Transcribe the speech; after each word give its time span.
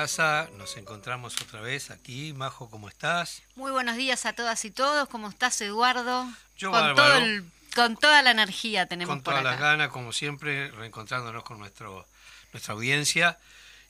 Casa, 0.00 0.48
nos 0.56 0.78
encontramos 0.78 1.38
otra 1.42 1.60
vez 1.60 1.90
aquí. 1.90 2.32
Majo, 2.32 2.70
¿cómo 2.70 2.88
estás? 2.88 3.42
Muy 3.54 3.70
buenos 3.70 3.96
días 3.96 4.24
a 4.24 4.32
todas 4.32 4.64
y 4.64 4.70
todos, 4.70 5.06
¿cómo 5.10 5.28
estás 5.28 5.60
Eduardo? 5.60 6.26
Yo 6.56 6.70
con, 6.70 6.94
todo 6.94 7.16
el, 7.18 7.44
con 7.74 7.98
toda 7.98 8.22
la 8.22 8.30
energía 8.30 8.86
tenemos 8.86 9.14
Con 9.14 9.22
todas 9.22 9.44
las 9.44 9.60
ganas, 9.60 9.90
como 9.90 10.14
siempre, 10.14 10.70
reencontrándonos 10.70 11.44
con 11.44 11.58
nuestro, 11.58 12.06
nuestra 12.54 12.72
audiencia. 12.72 13.38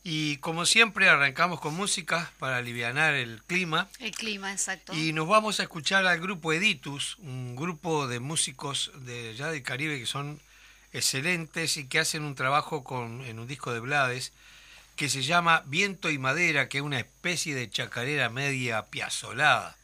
Y 0.02 0.38
como 0.38 0.66
siempre 0.66 1.08
arrancamos 1.08 1.60
con 1.60 1.74
música 1.74 2.32
para 2.40 2.56
aliviar 2.56 2.98
el 3.14 3.40
clima. 3.44 3.86
El 4.00 4.10
clima, 4.10 4.50
exacto. 4.50 4.92
Y 4.92 5.12
nos 5.12 5.28
vamos 5.28 5.60
a 5.60 5.62
escuchar 5.62 6.06
al 6.06 6.18
grupo 6.18 6.52
Editus, 6.52 7.18
un 7.18 7.54
grupo 7.54 8.08
de 8.08 8.18
músicos 8.18 8.90
de 8.96 9.36
ya 9.36 9.52
del 9.52 9.62
Caribe 9.62 10.00
que 10.00 10.06
son 10.06 10.40
excelentes 10.92 11.76
y 11.76 11.86
que 11.86 12.00
hacen 12.00 12.24
un 12.24 12.34
trabajo 12.34 12.82
con, 12.82 13.24
en 13.24 13.38
un 13.38 13.46
disco 13.46 13.72
de 13.72 13.78
Blades 13.78 14.32
que 15.00 15.08
se 15.08 15.22
llama 15.22 15.62
Viento 15.64 16.10
y 16.10 16.18
Madera, 16.18 16.68
que 16.68 16.76
es 16.76 16.84
una 16.84 16.98
especie 16.98 17.54
de 17.54 17.70
chacarera 17.70 18.28
media 18.28 18.84
piazolada. 18.84 19.74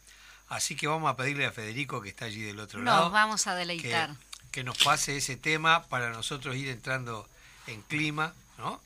Así 0.46 0.76
que 0.76 0.88
vamos 0.88 1.10
a 1.10 1.16
pedirle 1.16 1.46
a 1.46 1.52
Federico, 1.52 2.02
que 2.02 2.10
está 2.10 2.26
allí 2.26 2.42
del 2.42 2.60
otro 2.60 2.82
lado. 2.82 3.04
Nos 3.04 3.12
vamos 3.12 3.46
a 3.46 3.54
deleitar. 3.54 4.10
Que, 4.50 4.62
nos 4.62 4.76
pase 4.76 5.16
ese 5.16 5.38
tema 5.38 5.84
para 5.84 6.10
nosotros 6.10 6.54
ir 6.56 6.68
entrando 6.68 7.26
en 7.66 7.80
clima, 7.80 8.34
¿no? 8.58 8.78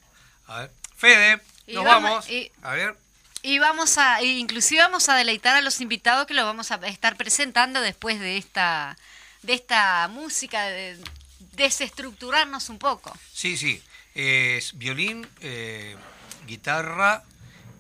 A 0.47 0.61
ver. 0.61 0.73
Fede, 0.97 1.43
nos 1.67 1.85
vamos. 1.85 2.29
a 2.63 2.75
ver. 2.75 2.97
Y 3.43 3.59
vamos 3.59 3.99
a, 3.99 4.23
inclusive 4.23 4.83
vamos 4.83 5.09
a 5.09 5.17
deleitar 5.17 5.57
a 5.57 5.63
los 5.63 5.81
invitados 5.81 6.29
que 6.29 6.35
lo 6.35 6.45
vamos 6.45 6.71
a 6.71 6.77
estar 6.87 7.17
presentando 7.17 7.81
después 7.81 8.21
de 8.21 8.37
esta, 8.37 8.97
de 9.43 9.55
esta 9.55 10.07
música, 10.07 10.63
de, 10.67 10.97
desestructurarnos 11.55 12.69
un 12.69 12.79
poco. 12.79 13.13
Sí, 13.33 13.57
sí. 13.57 13.83
Es 14.15 14.79
violín, 14.79 15.29
eh, 15.41 15.97
guitarra 16.47 17.23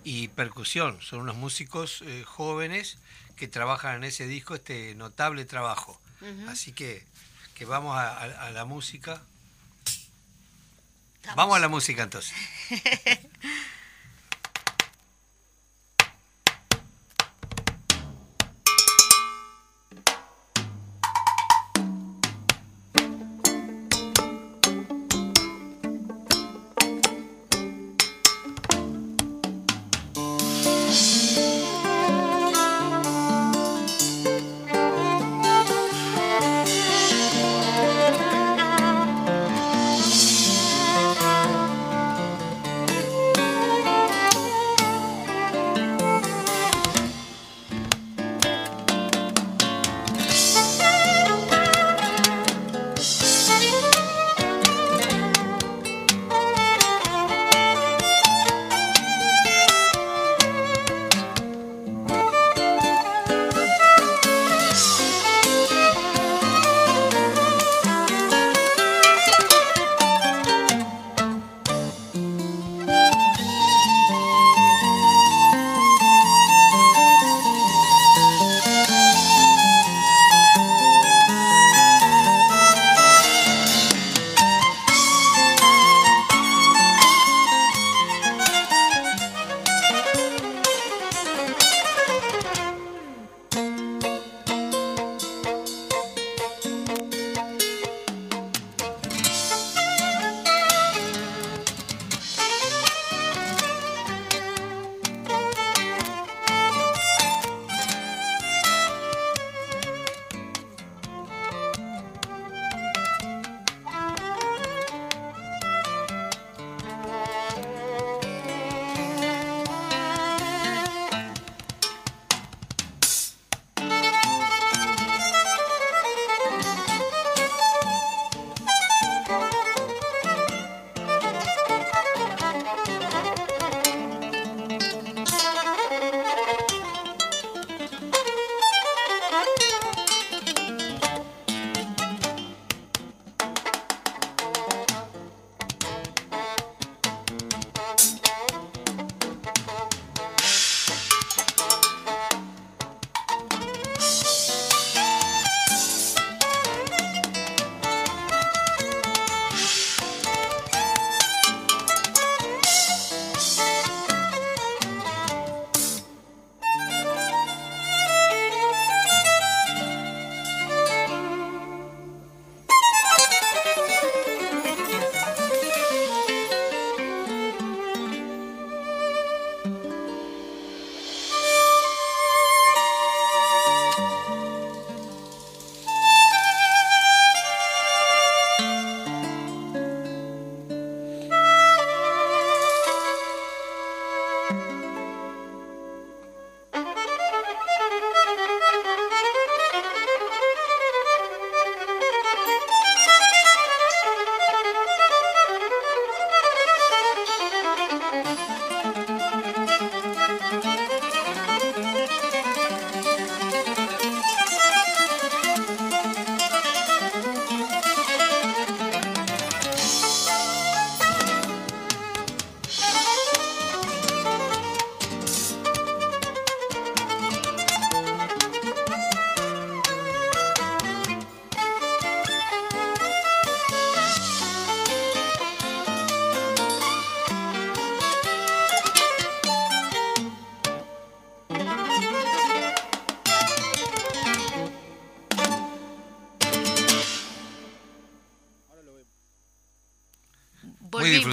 y 0.04 0.28
percusión. 0.28 1.00
Son 1.00 1.20
unos 1.20 1.36
músicos 1.36 2.02
eh, 2.06 2.24
jóvenes 2.26 2.98
que 3.36 3.48
trabajan 3.48 3.96
en 3.96 4.04
ese 4.04 4.26
disco, 4.26 4.54
este 4.54 4.94
notable 4.94 5.44
trabajo. 5.44 6.00
Así 6.48 6.72
que, 6.72 7.06
que 7.54 7.64
vamos 7.64 7.96
a, 7.96 8.50
la 8.52 8.64
música. 8.66 9.22
Vamos 11.34 11.56
a 11.56 11.60
la 11.60 11.68
música 11.68 12.02
entonces. 12.02 12.34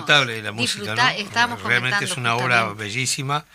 disfrutable 0.07 0.41
la 0.41 0.51
música, 0.51 0.95
¿no? 1.47 1.57
Realmente 1.57 2.05
es 2.05 2.17
una 2.17 2.35
obra 2.35 2.73
bellísima. 2.73 3.45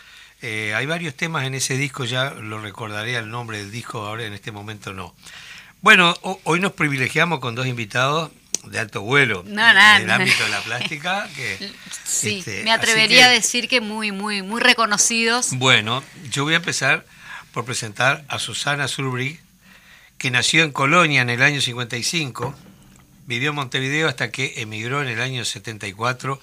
Eh, 0.40 0.74
hay 0.74 0.86
varios 0.86 1.14
temas 1.14 1.44
en 1.44 1.54
ese 1.54 1.76
disco, 1.76 2.04
ya 2.04 2.30
lo 2.30 2.60
recordaré 2.60 3.16
el 3.16 3.30
nombre 3.30 3.58
del 3.58 3.70
disco, 3.70 4.04
ahora 4.04 4.24
en 4.24 4.32
este 4.32 4.50
momento 4.50 4.92
no. 4.92 5.14
Bueno, 5.82 6.16
hoy 6.44 6.60
nos 6.60 6.72
privilegiamos 6.72 7.38
con 7.38 7.54
dos 7.54 7.66
invitados 7.66 8.30
de 8.64 8.78
alto 8.78 9.02
vuelo 9.02 9.42
no, 9.46 9.68
en 9.68 10.02
el 10.02 10.10
ámbito 10.10 10.44
de 10.44 10.50
la 10.50 10.60
plástica. 10.60 11.28
Que, 11.36 11.72
sí, 12.04 12.38
este, 12.38 12.62
me 12.64 12.72
atrevería 12.72 13.26
a 13.26 13.28
decir 13.30 13.68
que 13.68 13.80
muy, 13.80 14.12
muy, 14.12 14.42
muy 14.42 14.60
reconocidos. 14.60 15.50
Bueno, 15.52 16.02
yo 16.30 16.44
voy 16.44 16.54
a 16.54 16.58
empezar 16.58 17.06
por 17.52 17.64
presentar 17.64 18.24
a 18.28 18.38
Susana 18.38 18.88
Zulbrig, 18.88 19.40
que 20.18 20.30
nació 20.30 20.64
en 20.64 20.72
Colonia 20.72 21.22
en 21.22 21.30
el 21.30 21.42
año 21.42 21.60
55, 21.60 22.54
vivió 23.26 23.50
en 23.50 23.56
Montevideo 23.56 24.08
hasta 24.08 24.30
que 24.30 24.54
emigró 24.56 25.02
en 25.02 25.08
el 25.08 25.20
año 25.20 25.44
74 25.44 26.40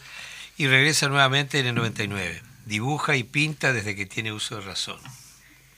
y 0.58 0.68
regresa 0.68 1.08
nuevamente 1.08 1.60
en 1.60 1.68
el 1.68 1.76
99. 1.76 2.42
Dibuja 2.66 3.16
y 3.16 3.24
pinta 3.24 3.74
desde 3.74 3.96
que 3.96 4.06
tiene 4.06 4.32
uso 4.32 4.56
de 4.58 4.62
razón. 4.62 5.00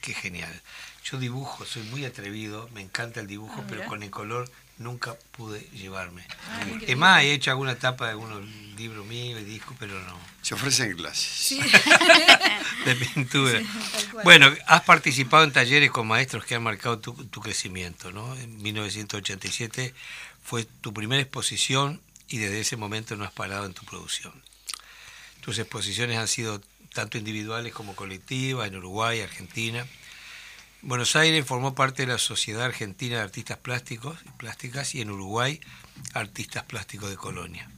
Qué 0.01 0.13
genial. 0.13 0.61
Yo 1.03 1.17
dibujo, 1.17 1.65
soy 1.65 1.83
muy 1.83 2.05
atrevido, 2.05 2.69
me 2.73 2.81
encanta 2.81 3.19
el 3.19 3.27
dibujo, 3.27 3.61
ah, 3.61 3.65
pero 3.67 3.85
con 3.85 4.03
el 4.03 4.09
color 4.09 4.49
nunca 4.77 5.15
pude 5.31 5.61
llevarme. 5.73 6.25
Ah, 6.47 6.65
es 6.81 6.97
más, 6.97 7.23
he 7.23 7.33
hecho 7.33 7.51
alguna 7.51 7.73
etapa 7.73 8.05
de 8.05 8.11
algunos 8.11 8.43
libros 8.77 9.05
míos 9.05 9.39
y 9.41 9.43
discos, 9.43 9.75
pero 9.79 9.99
no. 10.01 10.19
Se 10.41 10.55
ofrecen 10.55 10.95
clases. 10.95 11.59
de 12.85 12.95
pintura. 12.95 13.61
bueno, 14.23 14.51
has 14.67 14.81
participado 14.81 15.43
en 15.43 15.51
talleres 15.51 15.91
con 15.91 16.07
maestros 16.07 16.45
que 16.45 16.55
han 16.55 16.63
marcado 16.63 16.99
tu, 16.99 17.13
tu 17.25 17.41
crecimiento, 17.41 18.11
¿no? 18.11 18.35
En 18.37 18.61
1987 18.61 19.93
fue 20.43 20.65
tu 20.65 20.93
primera 20.93 21.21
exposición 21.21 22.01
y 22.27 22.37
desde 22.37 22.61
ese 22.61 22.77
momento 22.77 23.15
no 23.15 23.25
has 23.25 23.31
parado 23.31 23.65
en 23.65 23.73
tu 23.73 23.83
producción. 23.85 24.33
Tus 25.41 25.59
exposiciones 25.59 26.17
han 26.17 26.27
sido 26.27 26.61
tanto 26.93 27.17
individuales 27.17 27.73
como 27.73 27.95
colectivas 27.95 28.67
en 28.67 28.75
Uruguay, 28.75 29.21
Argentina. 29.21 29.85
Buenos 30.81 31.15
Aires 31.15 31.45
formó 31.45 31.75
parte 31.75 32.03
de 32.05 32.11
la 32.11 32.17
Sociedad 32.17 32.63
Argentina 32.63 33.17
de 33.17 33.23
Artistas 33.23 33.57
Plásticos 33.57 34.17
y 34.25 34.29
Plásticas 34.37 34.95
y 34.95 35.01
en 35.01 35.11
Uruguay 35.11 35.61
Artistas 36.13 36.63
Plásticos 36.63 37.09
de 37.09 37.17
Colonia. 37.17 37.69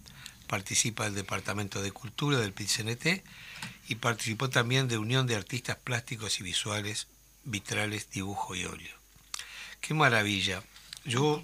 Participa 0.48 1.06
del 1.06 1.16
Departamento 1.16 1.82
de 1.82 1.92
Cultura 1.92 2.40
del 2.40 2.54
PICNT 2.54 3.24
y 3.88 3.96
participó 3.96 4.50
también 4.50 4.88
de 4.88 4.98
Unión 4.98 5.28
de 5.28 5.36
Artistas 5.36 5.78
Plásticos 5.78 6.40
y 6.40 6.44
Visuales, 6.44 7.08
Vitrales, 7.44 8.10
Dibujo 8.10 8.56
y 8.56 8.66
Óleo. 8.66 8.96
Qué 9.82 9.94
maravilla. 9.94 10.64
Yo 11.06 11.44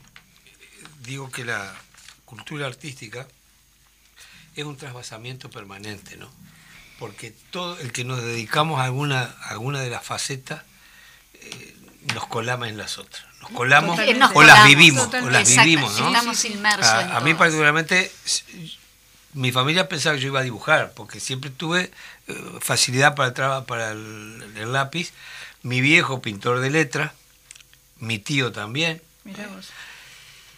digo 1.00 1.30
que 1.32 1.46
la 1.46 1.74
cultura 2.26 2.68
artística 2.68 3.28
es 4.56 4.66
un 4.66 4.78
trasvasamiento 4.78 5.50
permanente, 5.50 6.18
¿no? 6.18 6.30
Porque 6.98 7.32
todo 7.52 7.80
el 7.80 7.92
que 7.92 8.04
nos 8.04 8.22
dedicamos 8.22 8.80
a 8.80 8.84
alguna, 8.84 9.24
alguna 9.44 9.80
de 9.82 9.90
las 9.90 10.04
facetas 10.04 10.64
eh, 11.34 11.76
nos 12.14 12.28
colamos 12.28 12.68
en 12.68 12.78
las 12.78 12.98
otras. 12.98 13.24
Nos 13.42 13.52
colamos 13.52 13.98
o 14.34 14.44
las 14.44 14.66
vivimos, 14.66 15.08
o 15.14 15.30
las 15.30 15.48
vivimos, 15.48 15.98
¿no? 16.00 16.08
Estamos 16.08 16.44
inmersos. 16.46 16.86
A, 16.88 17.20
mí 17.22 17.34
particularmente, 17.36 18.12
mi 19.34 19.52
familia 19.54 19.88
pensaba 19.88 20.16
que 20.16 20.22
yo 20.22 20.28
iba 20.28 20.42
a 20.42 20.44
dibujar, 20.44 20.92
porque 20.94 21.22
siempre 21.22 21.50
tuve 21.50 21.92
eh, 22.28 22.34
facilidad 22.60 23.16
para, 23.16 23.64
para 23.66 23.92
el, 23.92 24.74
lápiz. 24.74 25.14
Mi 25.62 25.80
viejo 25.80 26.22
pintor 26.22 26.60
de 26.60 26.70
letra, 26.70 27.14
mi 27.98 28.20
tío 28.20 28.52
también. 28.52 29.02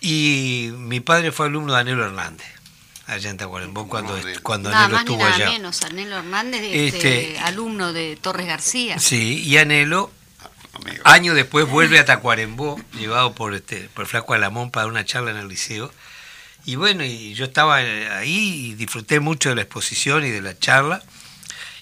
Y 0.02 0.72
mi 0.78 1.00
padre 1.00 1.32
fue 1.32 1.46
alumno 1.46 1.74
de 1.74 1.80
Anelo 1.80 2.06
Hernández 2.06 2.48
allá 3.08 3.30
en 3.30 3.38
Tacuarembó 3.38 3.88
cuando, 3.88 4.18
cuando 4.42 4.70
nada 4.70 4.86
Anelo 4.86 4.94
más 4.94 5.02
estuvo 5.02 5.18
ni 5.18 5.24
nada 5.24 5.36
allá. 5.36 5.50
menos, 5.52 5.84
Anelo 5.84 6.18
Hernández, 6.18 6.62
este, 6.64 6.88
este, 7.34 7.40
alumno 7.40 7.94
de 7.94 8.16
Torres 8.16 8.48
García. 8.48 9.00
Sí, 9.00 9.44
y 9.46 9.58
Anelo 9.58 10.12
Años 11.04 11.36
después 11.36 11.68
vuelve 11.68 12.00
a 12.00 12.06
Tacuarembó, 12.06 12.80
llevado 12.98 13.36
por 13.36 13.54
este 13.54 13.90
por 13.94 14.08
Flaco 14.08 14.34
Alamón 14.34 14.72
para 14.72 14.88
una 14.88 15.06
charla 15.06 15.32
en 15.32 15.38
el 15.38 15.48
liceo. 15.48 15.92
Y 16.66 16.76
bueno, 16.76 17.04
y 17.04 17.34
yo 17.34 17.46
estaba 17.46 17.78
ahí 17.78 18.68
y 18.68 18.74
disfruté 18.76 19.20
mucho 19.20 19.50
de 19.50 19.56
la 19.56 19.62
exposición 19.64 20.26
y 20.26 20.30
de 20.30 20.42
la 20.42 20.58
charla. 20.58 21.04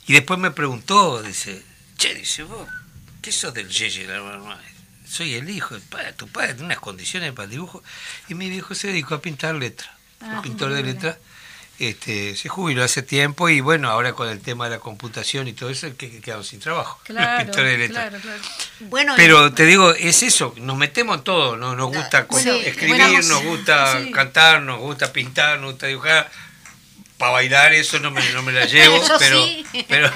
Y 0.08 0.14
después 0.14 0.40
me 0.40 0.52
preguntó, 0.52 1.22
dice, 1.22 1.64
che, 1.98 2.16
dice, 2.16 2.44
vos, 2.44 2.68
¿qué 3.22 3.32
sos 3.32 3.54
del 3.54 3.70
Yeye? 3.70 4.08
Soy 5.10 5.34
el 5.34 5.50
hijo, 5.50 5.76
de 5.76 5.82
padre, 5.82 6.14
tu 6.14 6.28
padre 6.28 6.54
tiene 6.54 6.66
unas 6.66 6.80
condiciones 6.80 7.34
para 7.34 7.46
el 7.46 7.52
dibujo. 7.52 7.84
Y 8.28 8.36
mi 8.36 8.50
viejo 8.50 8.76
se 8.76 8.88
dedicó 8.88 9.16
a 9.16 9.22
pintar 9.22 9.56
letras, 9.56 9.90
ah, 10.22 10.42
pintor 10.44 10.74
de 10.74 10.84
letras 10.84 11.18
este, 11.80 12.36
se 12.36 12.50
jubiló 12.50 12.84
hace 12.84 13.02
tiempo 13.02 13.48
y 13.48 13.62
bueno, 13.62 13.90
ahora 13.90 14.12
con 14.12 14.28
el 14.28 14.42
tema 14.42 14.66
de 14.66 14.72
la 14.72 14.80
computación 14.80 15.48
y 15.48 15.54
todo 15.54 15.70
eso, 15.70 15.88
que 15.98 16.20
quedaron 16.20 16.44
sin 16.44 16.60
trabajo. 16.60 17.00
Claro, 17.10 17.52
claro, 17.52 18.18
Bueno, 18.82 19.14
Pero 19.16 19.54
te 19.54 19.66
digo, 19.66 19.92
es 19.94 20.22
eso, 20.24 20.54
nos 20.58 20.78
metemos 20.78 21.18
en 21.18 21.24
todo, 21.24 21.58
¿no? 21.58 21.76
nos 21.76 21.88
gusta 21.88 22.28
escribir, 22.66 23.26
nos 23.26 23.44
gusta 23.44 24.00
cantar, 24.14 24.62
nos 24.62 24.80
gusta 24.80 25.12
pintar, 25.12 25.60
nos 25.60 25.72
gusta 25.72 25.88
dibujar, 25.88 26.30
para 27.20 27.34
bailar 27.34 27.74
eso 27.74 28.00
no 28.00 28.12
me, 28.12 28.28
no 28.30 28.42
me 28.42 28.54
la 28.54 28.66
llevo, 28.66 28.98
pero, 29.20 29.46
pero, 29.90 30.12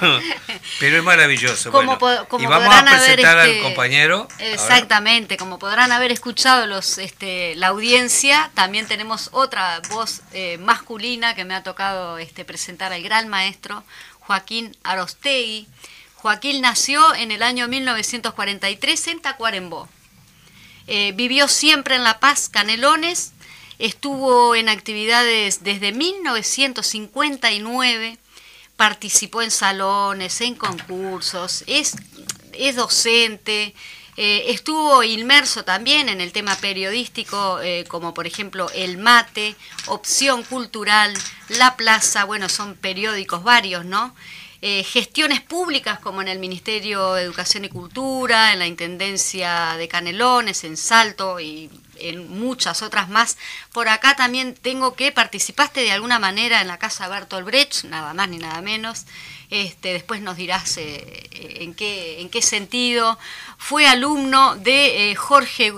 pero 0.79 0.97
es 0.97 1.03
maravilloso. 1.03 1.69
Como, 1.69 1.99
y 2.39 2.45
vamos 2.45 2.73
a 2.73 2.85
presentar 2.85 3.37
al 3.37 3.49
este, 3.49 3.61
compañero. 3.61 4.27
Exactamente, 4.39 5.35
como 5.35 5.59
podrán 5.59 5.91
haber 5.91 6.13
escuchado 6.13 6.65
los 6.65 6.97
este, 6.97 7.55
la 7.57 7.67
audiencia, 7.67 8.49
también 8.53 8.87
tenemos 8.87 9.29
otra 9.33 9.81
voz 9.89 10.21
eh, 10.31 10.57
masculina 10.59 11.35
que 11.35 11.43
me 11.43 11.53
ha 11.53 11.61
tocado 11.61 12.17
este, 12.17 12.45
presentar 12.45 12.93
al 12.93 13.03
gran 13.03 13.27
maestro 13.27 13.83
Joaquín 14.19 14.75
Arostegui. 14.83 15.67
Joaquín 16.15 16.61
nació 16.61 17.13
en 17.15 17.31
el 17.31 17.43
año 17.43 17.67
1943 17.67 19.07
en 19.07 19.21
Tacuarembó. 19.21 19.89
Eh, 20.87 21.11
vivió 21.15 21.49
siempre 21.49 21.95
en 21.95 22.05
La 22.05 22.21
Paz, 22.21 22.47
Canelones, 22.47 23.33
Estuvo 23.79 24.55
en 24.55 24.69
actividades 24.69 25.63
desde 25.63 25.91
1959, 25.91 28.17
participó 28.77 29.41
en 29.41 29.51
salones, 29.51 30.39
en 30.41 30.55
concursos, 30.55 31.63
es, 31.67 31.95
es 32.53 32.75
docente, 32.75 33.73
eh, 34.15 34.51
estuvo 34.51 35.03
inmerso 35.03 35.63
también 35.63 36.07
en 36.07 36.21
el 36.21 36.31
tema 36.31 36.55
periodístico, 36.57 37.59
eh, 37.61 37.83
como 37.87 38.13
por 38.13 38.27
ejemplo 38.27 38.69
El 38.75 38.99
Mate, 38.99 39.55
Opción 39.87 40.43
Cultural, 40.43 41.13
La 41.49 41.75
Plaza, 41.75 42.23
bueno, 42.25 42.47
son 42.47 42.75
periódicos 42.75 43.43
varios, 43.43 43.85
¿no? 43.85 44.13
Eh, 44.61 44.83
gestiones 44.83 45.41
públicas 45.41 45.99
como 45.99 46.21
en 46.21 46.27
el 46.27 46.39
Ministerio 46.39 47.15
de 47.15 47.23
Educación 47.23 47.65
y 47.65 47.69
Cultura, 47.69 48.53
en 48.53 48.59
la 48.59 48.67
Intendencia 48.67 49.75
de 49.77 49.87
Canelones, 49.87 50.63
en 50.63 50.77
Salto 50.77 51.39
y 51.39 51.69
en 52.09 52.29
muchas 52.29 52.81
otras 52.81 53.09
más. 53.09 53.37
Por 53.71 53.87
acá 53.87 54.15
también 54.15 54.55
tengo 54.55 54.95
que 54.95 55.11
participaste 55.11 55.81
de 55.81 55.91
alguna 55.91 56.19
manera 56.19 56.61
en 56.61 56.67
la 56.67 56.79
Casa 56.79 57.07
Bertolt 57.07 57.45
Brecht, 57.45 57.85
nada 57.85 58.13
más 58.13 58.29
ni 58.29 58.37
nada 58.37 58.61
menos. 58.61 59.05
Este, 59.49 59.93
después 59.93 60.21
nos 60.21 60.35
dirás 60.37 60.77
eh, 60.77 61.29
en, 61.31 61.73
qué, 61.73 62.21
en 62.21 62.29
qué 62.29 62.41
sentido. 62.41 63.19
Fue 63.57 63.87
alumno 63.87 64.55
de 64.55 65.11
eh, 65.11 65.15
Jorge 65.15 65.73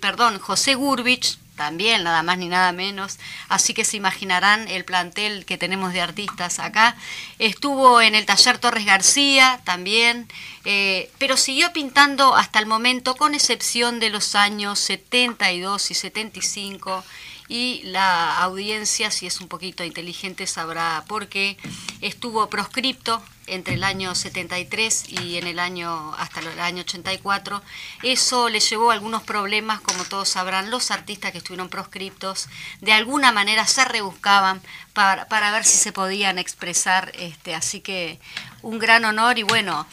perdón, 0.00 0.38
José 0.38 0.74
Gurbich, 0.74 1.38
también, 1.62 2.02
nada 2.02 2.24
más 2.24 2.38
ni 2.38 2.48
nada 2.48 2.72
menos. 2.72 3.20
Así 3.48 3.72
que 3.72 3.84
se 3.84 3.96
imaginarán 3.96 4.66
el 4.66 4.84
plantel 4.84 5.44
que 5.44 5.56
tenemos 5.58 5.92
de 5.92 6.00
artistas 6.00 6.58
acá. 6.58 6.96
Estuvo 7.38 8.00
en 8.00 8.16
el 8.16 8.26
taller 8.26 8.58
Torres 8.58 8.84
García 8.84 9.60
también, 9.62 10.26
eh, 10.64 11.08
pero 11.18 11.36
siguió 11.36 11.72
pintando 11.72 12.34
hasta 12.34 12.58
el 12.58 12.66
momento, 12.66 13.14
con 13.14 13.32
excepción 13.34 14.00
de 14.00 14.10
los 14.10 14.34
años 14.34 14.80
72 14.80 15.92
y 15.92 15.94
75 15.94 17.04
y 17.52 17.82
la 17.84 18.38
audiencia, 18.38 19.10
si 19.10 19.26
es 19.26 19.42
un 19.42 19.46
poquito 19.46 19.84
inteligente, 19.84 20.46
sabrá 20.46 21.04
por 21.06 21.28
qué 21.28 21.58
estuvo 22.00 22.48
proscripto 22.48 23.22
entre 23.46 23.74
el 23.74 23.84
año 23.84 24.14
73 24.14 25.10
y 25.10 25.36
en 25.36 25.46
el 25.46 25.58
año 25.58 26.14
hasta 26.14 26.40
el 26.40 26.58
año 26.58 26.80
84. 26.80 27.62
Eso 28.02 28.48
le 28.48 28.58
llevó 28.58 28.90
algunos 28.90 29.22
problemas, 29.22 29.82
como 29.82 30.04
todos 30.04 30.30
sabrán, 30.30 30.70
los 30.70 30.90
artistas 30.90 31.32
que 31.32 31.38
estuvieron 31.38 31.68
proscriptos 31.68 32.48
de 32.80 32.94
alguna 32.94 33.32
manera 33.32 33.66
se 33.66 33.84
rebuscaban 33.84 34.62
para, 34.94 35.28
para 35.28 35.50
ver 35.50 35.64
si 35.64 35.76
se 35.76 35.92
podían 35.92 36.38
expresar, 36.38 37.12
este, 37.18 37.54
así 37.54 37.80
que 37.80 38.18
un 38.62 38.78
gran 38.78 39.04
honor 39.04 39.38
y 39.38 39.42
bueno, 39.42 39.86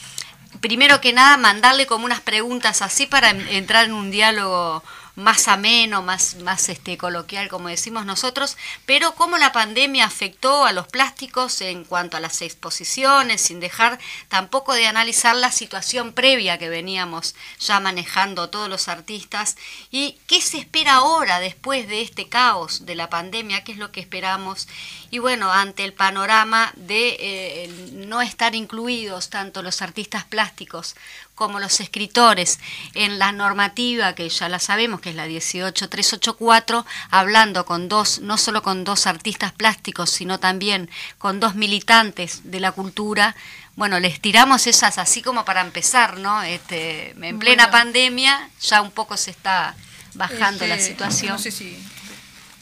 primero 0.61 1.01
que 1.01 1.11
nada 1.11 1.35
mandarle 1.35 1.87
como 1.87 2.05
unas 2.05 2.21
preguntas 2.21 2.81
así 2.81 3.05
para 3.05 3.31
entrar 3.31 3.83
en 3.83 3.91
un 3.91 4.11
diálogo 4.11 4.81
más 5.19 5.47
ameno, 5.47 6.01
más, 6.01 6.35
más 6.37 6.69
este, 6.69 6.97
coloquial, 6.97 7.49
como 7.49 7.67
decimos 7.67 8.05
nosotros, 8.05 8.57
pero 8.85 9.13
cómo 9.15 9.37
la 9.37 9.51
pandemia 9.51 10.05
afectó 10.05 10.65
a 10.65 10.71
los 10.71 10.87
plásticos 10.87 11.61
en 11.61 11.83
cuanto 11.83 12.17
a 12.17 12.19
las 12.19 12.41
exposiciones, 12.41 13.41
sin 13.41 13.59
dejar 13.59 13.99
tampoco 14.29 14.73
de 14.73 14.87
analizar 14.87 15.35
la 15.35 15.51
situación 15.51 16.13
previa 16.13 16.57
que 16.57 16.69
veníamos 16.69 17.35
ya 17.59 17.79
manejando 17.79 18.49
todos 18.49 18.69
los 18.69 18.87
artistas 18.87 19.57
y 19.91 20.17
qué 20.25 20.41
se 20.41 20.57
espera 20.57 20.95
ahora 20.95 21.39
después 21.39 21.87
de 21.87 22.01
este 22.01 22.29
caos 22.29 22.85
de 22.85 22.95
la 22.95 23.09
pandemia, 23.09 23.63
qué 23.63 23.73
es 23.73 23.77
lo 23.77 23.91
que 23.91 23.99
esperamos 23.99 24.67
y 25.11 25.19
bueno, 25.19 25.51
ante 25.51 25.83
el 25.83 25.93
panorama 25.93 26.71
de 26.75 27.17
eh, 27.19 27.89
no 27.93 28.21
estar 28.21 28.55
incluidos 28.55 29.29
tanto 29.29 29.61
los 29.61 29.81
artistas 29.81 30.23
plásticos 30.23 30.95
como 31.39 31.59
los 31.59 31.79
escritores 31.79 32.59
en 32.93 33.17
la 33.17 33.31
normativa 33.31 34.13
que 34.13 34.27
ya 34.27 34.49
la 34.49 34.59
sabemos 34.59 34.99
que 34.99 35.11
es 35.11 35.15
la 35.15 35.23
18384 35.23 36.85
hablando 37.09 37.65
con 37.65 37.87
dos 37.87 38.19
no 38.19 38.37
solo 38.37 38.61
con 38.61 38.83
dos 38.83 39.07
artistas 39.07 39.53
plásticos 39.53 40.09
sino 40.09 40.39
también 40.39 40.89
con 41.17 41.39
dos 41.39 41.55
militantes 41.55 42.41
de 42.43 42.59
la 42.59 42.73
cultura 42.73 43.35
bueno 43.77 44.01
les 44.01 44.19
tiramos 44.19 44.67
esas 44.67 44.97
así 44.97 45.21
como 45.21 45.45
para 45.45 45.61
empezar 45.61 46.17
no 46.17 46.43
este 46.43 47.11
en 47.11 47.39
plena 47.39 47.71
pandemia 47.71 48.49
ya 48.61 48.81
un 48.81 48.91
poco 48.91 49.15
se 49.15 49.31
está 49.31 49.75
bajando 50.15 50.67
la 50.67 50.75
este, 50.75 50.89
situación. 50.89 51.33
no 51.33 51.39
sé 51.39 51.51
si 51.51 51.77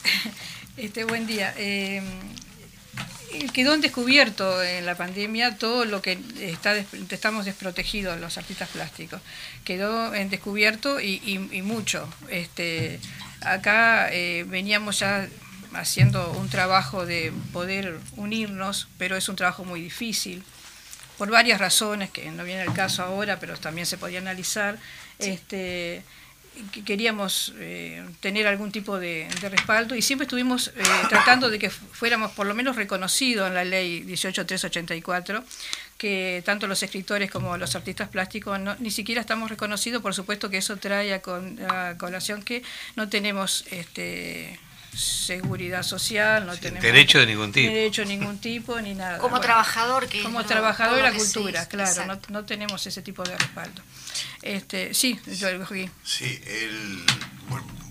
este 0.76 1.04
buen 1.04 1.26
día. 1.26 1.52
Eh, 1.56 2.02
quedó 3.52 3.74
en 3.74 3.80
descubierto 3.80 4.62
en 4.62 4.86
la 4.86 4.96
pandemia 4.96 5.56
todo 5.56 5.84
lo 5.84 6.02
que 6.02 6.18
está 6.40 6.76
estamos 7.10 7.44
desprotegidos 7.44 8.18
los 8.20 8.38
artistas 8.38 8.68
plásticos. 8.68 9.20
Quedó 9.64 10.14
en 10.14 10.30
descubierto 10.30 11.00
y, 11.00 11.38
mucho. 11.62 12.08
Este, 12.30 13.00
acá 13.40 14.08
eh, 14.12 14.44
veníamos 14.48 15.00
ya 15.00 15.28
haciendo 15.74 16.32
un 16.32 16.48
trabajo 16.48 17.06
de 17.06 17.32
poder 17.52 17.98
unirnos, 18.16 18.88
pero 18.98 19.16
es 19.16 19.28
un 19.28 19.36
trabajo 19.36 19.64
muy 19.64 19.80
difícil, 19.80 20.42
por 21.18 21.30
varias 21.30 21.60
razones, 21.60 22.10
que 22.10 22.30
no 22.30 22.44
viene 22.44 22.62
el 22.62 22.72
caso 22.72 23.02
ahora, 23.02 23.40
pero 23.40 23.56
también 23.56 23.86
se 23.86 23.98
podía 23.98 24.20
analizar. 24.20 24.78
Este, 25.18 26.02
queríamos 26.84 27.54
eh, 27.58 28.04
tener 28.20 28.46
algún 28.46 28.72
tipo 28.72 28.98
de, 28.98 29.28
respaldo 29.42 29.94
y 29.94 30.02
siempre 30.02 30.24
estuvimos 30.24 30.68
eh, 30.68 30.82
tratando 31.08 31.50
de 31.50 31.58
que 31.58 31.70
fuéramos 31.70 32.32
por 32.32 32.46
lo 32.46 32.54
menos 32.54 32.76
reconocidos 32.76 33.48
en 33.48 33.54
la 33.54 33.64
ley 33.64 34.02
18384, 34.02 35.44
que 35.96 36.42
tanto 36.44 36.66
los 36.66 36.82
escritores 36.82 37.30
como 37.30 37.56
los 37.56 37.74
artistas 37.74 38.08
plásticos 38.08 38.58
ni 38.78 38.90
siquiera 38.90 39.20
estamos 39.20 39.50
reconocidos, 39.50 40.02
por 40.02 40.14
supuesto 40.14 40.50
que 40.50 40.58
eso 40.58 40.76
trae 40.76 41.12
a, 41.14 41.22
colación 41.98 42.42
que 42.42 42.62
no 42.96 43.08
tenemos 43.08 43.64
este, 43.70 44.58
seguridad 44.94 45.82
social, 45.82 46.46
no 46.46 46.56
tenemos 46.56 46.82
derecho 46.82 47.18
de 47.18 47.26
ningún 47.26 47.52
tipo. 47.52 47.72
Derecho 47.72 48.02
de 48.02 48.08
ningún 48.08 48.38
tipo 48.38 48.80
ni 48.80 48.94
nada. 48.94 49.18
Como 49.18 49.40
trabajador 49.40 50.08
que 50.08 50.22
Como 50.22 50.44
trabajador 50.44 50.96
de 50.96 51.02
la 51.02 51.12
cultura, 51.12 51.68
claro, 51.68 52.06
no, 52.06 52.20
no, 52.28 52.44
tenemos 52.44 52.86
ese 52.86 53.02
tipo 53.02 53.22
de 53.22 53.36
respaldo. 53.36 53.82
Este, 54.42 54.94
sí, 54.94 55.20
yo. 55.26 55.48
Sí, 56.04 56.40
el, 56.46 57.04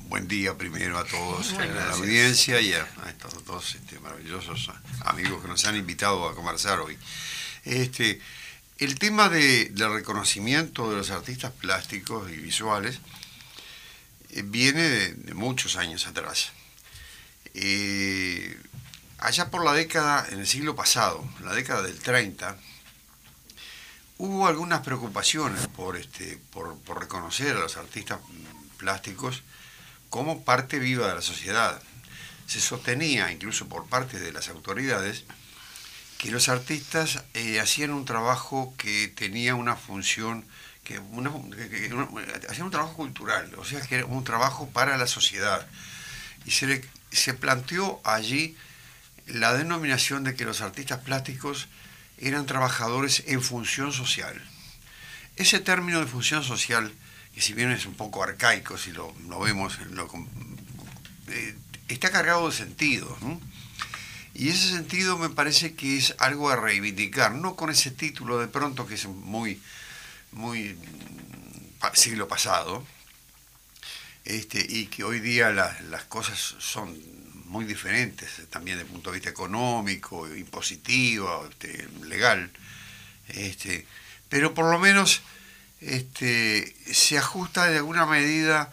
buen, 0.08 0.28
día 0.28 0.58
primero 0.58 0.98
a 0.98 1.06
todos, 1.06 1.54
a 1.54 1.66
la 1.66 1.92
audiencia 1.94 2.60
y 2.60 2.74
a, 2.74 2.88
estos 3.08 3.46
dos 3.46 3.76
este, 3.76 4.00
maravillosos 4.00 4.72
amigos 5.02 5.42
que 5.42 5.48
nos 5.48 5.66
han 5.66 5.76
invitado 5.76 6.28
a 6.28 6.36
conversar 6.36 6.80
hoy. 6.80 6.98
Este, 7.64 8.20
el 8.78 9.00
tema 9.00 9.30
de, 9.30 9.66
del 9.66 9.94
reconocimiento 9.94 10.90
de 10.90 10.98
los 10.98 11.10
artistas 11.10 11.52
plásticos 11.52 12.32
y 12.32 12.38
visuales 12.38 13.00
eh, 14.30 14.44
viene 14.46 14.82
de, 14.82 15.34
muchos 15.34 15.76
años 15.78 16.08
atrás. 16.08 16.52
Eh, 17.60 18.56
allá 19.18 19.50
por 19.50 19.66
la 19.66 19.74
década, 19.74 20.28
en 20.30 20.40
el 20.40 20.46
siglo 20.46 20.76
pasado, 20.76 21.28
la 21.44 21.56
década 21.56 21.82
del 21.82 21.98
30, 21.98 22.56
hubo 24.20 24.46
algunas 24.46 24.82
preocupaciones 24.82 25.68
por, 25.68 25.98
este, 25.98 26.38
por, 26.52 26.78
reconocer 27.00 27.58
a 27.58 27.62
los 27.62 27.78
artistas 27.78 28.20
plásticos 28.78 29.42
como 30.12 30.44
parte 30.44 30.78
viva 30.78 31.08
de 31.08 31.16
la 31.16 31.22
sociedad. 31.24 31.82
Se 32.46 32.62
sostenía, 32.62 33.32
incluso 33.32 33.68
por 33.68 33.88
parte 33.88 34.20
de 34.20 34.32
las 34.32 34.50
autoridades, 34.50 35.24
que 36.20 36.30
los 36.30 36.50
artistas 36.50 37.24
eh, 37.34 37.60
hacían 37.60 37.90
un 37.90 38.06
trabajo 38.06 38.76
que 38.78 39.08
tenía 39.08 39.56
una 39.56 39.76
función, 39.76 40.46
que, 40.84 41.02
hacían 42.50 42.66
un 42.66 42.72
trabajo 42.72 42.94
cultural, 42.94 43.52
o 43.58 43.66
sea, 43.66 43.82
que 43.82 43.96
era 43.96 44.06
un 44.06 44.24
trabajo 44.24 44.70
para 44.70 44.96
la 44.96 45.08
sociedad. 45.08 45.68
Y 46.46 46.52
se, 46.52 46.88
se 47.12 47.34
planteó 47.34 48.02
allí 48.04 48.56
la 49.28 49.54
denominación 49.54 50.24
de 50.24 50.36
que 50.36 50.46
los 50.46 50.62
artistas 50.62 51.00
plásticos 51.00 51.68
eran 52.18 52.46
trabajadores 52.46 53.24
en 53.28 53.42
función 53.42 53.92
social. 53.94 54.42
Ese 55.36 55.60
término 55.60 56.00
de 56.00 56.08
función 56.08 56.44
social, 56.44 56.92
que 57.34 57.42
si 57.42 57.54
bien 57.54 57.72
es 57.72 57.86
un 57.86 57.94
poco 57.94 58.24
arcaico, 58.24 58.78
si 58.78 58.92
lo, 58.92 59.14
vemos, 59.40 59.78
eh, 61.28 61.56
está 61.88 62.10
cargado 62.10 62.50
de 62.50 62.56
sentido. 62.56 63.16
Y 64.34 64.50
ese 64.50 64.70
sentido 64.70 65.18
me 65.18 65.30
parece 65.30 65.76
que 65.76 65.98
es 65.98 66.16
algo 66.20 66.50
a 66.50 66.56
reivindicar, 66.56 67.34
no 67.34 67.56
con 67.56 67.70
ese 67.70 67.92
título 67.92 68.40
de 68.40 68.48
pronto 68.48 68.88
que 68.88 68.96
es 68.96 69.06
muy, 69.06 69.62
muy 70.32 70.78
siglo 71.94 72.28
pasado, 72.28 72.86
este, 74.28 74.60
y 74.68 74.88
que 74.88 75.06
hoy 75.06 75.22
día 75.22 75.52
las 75.52 76.04
cosas 76.04 76.56
son 76.60 77.02
muy 77.46 77.64
diferentes, 77.64 78.30
también 78.50 78.78
desde 78.78 78.88
el 78.88 78.94
punto 78.94 79.10
de 79.10 79.16
vista 79.16 79.30
económico, 79.30 80.28
impositivo, 80.36 81.48
este, 81.50 81.88
legal. 82.04 82.52
Este, 83.30 83.88
pero 84.28 84.54
por 84.54 84.70
lo 84.70 84.80
menos 84.80 85.22
este, 85.80 86.76
se 86.94 87.18
ajusta 87.18 87.68
de 87.68 87.78
alguna 87.78 88.06
medida 88.06 88.70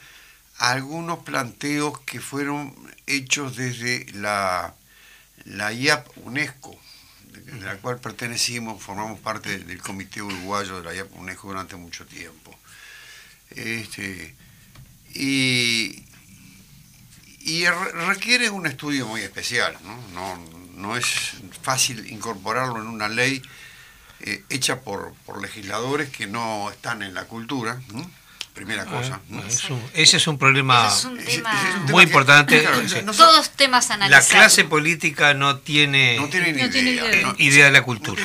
a 0.59 0.71
algunos 0.73 1.21
planteos 1.21 2.01
que 2.01 2.19
fueron 2.19 2.75
hechos 3.07 3.55
desde 3.55 4.07
la, 4.15 4.75
la 5.45 5.73
IAP 5.73 6.09
UNESCO, 6.17 6.77
de 7.29 7.61
la 7.61 7.77
cual 7.77 8.01
pertenecimos, 8.01 8.83
formamos 8.83 9.21
parte 9.21 9.57
del 9.57 9.81
comité 9.81 10.21
uruguayo 10.21 10.79
de 10.79 10.85
la 10.85 10.95
IAP 10.97 11.15
UNESCO 11.15 11.47
durante 11.47 11.77
mucho 11.77 12.05
tiempo. 12.07 12.59
Este, 13.51 14.35
y, 15.15 16.03
y 17.41 17.67
requiere 17.67 18.51
un 18.51 18.67
estudio 18.67 19.07
muy 19.07 19.23
especial, 19.23 19.77
¿no? 20.15 20.39
No, 20.77 20.97
es 20.97 21.07
fácil 21.63 22.07
incorporarlo 22.11 22.81
en 22.81 22.89
una 22.89 23.09
ley 23.09 23.41
eh, 24.21 24.45
hecha 24.51 24.81
por, 24.81 25.15
por, 25.25 25.41
legisladores 25.41 26.11
que 26.11 26.27
no 26.27 26.71
están 26.71 27.03
en 27.03 27.15
la 27.15 27.25
cultura, 27.25 27.81
primera 28.55 28.85
cosa. 28.85 29.21
ese 29.95 30.17
es 30.17 30.27
un 30.27 30.39
problema 30.39 30.93
muy 31.89 32.05
importante. 32.05 32.67
Todos 33.17 33.51
temas 33.51 33.91
analizados. 33.91 34.31
La 34.31 34.39
clase 34.39 34.65
política 34.65 35.35
no 35.35 35.59
tiene, 35.59 36.17
idea, 37.39 37.65
de 37.67 37.71
la 37.71 37.83
cultura, 37.83 38.23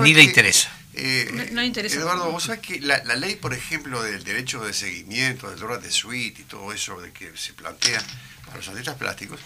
ni 0.00 0.14
le 0.14 0.22
interesa. 0.22 0.70
Eh, 1.00 1.48
no. 1.52 1.62
Eduardo, 1.62 2.30
vos 2.30 2.44
sabés 2.44 2.60
que 2.60 2.80
la, 2.80 3.02
la, 3.04 3.14
ley, 3.14 3.36
por 3.36 3.54
ejemplo, 3.54 4.02
del 4.02 4.24
derecho 4.24 4.64
de 4.64 4.72
seguimiento, 4.72 5.48
del 5.48 5.58
droit 5.58 5.80
de 5.80 5.92
suite 5.92 6.42
y 6.42 6.44
todo 6.44 6.72
eso 6.72 7.00
de 7.00 7.12
que 7.12 7.36
se 7.36 7.52
plantea 7.52 8.02
para 8.44 8.56
los 8.56 8.68
artistas 8.68 8.96
plásticos, 8.96 9.40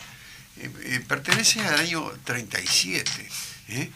eh, 0.56 0.70
eh, 0.84 1.04
pertenece 1.06 1.60
al 1.60 1.80
año 1.80 2.10
37. 2.24 3.28
¿eh? 3.68 3.90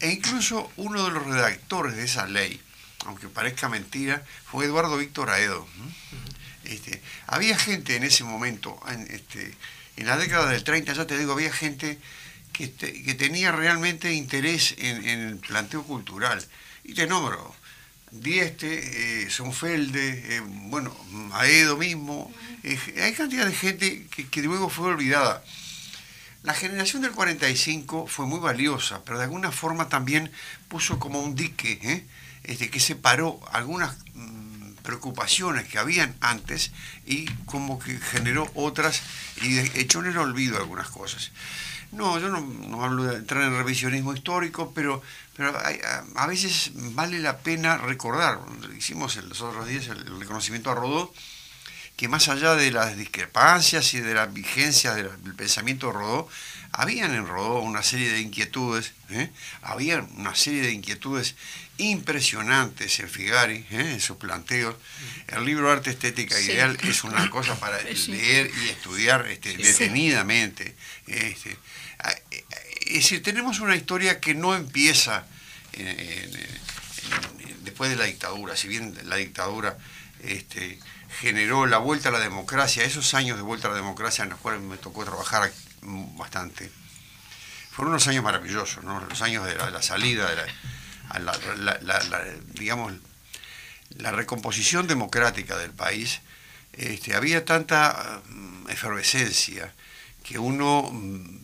e 0.00 0.10
incluso 0.10 0.70
uno 0.76 1.04
de 1.04 1.10
los 1.10 1.24
redactores 1.26 1.96
de 1.96 2.04
esa 2.04 2.26
ley, 2.26 2.60
aunque 3.06 3.28
parezca 3.28 3.68
mentira, 3.68 4.24
fue 4.46 4.64
Eduardo 4.64 4.96
Víctor 4.96 5.30
Aedo. 5.30 5.66
Este, 6.64 7.02
había 7.26 7.58
gente 7.58 7.96
en 7.96 8.04
ese 8.04 8.24
momento, 8.24 8.80
en, 8.88 9.02
este, 9.10 9.54
en 9.96 10.06
la 10.06 10.16
década 10.16 10.50
del 10.50 10.64
30, 10.64 10.92
ya 10.92 11.06
te 11.06 11.18
digo, 11.18 11.32
había 11.32 11.52
gente 11.52 11.98
que, 12.52 12.64
este, 12.64 13.02
que 13.02 13.14
tenía 13.14 13.52
realmente 13.52 14.12
interés 14.12 14.74
en, 14.78 15.04
el 15.06 15.36
planteo 15.38 15.82
cultural. 15.82 16.44
Y 16.84 16.94
te 16.94 17.06
nombro, 17.06 17.54
Dieste, 18.10 19.22
eh, 19.24 19.30
Sonfelde, 19.30 20.36
eh, 20.36 20.42
bueno, 20.44 20.94
Aedo 21.32 21.76
mismo, 21.76 22.32
eh, 22.62 22.78
hay 23.02 23.14
cantidad 23.14 23.46
de 23.46 23.54
gente 23.54 24.06
que, 24.30 24.42
luego 24.42 24.68
fue 24.68 24.88
olvidada. 24.88 25.42
La 26.42 26.54
generación 26.54 27.02
del 27.02 27.12
45 27.12 28.06
fue 28.08 28.26
muy 28.26 28.40
valiosa, 28.40 29.02
pero 29.04 29.18
de 29.18 29.24
alguna 29.24 29.52
forma 29.52 29.88
también 29.88 30.30
puso 30.68 30.98
como 30.98 31.20
un 31.20 31.36
dique 31.36 32.04
este, 32.42 32.68
que 32.68 32.80
separó 32.80 33.40
algunas 33.52 33.96
mm, 34.14 34.72
preocupaciones 34.82 35.68
que 35.68 35.78
habían 35.78 36.16
antes 36.20 36.72
y 37.06 37.26
como 37.46 37.78
que 37.78 37.96
generó 37.98 38.50
otras 38.54 39.02
y 39.40 39.58
echó 39.78 40.00
en 40.00 40.06
el 40.06 40.18
olvido 40.18 40.58
algunas 40.58 40.88
cosas. 40.88 41.30
No, 41.92 42.18
yo 42.18 42.30
no, 42.30 42.82
hablo 42.82 43.04
de 43.04 43.16
entrar 43.16 43.42
en 43.42 43.54
revisionismo 43.54 44.14
histórico, 44.14 44.72
pero, 44.74 45.02
pero 45.36 45.56
a, 46.16 46.26
veces 46.26 46.72
vale 46.74 47.18
la 47.18 47.38
pena 47.38 47.78
recordar. 47.78 48.38
Hicimos 48.76 49.16
los 49.16 49.40
otros 49.40 49.66
días 49.66 49.88
el, 49.88 50.20
reconocimiento 50.20 50.70
a 50.70 50.74
Rodó 50.74 51.12
que 51.96 52.08
más 52.08 52.28
allá 52.28 52.54
de 52.54 52.70
las 52.70 52.96
discrepancias 52.96 53.94
y 53.94 54.00
de 54.00 54.14
las 54.14 54.32
vigencias 54.32 54.96
del 54.96 55.34
pensamiento 55.36 55.88
de 55.88 55.92
Rodó, 55.92 56.28
habían 56.72 57.14
en 57.14 57.26
Rodó 57.26 57.60
una 57.60 57.82
serie 57.82 58.10
de 58.10 58.20
inquietudes, 58.20 58.92
¿eh? 59.10 59.30
había 59.60 60.00
una 60.16 60.34
serie 60.34 60.62
de 60.62 60.72
inquietudes 60.72 61.36
impresionantes 61.76 62.98
en 63.00 63.08
Figari, 63.08 63.66
¿eh? 63.70 63.92
en 63.92 64.00
sus 64.00 64.16
planteos. 64.16 64.74
El 65.28 65.44
libro 65.44 65.70
Arte 65.70 65.90
Estética 65.90 66.40
Ideal 66.40 66.78
es 66.82 67.04
una 67.04 67.28
cosa 67.30 67.60
para 67.60 67.80
leer 68.08 68.50
y 68.64 68.70
estudiar 68.70 69.26
este, 69.28 69.56
detenidamente. 69.56 70.74
Este, 71.06 71.56
es 72.96 73.04
decir, 73.04 73.22
tenemos 73.22 73.60
una 73.60 73.76
historia 73.76 74.20
que 74.20 74.34
no 74.34 74.54
empieza 74.54 75.24
después 77.62 77.90
de 77.90 77.96
la 77.96 78.04
dictadura, 78.04 78.56
si 78.56 78.68
bien 78.68 78.96
la 79.04 79.16
dictadura 79.16 79.76
este, 80.22 80.78
generó 81.20 81.66
la 81.66 81.78
vuelta 81.78 82.10
a 82.10 82.12
la 82.12 82.20
democracia, 82.20 82.84
esos 82.84 83.14
años 83.14 83.36
de 83.36 83.42
vuelta 83.42 83.68
a 83.68 83.70
la 83.70 83.76
democracia 83.76 84.24
en 84.24 84.30
los 84.30 84.38
cuales 84.40 84.60
me 84.60 84.76
tocó 84.76 85.04
trabajar 85.04 85.50
bastante, 85.82 86.70
fueron 87.70 87.92
unos 87.92 88.06
años 88.08 88.22
maravillosos, 88.22 88.84
los 88.84 89.22
años 89.22 89.46
de 89.46 89.54
la, 89.54 89.82
salida, 89.82 90.28
de 90.28 90.36
la, 91.20 92.24
digamos, 92.52 92.92
la 93.96 94.10
recomposición 94.10 94.86
democrática 94.86 95.56
del 95.56 95.70
país, 95.70 96.20
este, 96.72 97.14
había 97.14 97.44
tanta 97.44 98.22
mm, 98.28 98.70
efervescencia 98.70 99.72
que 100.22 100.38
uno 100.38 100.90
mm, 100.92 101.41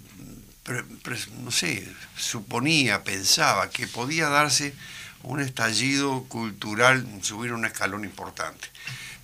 no 1.42 1.50
sé, 1.50 1.88
suponía, 2.16 3.04
pensaba 3.04 3.70
que 3.70 3.86
podía 3.86 4.28
darse 4.28 4.74
un 5.22 5.40
estallido 5.40 6.24
cultural, 6.24 7.06
subir 7.22 7.52
un 7.52 7.64
escalón 7.64 8.04
importante. 8.04 8.68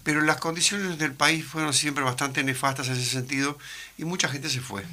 Pero 0.02 0.20
las 0.22 0.36
condiciones 0.36 0.98
del 0.98 1.12
país 1.12 1.44
fueron 1.44 1.72
siempre 1.72 2.04
bastante 2.04 2.44
nefastas 2.44 2.88
en 2.88 2.94
ese 2.94 3.10
sentido 3.10 3.58
y 3.96 4.04
mucha 4.04 4.28
gente 4.28 4.50
se 4.50 4.60
fue. 4.60 4.84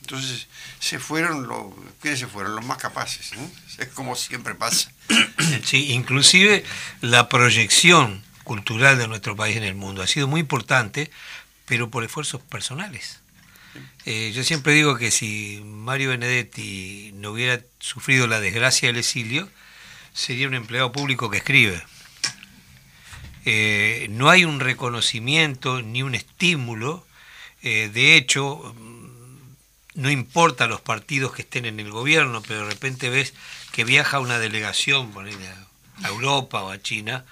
Entonces 0.00 0.46
se 0.78 0.98
fueron, 0.98 1.48
los, 1.48 1.74
¿quiénes 2.00 2.20
se 2.20 2.26
fueron? 2.26 2.54
Los 2.54 2.64
más 2.64 2.78
capaces, 2.78 3.32
es 3.78 3.88
como 3.88 4.14
siempre 4.16 4.54
pasa. 4.54 4.90
Sí, 5.64 5.92
inclusive 5.92 6.64
la 7.00 7.28
proyección 7.28 8.22
cultural 8.44 8.98
de 8.98 9.08
nuestro 9.08 9.36
país 9.36 9.56
en 9.56 9.64
el 9.64 9.74
mundo 9.74 10.02
ha 10.02 10.06
sido 10.06 10.28
muy 10.28 10.40
importante, 10.40 11.10
pero 11.66 11.90
por 11.90 12.04
esfuerzos 12.04 12.40
personales. 12.42 13.20
Eh, 14.04 14.32
yo 14.34 14.44
siempre 14.44 14.72
digo 14.72 14.96
que 14.96 15.10
si 15.10 15.60
Mario 15.64 16.10
Benedetti 16.10 17.12
no 17.14 17.32
hubiera 17.32 17.60
sufrido 17.80 18.26
la 18.26 18.40
desgracia 18.40 18.88
del 18.88 18.98
exilio, 18.98 19.48
sería 20.12 20.48
un 20.48 20.54
empleado 20.54 20.92
público 20.92 21.30
que 21.30 21.38
escribe. 21.38 21.82
Eh, 23.44 24.06
no 24.10 24.30
hay 24.30 24.44
un 24.44 24.60
reconocimiento 24.60 25.82
ni 25.82 26.02
un 26.02 26.14
estímulo. 26.14 27.06
Eh, 27.62 27.90
de 27.92 28.16
hecho, 28.16 28.74
mm, 28.76 29.36
no 29.94 30.10
importa 30.10 30.66
los 30.66 30.80
partidos 30.80 31.32
que 31.32 31.42
estén 31.42 31.64
en 31.64 31.80
el 31.80 31.90
gobierno, 31.90 32.42
pero 32.42 32.60
de 32.60 32.72
repente 32.72 33.10
ves 33.10 33.34
que 33.72 33.84
viaja 33.84 34.20
una 34.20 34.38
delegación 34.38 35.12
a 36.02 36.08
Europa 36.08 36.62
o 36.62 36.70
a 36.70 36.80
China 36.80 37.24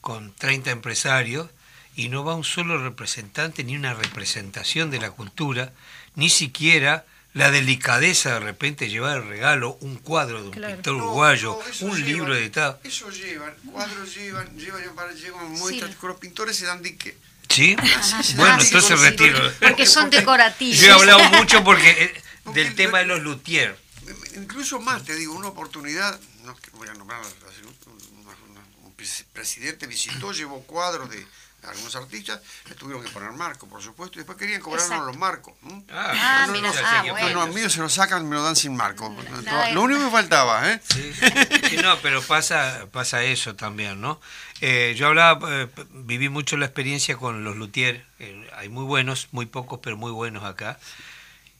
con 0.00 0.32
30 0.34 0.70
empresarios 0.70 1.48
y 1.94 2.08
no 2.08 2.24
va 2.24 2.34
un 2.34 2.44
solo 2.44 2.82
representante 2.82 3.64
ni 3.64 3.76
una 3.76 3.94
representación 3.94 4.90
de 4.90 5.00
la 5.00 5.10
cultura 5.10 5.72
ni 6.14 6.30
siquiera 6.30 7.04
la 7.34 7.50
delicadeza 7.50 8.34
de 8.34 8.40
repente 8.40 8.90
llevar 8.90 9.18
el 9.18 9.28
regalo, 9.28 9.78
un 9.80 9.96
cuadro 9.96 10.42
de 10.42 10.48
un 10.48 10.54
pintor 10.54 10.94
uruguayo, 10.96 11.58
un 11.80 12.04
libro 12.04 12.36
editado. 12.36 12.78
Eso 12.84 13.08
llevan, 13.10 13.54
cuadros 13.72 14.14
llevan, 14.14 14.54
llevan, 14.58 15.16
llevan 15.16 15.52
muestras, 15.52 15.96
con 15.96 16.10
los 16.10 16.18
pintores 16.18 16.56
se 16.56 16.66
dan 16.66 16.82
dique. 16.82 17.16
¿Sí? 17.48 17.76
Ah, 17.78 18.22
bueno, 18.36 18.62
entonces 18.62 19.00
retiro. 19.00 19.38
Porque 19.60 19.86
son 19.86 20.10
decorativos. 20.10 20.78
Yo 20.78 20.88
he 20.88 20.92
hablado 20.92 21.24
mucho 21.30 21.64
porque, 21.64 21.90
eh, 21.90 22.22
del 22.54 22.74
tema 22.74 22.98
de 22.98 23.06
los 23.06 23.22
luthiers. 23.22 23.76
Incluso 24.36 24.80
más, 24.80 25.04
te 25.04 25.14
digo, 25.14 25.34
una 25.34 25.48
oportunidad, 25.48 26.18
no 26.44 26.56
voy 26.74 26.88
a 26.88 26.94
nombrar, 26.94 27.20
un 28.82 28.94
presidente 29.32 29.86
visitó, 29.86 30.32
llevó 30.32 30.62
cuadros 30.62 31.10
de 31.10 31.26
algunos 31.68 31.94
artistas 31.94 32.40
le 32.68 32.74
tuvieron 32.74 33.04
que 33.04 33.10
poner 33.10 33.32
marco, 33.32 33.68
por 33.68 33.82
supuesto, 33.82 34.18
y 34.18 34.18
después 34.18 34.36
querían 34.36 34.60
cobrarnos 34.60 35.06
los 35.06 35.16
marcos. 35.16 35.54
Ah, 35.90 36.12
ah 36.14 36.46
mira, 36.50 36.72
ah, 36.84 37.04
bueno. 37.08 37.46
No, 37.46 37.52
míos 37.52 37.72
se 37.72 37.80
los 37.80 37.92
sacan, 37.92 38.28
me 38.28 38.34
lo 38.34 38.42
dan 38.42 38.56
sin 38.56 38.76
marco. 38.76 39.14
lo 39.72 39.82
único 39.82 40.04
que 40.04 40.10
faltaba, 40.10 40.70
¿eh? 40.72 40.80
Sí. 40.92 41.76
no, 41.82 41.98
pero 42.00 42.22
pasa, 42.22 42.86
pasa 42.90 43.22
eso 43.22 43.54
también, 43.54 44.00
¿no? 44.00 44.20
Eh, 44.60 44.94
yo 44.96 45.08
hablaba, 45.08 45.62
eh, 45.62 45.68
viví 45.90 46.28
mucho 46.28 46.56
la 46.56 46.66
experiencia 46.66 47.16
con 47.16 47.44
los 47.44 47.56
luthiers, 47.56 48.00
eh, 48.18 48.48
hay 48.56 48.68
muy 48.68 48.84
buenos, 48.84 49.28
muy 49.32 49.46
pocos, 49.46 49.80
pero 49.82 49.96
muy 49.96 50.12
buenos 50.12 50.44
acá. 50.44 50.78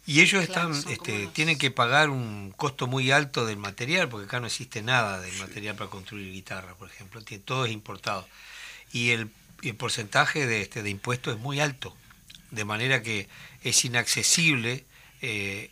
Y 0.05 0.21
ellos 0.21 0.43
están, 0.43 0.73
este, 0.89 1.29
tienen 1.29 1.59
que 1.59 1.71
pagar 1.71 2.11
un 2.11 2.53
costo 2.57 2.89
muy 2.89 3.13
alto 3.13 3.47
del 3.47 3.57
material, 3.57 4.09
porque 4.09 4.27
acá 4.27 4.41
no 4.41 4.47
existe 4.47 4.83
nada 4.83 5.21
del 5.21 5.37
material 5.39 5.77
para 5.77 5.91
construir 5.91 6.33
guitarra, 6.33 6.75
por 6.75 6.89
ejemplo, 6.89 7.23
todo 7.45 7.67
es 7.67 7.73
importado. 7.73 8.27
Y 8.93 9.11
el 9.11 9.31
y 9.63 9.71
el 9.71 9.77
porcentaje 9.77 10.47
de, 10.47 10.61
este, 10.61 10.83
de 10.83 10.91
impuestos 10.91 11.37
es 11.37 11.41
muy 11.41 11.61
alto, 11.61 11.97
de 12.51 12.65
manera 12.65 13.03
que 13.03 13.29
es 13.63 13.85
inaccesible, 13.85 14.85
eh, 15.23 15.71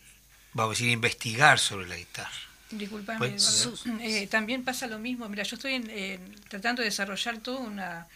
vamos 0.53 0.71
a 0.71 0.73
decir, 0.75 0.89
investigar 0.89 1.59
sobre 1.59 1.87
la 1.87 1.97
guitarra. 1.97 2.31
Disculpame, 2.71 3.19
pues, 3.19 3.69
eh, 4.01 4.27
también 4.27 4.63
pasa 4.63 4.87
lo 4.87 4.97
mismo. 4.97 5.27
Mira, 5.27 5.43
yo 5.43 5.57
estoy 5.57 6.19
tratando 6.47 6.81
de 6.81 6.85
desarrollar 6.85 7.39
toda 7.39 7.59
una, 7.59 8.07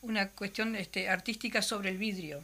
una 0.00 0.28
cuestión 0.30 0.74
este, 0.76 1.10
artística 1.10 1.60
sobre 1.60 1.90
el 1.90 1.98
vidrio. 1.98 2.42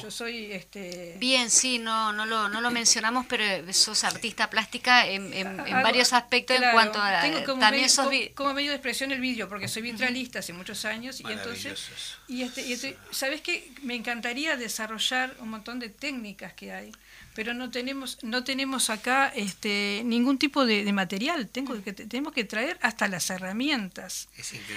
Yo 0.00 0.10
soy 0.10 0.52
este 0.52 1.16
Bien, 1.18 1.50
sí, 1.50 1.78
no 1.78 2.12
no 2.12 2.26
lo, 2.26 2.48
no 2.48 2.60
lo 2.60 2.70
mencionamos, 2.82 3.26
pero 3.26 3.44
sos 3.72 4.04
artista 4.04 4.48
plástica 4.50 5.06
en, 5.06 5.32
en, 5.32 5.56
varios 5.82 6.12
aspectos 6.12 6.56
en 6.56 6.70
cuanto 6.72 7.00
a 7.00 7.22
como 7.44 7.60
también 7.60 7.88
medio, 8.10 8.34
como, 8.34 8.54
medio 8.54 8.70
de 8.70 8.76
expresión 8.76 9.12
el 9.12 9.20
vídeo, 9.20 9.48
porque 9.48 9.68
soy 9.68 9.82
vitralista 9.82 10.38
hace 10.38 10.52
muchos 10.52 10.84
años 10.84 11.20
y 11.20 11.30
entonces 11.30 12.16
y 12.28 12.42
este, 12.42 12.62
y 12.62 12.72
este, 12.72 12.96
sabes 13.10 13.40
qué 13.40 13.72
me 13.82 13.94
encantaría 13.94 14.56
desarrollar 14.56 15.34
un 15.40 15.50
montón 15.50 15.78
de 15.78 15.88
técnicas 15.88 16.52
que 16.52 16.72
hay 16.72 16.92
pero 17.34 17.54
no 17.54 17.70
tenemos 17.70 18.18
no 18.22 18.44
tenemos 18.44 18.90
acá 18.90 19.32
este 19.34 20.02
ningún 20.04 20.38
tipo 20.38 20.66
de, 20.66 20.90
material. 20.92 21.48
Tengo 21.48 21.82
que 21.82 21.92
tenemos 21.92 22.32
que 22.32 22.44
traer 22.44 22.78
hasta 22.82 23.08
las 23.08 23.30
herramientas. 23.30 24.28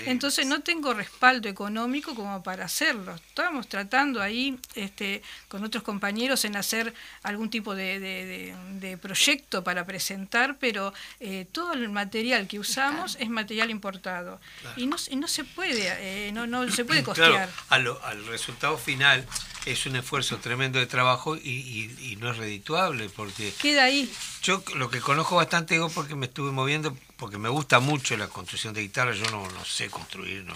Entonces 0.06 0.46
no 0.46 0.62
tengo 0.62 0.94
respaldo 0.94 1.50
económico 1.50 2.16
como 2.16 2.42
para 2.44 2.66
hacerlo. 2.66 3.16
Estábamos 3.16 3.68
tratando 3.68 4.22
ahí 4.22 4.58
este 4.76 5.22
con 5.48 5.64
otros 5.64 5.84
compañeros 5.84 6.46
en 6.46 6.56
hacer 6.56 6.94
algún 7.24 7.50
tipo 7.50 7.76
de, 7.76 8.98
proyecto 9.02 9.64
para 9.64 9.86
presentar 9.86 10.58
pero 10.60 10.94
eh, 11.20 11.46
todo 11.52 11.74
el 11.74 11.90
material 11.90 12.48
que 12.48 12.60
usamos 12.60 13.18
es 13.20 13.30
material 13.30 13.70
importado. 13.70 14.40
Y 14.78 14.88
no 14.88 14.96
no 15.16 15.28
se 15.28 15.44
puede 15.44 16.28
eh, 16.28 16.32
no 16.32 16.48
no 16.48 16.70
se 16.72 16.86
puede 16.86 17.04
costear. 17.04 17.50
claro, 17.68 18.00
al 18.04 18.26
resultado 18.28 18.78
final 18.78 19.26
es 19.66 19.86
un 19.86 19.96
esfuerzo 19.96 20.38
tremendo 20.38 20.80
de 20.80 20.86
trabajo 20.86 21.36
y, 21.36 22.18
no 22.20 22.32
es 22.32 22.38
redituable 22.38 23.10
porque... 23.10 23.54
Queda 23.62 23.84
ahí. 23.86 24.12
Yo 24.42 24.64
lo 24.76 24.90
que 24.90 25.02
conozco 25.02 25.36
bastante 25.36 25.74
digo 25.74 25.90
porque 25.90 26.16
me 26.16 26.28
estuve 26.28 26.52
moviendo, 26.52 26.96
porque 27.18 27.38
me 27.38 27.50
gusta 27.50 27.80
mucho 27.80 28.16
la 28.16 28.28
construcción 28.28 28.74
de 28.74 28.82
guitarra, 28.82 29.14
yo 29.14 29.26
no, 29.32 29.50
no 29.50 29.66
sé 29.66 29.90
construir, 29.90 30.44
¿no? 30.46 30.56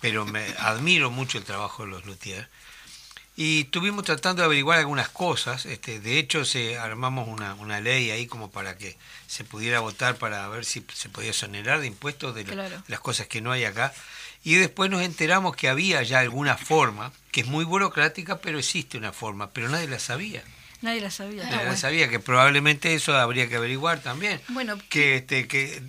pero 0.00 0.24
me 0.24 0.46
admiro 0.58 1.10
mucho 1.10 1.38
el 1.38 1.44
trabajo 1.44 1.84
de 1.84 1.90
los 1.90 2.06
luthiers. 2.06 2.46
Y 3.38 3.62
estuvimos 3.62 4.04
tratando 4.04 4.40
de 4.40 4.46
averiguar 4.46 4.78
algunas 4.78 5.10
cosas, 5.10 5.66
este, 5.66 6.00
de 6.00 6.18
hecho 6.18 6.44
se 6.46 6.78
armamos 6.78 7.28
una, 7.28 7.54
una 7.54 7.80
ley 7.80 8.10
ahí 8.10 8.26
como 8.26 8.50
para 8.50 8.78
que 8.78 8.96
se 9.26 9.44
pudiera 9.44 9.80
votar 9.80 10.16
para 10.16 10.48
ver 10.48 10.64
si 10.64 10.86
se 10.94 11.10
podía 11.10 11.30
exonerar 11.30 11.80
de 11.80 11.86
impuestos 11.86 12.34
de 12.34 12.44
las 12.88 13.00
cosas 13.00 13.26
que 13.26 13.42
no 13.42 13.52
hay 13.52 13.64
acá. 13.64 13.92
Y 14.46 14.54
después 14.54 14.88
nos 14.92 15.02
enteramos 15.02 15.56
que 15.56 15.68
había 15.68 16.04
ya 16.04 16.20
alguna 16.20 16.56
forma, 16.56 17.10
que 17.32 17.40
es 17.40 17.48
muy 17.48 17.64
burocrática, 17.64 18.38
pero 18.38 18.60
existe 18.60 18.96
una 18.96 19.12
forma, 19.12 19.50
pero 19.50 19.68
nadie 19.68 19.88
la 19.88 19.98
sabía. 19.98 20.40
Nadie 20.82 21.00
la 21.00 21.10
sabía. 21.10 21.50
Nadie 21.50 21.64
la 21.64 21.76
sabía, 21.76 22.08
que 22.08 22.20
probablemente 22.20 22.94
eso 22.94 23.16
habría 23.16 23.48
que 23.48 23.56
averiguar 23.56 23.98
también. 23.98 24.40
Bueno, 24.46 24.78
que, 24.88 25.16
este, 25.16 25.48
que 25.48 25.82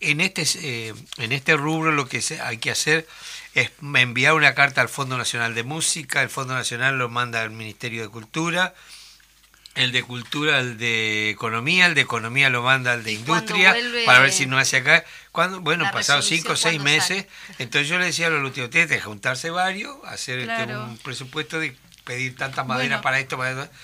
en 0.00 0.20
este, 0.20 0.44
eh, 0.56 0.94
en 1.16 1.32
este 1.32 1.56
rubro 1.56 1.90
lo 1.90 2.06
que 2.06 2.22
hay 2.42 2.58
que 2.58 2.70
hacer 2.70 3.08
es 3.54 3.70
enviar 3.80 4.34
una 4.34 4.54
carta 4.54 4.82
al 4.82 4.90
Fondo 4.90 5.16
Nacional 5.16 5.54
de 5.54 5.62
Música, 5.62 6.20
el 6.20 6.28
Fondo 6.28 6.52
Nacional 6.52 6.98
lo 6.98 7.08
manda 7.08 7.40
al 7.40 7.50
Ministerio 7.50 8.02
de 8.02 8.08
Cultura, 8.10 8.74
el 9.74 9.90
de 9.90 10.02
cultura, 10.02 10.60
el 10.60 10.78
de 10.78 11.30
economía, 11.30 11.86
el 11.86 11.94
de 11.94 12.02
economía 12.02 12.48
lo 12.48 12.62
manda 12.62 12.92
al 12.92 13.02
de 13.02 13.12
industria, 13.12 13.74
para 14.06 14.20
ver 14.20 14.32
si 14.32 14.46
no 14.46 14.58
hace 14.58 14.76
acá. 14.78 15.04
Cuando, 15.32 15.60
bueno, 15.60 15.90
pasados 15.92 16.26
cinco 16.26 16.52
o 16.52 16.56
seis 16.56 16.80
meses, 16.80 17.26
entonces 17.58 17.88
yo 17.88 17.98
le 17.98 18.06
decía 18.06 18.28
a 18.28 18.30
los 18.30 18.40
luteos, 18.40 18.70
tienen 18.70 18.88
que 18.88 19.00
juntarse 19.00 19.50
varios, 19.50 19.96
hacer 20.04 20.38
este, 20.38 20.76
un 20.76 20.96
presupuesto 20.98 21.58
de 21.58 21.76
pedir 22.04 22.36
tanta 22.36 22.62
madera 22.62 23.00
para 23.00 23.18
esto, 23.18 23.36
para 23.36 23.62
esto. 23.62 23.74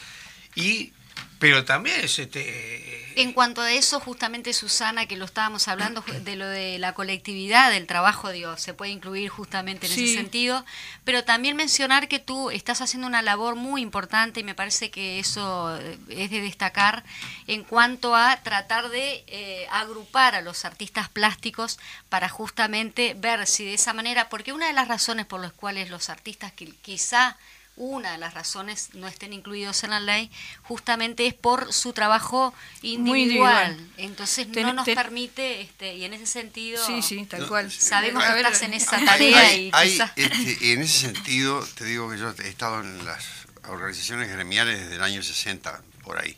Y, 0.55 0.92
pero 1.38 1.64
también 1.64 2.00
es, 2.05 2.18
este, 2.18 3.10
En 3.16 3.33
cuanto 3.33 3.61
a 3.61 3.73
eso, 3.73 4.01
justamente 4.01 4.53
Susana, 4.53 5.07
que 5.07 5.16
lo 5.16 5.25
estábamos 5.25 5.68
hablando 5.68 6.03
de 6.23 6.37
lo 6.37 6.46
de 6.46 6.79
la 6.79 6.94
colectividad, 6.94 7.70
del 7.70 7.87
trabajo, 7.87 8.31
digo, 8.31 8.57
se 8.57 8.75
puede 8.75 8.92
incluir 8.92 9.29
justamente 9.29 9.87
en 9.87 9.92
ese 9.92 10.14
sentido, 10.14 10.64
pero 11.05 11.25
también 11.25 11.57
mencionar 11.57 12.09
que 12.09 12.18
tú 12.18 12.51
estás 12.51 12.81
haciendo 12.81 13.07
una 13.07 13.23
labor 13.23 13.57
muy 13.57 13.83
importante 13.83 14.40
y 14.40 14.44
me 14.44 14.55
parece 14.55 14.90
que 14.90 15.18
eso 15.18 15.77
eh, 15.81 15.99
es 16.09 16.31
de 16.31 16.40
destacar 16.40 17.05
en 17.46 17.64
cuanto 17.64 18.14
a 18.14 18.42
tratar 18.42 18.90
de 18.90 19.25
eh, 19.27 19.66
agrupar 19.70 20.35
a 20.35 20.40
los 20.40 20.64
artistas 20.64 21.09
plásticos 21.09 21.79
para 22.09 22.29
justamente 22.29 23.14
ver 23.14 23.46
si 23.46 23.64
de 23.64 23.75
esa 23.75 23.92
manera, 23.92 24.29
porque 24.29 24.53
una 24.53 24.68
de 24.68 24.73
las 24.73 24.88
razones 24.88 25.27
por 25.27 25.40
las 25.40 25.53
cuales 25.53 25.90
los 25.90 26.11
artistas 26.11 26.53
que 26.53 26.66
quizá 26.83 27.37
una 27.81 28.12
de 28.12 28.19
las 28.19 28.35
razones 28.35 28.90
no 28.93 29.09
estén 29.09 29.33
incluidos 29.33 29.85
en 29.85 29.90
la 29.90 30.01
ley, 30.01 30.31
justamente 30.62 31.27
es 31.27 31.33
por 31.33 31.73
su 31.73 31.95
trabajo 31.95 32.53
individual. 32.83 33.75
Entonces 33.97 34.49
no 34.49 34.75
nos 34.75 34.85
permite, 34.85 35.62
este, 35.62 35.95
y 35.95 36.05
en 36.05 36.12
ese 36.12 36.27
sentido, 36.27 36.85
sí, 36.87 37.01
sí, 37.01 37.25
tal 37.25 37.49
cual. 37.49 37.73
sabemos 37.73 38.23
que 38.23 38.37
estás 38.37 38.62
en 38.62 38.75
esa 38.75 39.03
tarea. 39.03 39.57
y 39.57 39.71
este, 40.16 40.73
en 40.73 40.83
ese 40.83 41.07
sentido, 41.07 41.66
te 41.75 41.87
digo 41.87 42.11
que 42.11 42.19
yo 42.19 42.35
he 42.45 42.49
estado 42.49 42.81
en 42.81 43.03
las 43.07 43.25
organizaciones 43.66 44.31
gremiales 44.31 44.79
desde 44.79 44.97
el 44.97 45.03
año 45.03 45.23
60, 45.23 45.83
por 46.03 46.19
ahí. 46.19 46.37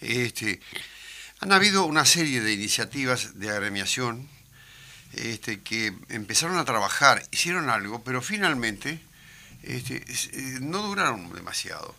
Este, 0.00 0.60
han 1.40 1.50
habido 1.50 1.86
una 1.86 2.04
serie 2.04 2.40
de 2.40 2.52
iniciativas 2.52 3.40
de 3.40 3.50
agremiación 3.50 4.28
este, 5.14 5.60
que 5.60 5.92
empezaron 6.08 6.56
a 6.56 6.64
trabajar, 6.64 7.24
hicieron 7.32 7.68
algo, 7.68 8.04
pero 8.04 8.22
finalmente 8.22 9.00
este, 9.68 9.96
eh, 9.96 10.58
no 10.60 10.82
duraron 10.82 11.32
demasiado. 11.32 11.94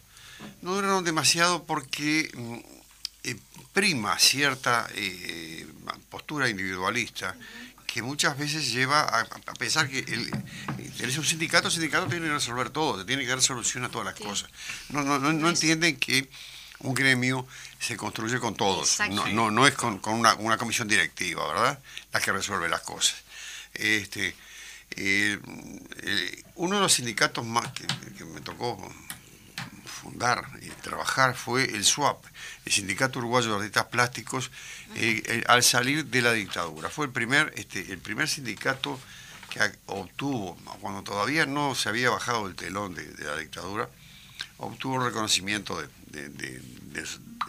No 0.61 0.73
duraron 0.75 1.03
demasiado 1.03 1.63
porque 1.65 2.31
mm, 2.33 2.57
eh, 3.25 3.35
prima 3.73 4.17
cierta 4.17 4.87
eh, 4.95 5.67
postura 6.09 6.49
individualista 6.49 7.35
que 7.85 8.01
muchas 8.01 8.37
veces 8.37 8.71
lleva 8.71 9.01
a, 9.01 9.25
pensar 9.57 9.89
que 9.89 9.99
el, 9.99 10.31
un 11.17 11.25
sindicato, 11.25 11.67
el 11.67 11.73
sindicato 11.73 12.07
tiene 12.07 12.27
que 12.27 12.33
resolver 12.33 12.69
todo, 12.69 13.03
tiene 13.05 13.23
que 13.23 13.29
dar 13.29 13.41
solución 13.41 13.83
a 13.83 13.89
todas 13.89 14.05
las 14.05 14.15
cosas. 14.15 14.49
No, 14.89 15.03
no, 15.03 15.17
no, 15.19 15.49
entienden 15.49 15.97
que 15.97 16.29
un 16.79 16.93
gremio 16.93 17.47
se 17.79 17.97
construye 17.97 18.39
con 18.39 18.55
todos, 18.55 18.99
no, 19.09 19.27
no, 19.29 19.49
no 19.49 19.65
es 19.65 19.73
con, 19.73 19.99
una, 20.05 20.35
una, 20.35 20.57
comisión 20.57 20.87
directiva, 20.87 21.47
¿verdad? 21.47 21.79
La 22.13 22.19
que 22.19 22.31
resuelve 22.31 22.69
las 22.69 22.81
cosas. 22.81 23.15
Este, 23.73 24.35
eh, 24.91 25.39
eh, 26.03 26.43
uno 26.55 26.75
de 26.75 26.81
los 26.81 26.93
sindicatos 26.93 27.45
más 27.45 27.71
que, 27.71 27.85
me 28.25 28.41
tocó 28.41 28.77
fundar 29.85 30.45
y 30.61 30.69
trabajar 30.81 31.35
fue 31.35 31.63
el 31.63 31.83
SWAP, 31.83 32.23
el 32.65 32.71
Sindicato 32.71 33.19
Uruguayo 33.19 33.49
de 33.49 33.55
Artistas 33.57 33.85
Plásticos, 33.85 34.51
eh, 34.95 35.43
al 35.47 35.63
salir 35.63 36.05
de 36.05 36.21
la 36.21 36.33
dictadura. 36.33 36.89
Fue 36.89 37.05
el 37.05 37.11
primer, 37.11 37.53
este, 37.55 37.91
el 37.91 37.99
primer 37.99 38.27
sindicato 38.27 38.99
que 39.49 39.59
obtuvo, 39.87 40.57
cuando 40.79 41.03
todavía 41.03 41.45
no 41.45 41.75
se 41.75 41.89
había 41.89 42.09
bajado 42.09 42.47
el 42.47 42.55
telón 42.55 42.93
de, 42.93 43.05
la 43.23 43.37
dictadura, 43.37 43.89
obtuvo 44.57 45.03
reconocimiento 45.03 45.81
de, 46.07 46.61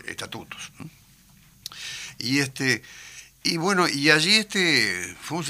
estatutos. 0.06 0.72
Y 2.18 2.38
este 2.38 2.82
y 3.42 3.56
bueno, 3.56 3.88
y 3.88 4.10
allí 4.10 4.34
este 4.36 5.16
fue 5.20 5.38
un, 5.38 5.44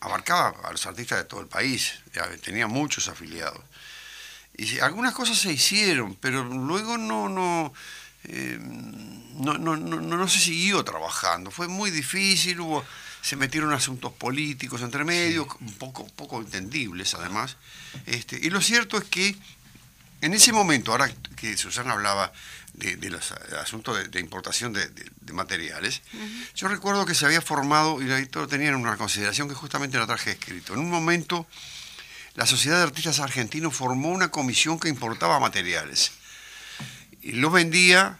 abarcaba 0.00 0.68
a 0.68 0.72
los 0.72 0.86
artistas 0.86 1.18
de 1.18 1.24
todo 1.24 1.40
el 1.40 1.46
país, 1.46 1.94
tenía 2.42 2.66
muchos 2.66 3.08
afiliados. 3.08 3.60
Y 4.56 4.78
algunas 4.80 5.14
cosas 5.14 5.38
se 5.38 5.52
hicieron, 5.52 6.14
pero 6.14 6.42
luego 6.44 6.96
no, 6.96 7.28
no, 7.28 7.72
eh, 8.24 8.58
no, 8.60 9.58
no, 9.58 9.76
no, 9.76 10.00
no, 10.00 10.28
se 10.28 10.38
siguió 10.38 10.82
trabajando. 10.82 11.50
Fue 11.50 11.68
muy 11.68 11.90
difícil, 11.90 12.60
hubo, 12.60 12.84
se 13.20 13.36
metieron 13.36 13.72
asuntos 13.72 14.12
políticos 14.12 14.80
entre 14.80 15.04
medio, 15.04 15.46
un 15.60 15.74
poco, 15.74 16.06
poco 16.08 16.40
entendibles 16.40 17.14
además. 17.14 17.56
Este, 18.06 18.38
y 18.40 18.48
lo 18.48 18.62
cierto 18.62 18.96
es 18.96 19.04
que 19.04 19.36
en 20.22 20.32
ese 20.32 20.52
momento, 20.52 20.92
ahora 20.92 21.12
que 21.36 21.56
Susana 21.56 21.92
hablaba 21.92 22.32
de, 22.76 23.10
los 23.10 23.32
asuntos 23.60 24.10
de, 24.10 24.20
importación 24.20 24.72
de, 24.72 24.88
materiales, 25.32 26.02
yo 26.54 26.68
recuerdo 26.68 27.04
que 27.06 27.14
se 27.14 27.26
había 27.26 27.40
formado, 27.40 28.02
y 28.02 28.10
ahí 28.10 28.26
todo 28.26 28.46
tenían 28.46 28.74
una 28.74 28.96
consideración 28.96 29.48
que 29.48 29.54
justamente 29.54 29.98
la 29.98 30.06
traje 30.06 30.32
escrito. 30.32 30.74
En 30.74 30.80
un 30.80 30.90
momento, 30.90 31.46
la 32.34 32.46
Sociedad 32.46 32.78
de 32.78 32.84
Artistas 32.84 33.20
Argentinos 33.20 33.74
formó 33.74 34.10
una 34.10 34.30
comisión 34.30 34.78
que 34.78 34.88
importaba 34.88 35.40
materiales 35.40 36.12
y 37.22 37.32
los 37.32 37.52
vendía 37.52 38.18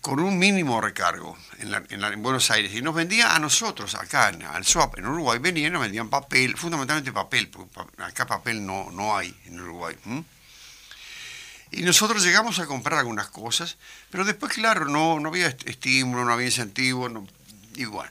con 0.00 0.20
un 0.20 0.38
mínimo 0.38 0.80
recargo 0.80 1.36
en, 1.58 2.22
Buenos 2.22 2.50
Aires. 2.50 2.72
Y 2.74 2.80
nos 2.80 2.94
vendía 2.94 3.34
a 3.34 3.38
nosotros 3.38 3.94
acá 3.94 4.28
al 4.28 4.64
SWAP 4.64 4.98
en 4.98 5.06
Uruguay. 5.06 5.38
Venían 5.38 5.72
nos 5.72 5.82
vendían 5.82 6.08
papel 6.08 6.56
fundamentalmente 6.56 7.12
papel 7.12 7.48
porque 7.48 8.02
acá 8.02 8.26
papel 8.26 8.64
no, 8.64 8.90
no 8.90 9.16
hay 9.16 9.34
en 9.46 9.60
Uruguay 9.60 9.96
y 11.72 11.82
nosotros 11.82 12.24
llegamos 12.24 12.58
a 12.58 12.66
comprar 12.66 12.98
algunas 12.98 13.28
cosas, 13.28 13.76
pero 14.10 14.24
después, 14.24 14.52
claro, 14.52 14.86
no, 14.86 15.20
no 15.20 15.28
había 15.28 15.48
estímulo, 15.48 16.24
no 16.24 16.32
había 16.32 16.46
incentivo, 16.46 17.08
no, 17.08 17.26
igual. 17.76 18.10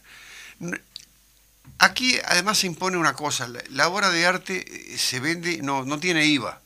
Aquí 1.78 2.18
además 2.26 2.60
se 2.60 2.68
impone 2.68 2.98
una 2.98 3.14
cosa, 3.14 3.50
la, 3.70 3.88
obra 3.88 4.10
de 4.10 4.26
arte 4.26 4.94
eh, 4.94 4.98
se 4.98 5.20
vende, 5.20 5.62
no, 5.62 5.84
no 5.84 6.00
tiene 6.00 6.26
IVA, 6.26 6.62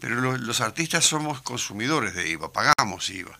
pero 0.00 0.36
los, 0.36 0.60
artistas 0.60 1.04
somos 1.04 1.42
consumidores 1.42 2.14
de 2.14 2.28
IVA, 2.28 2.52
pagamos 2.52 3.08
IVA. 3.10 3.38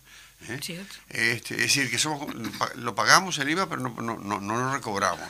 ¿eh? 0.49 0.61
Este, 1.09 1.55
es 1.55 1.61
decir, 1.61 1.91
que 1.91 1.99
somos, 1.99 2.35
lo 2.77 2.95
pagamos 2.95 3.39
el 3.39 3.51
IVA, 3.51 3.69
pero 3.69 3.83
no, 3.83 3.91
no, 4.01 4.19
no, 4.19 4.41
no 4.41 4.57
lo 4.57 4.73
recobramos. 4.73 5.29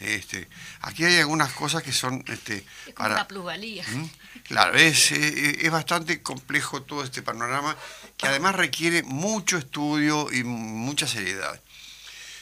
Este, 0.00 0.48
aquí 0.80 1.04
hay 1.04 1.18
algunas 1.18 1.52
cosas 1.52 1.82
que 1.82 1.92
son... 1.92 2.24
Este, 2.26 2.64
es 2.86 2.94
como 2.94 3.10
para, 3.10 3.28
plusvalía. 3.28 3.84
Claro, 4.44 4.74
es, 4.74 5.12
eh, 5.12 5.58
es, 5.60 5.70
bastante 5.70 6.22
complejo 6.22 6.82
todo 6.82 7.04
este 7.04 7.22
panorama 7.22 7.76
que 8.16 8.26
además 8.26 8.54
requiere 8.54 9.02
mucho 9.02 9.58
estudio 9.58 10.32
y 10.32 10.42
mucha 10.42 11.06
seriedad. 11.06 11.60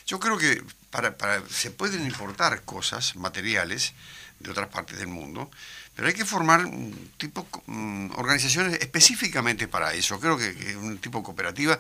Yo 0.07 0.21
creo 0.21 0.39
que 0.39 0.63
para, 0.91 1.17
se 1.51 1.71
pueden 1.71 2.05
importar 2.07 2.63
cosas, 2.63 3.17
materiales, 3.17 3.93
de 4.39 4.51
otras 4.53 4.69
partes 4.69 4.99
del 4.99 5.09
mundo, 5.09 5.51
pero 5.97 6.07
hay 6.07 6.15
que 6.15 6.25
formar 6.25 6.65
un 6.65 7.11
tipo, 7.19 7.49
mm, 7.67 8.13
organizaciones 8.17 8.79
específicamente 8.81 9.67
para 9.67 9.93
eso. 9.95 10.21
Creo 10.21 10.39
que, 10.39 10.55
que 10.55 10.77
un 10.77 10.99
tipo 10.99 11.25
cooperativa 11.25 11.79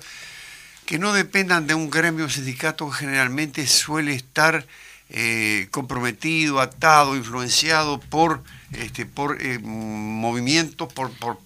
que 0.84 0.98
no 0.98 1.12
dependan 1.12 1.68
de 1.68 1.74
un 1.74 1.88
gremio 1.88 2.28
sindicato 2.28 2.90
generalmente 2.90 3.66
suele 3.66 4.14
estar 4.14 4.66
eh, 5.10 5.68
comprometido, 5.70 6.60
atado, 6.60 7.16
influenciado 7.16 7.98
por, 7.98 8.42
este, 8.72 9.06
por 9.06 9.40
eh, 9.40 9.58
movimientos, 9.58 10.92
por, 10.92 11.10
por, 11.12 11.38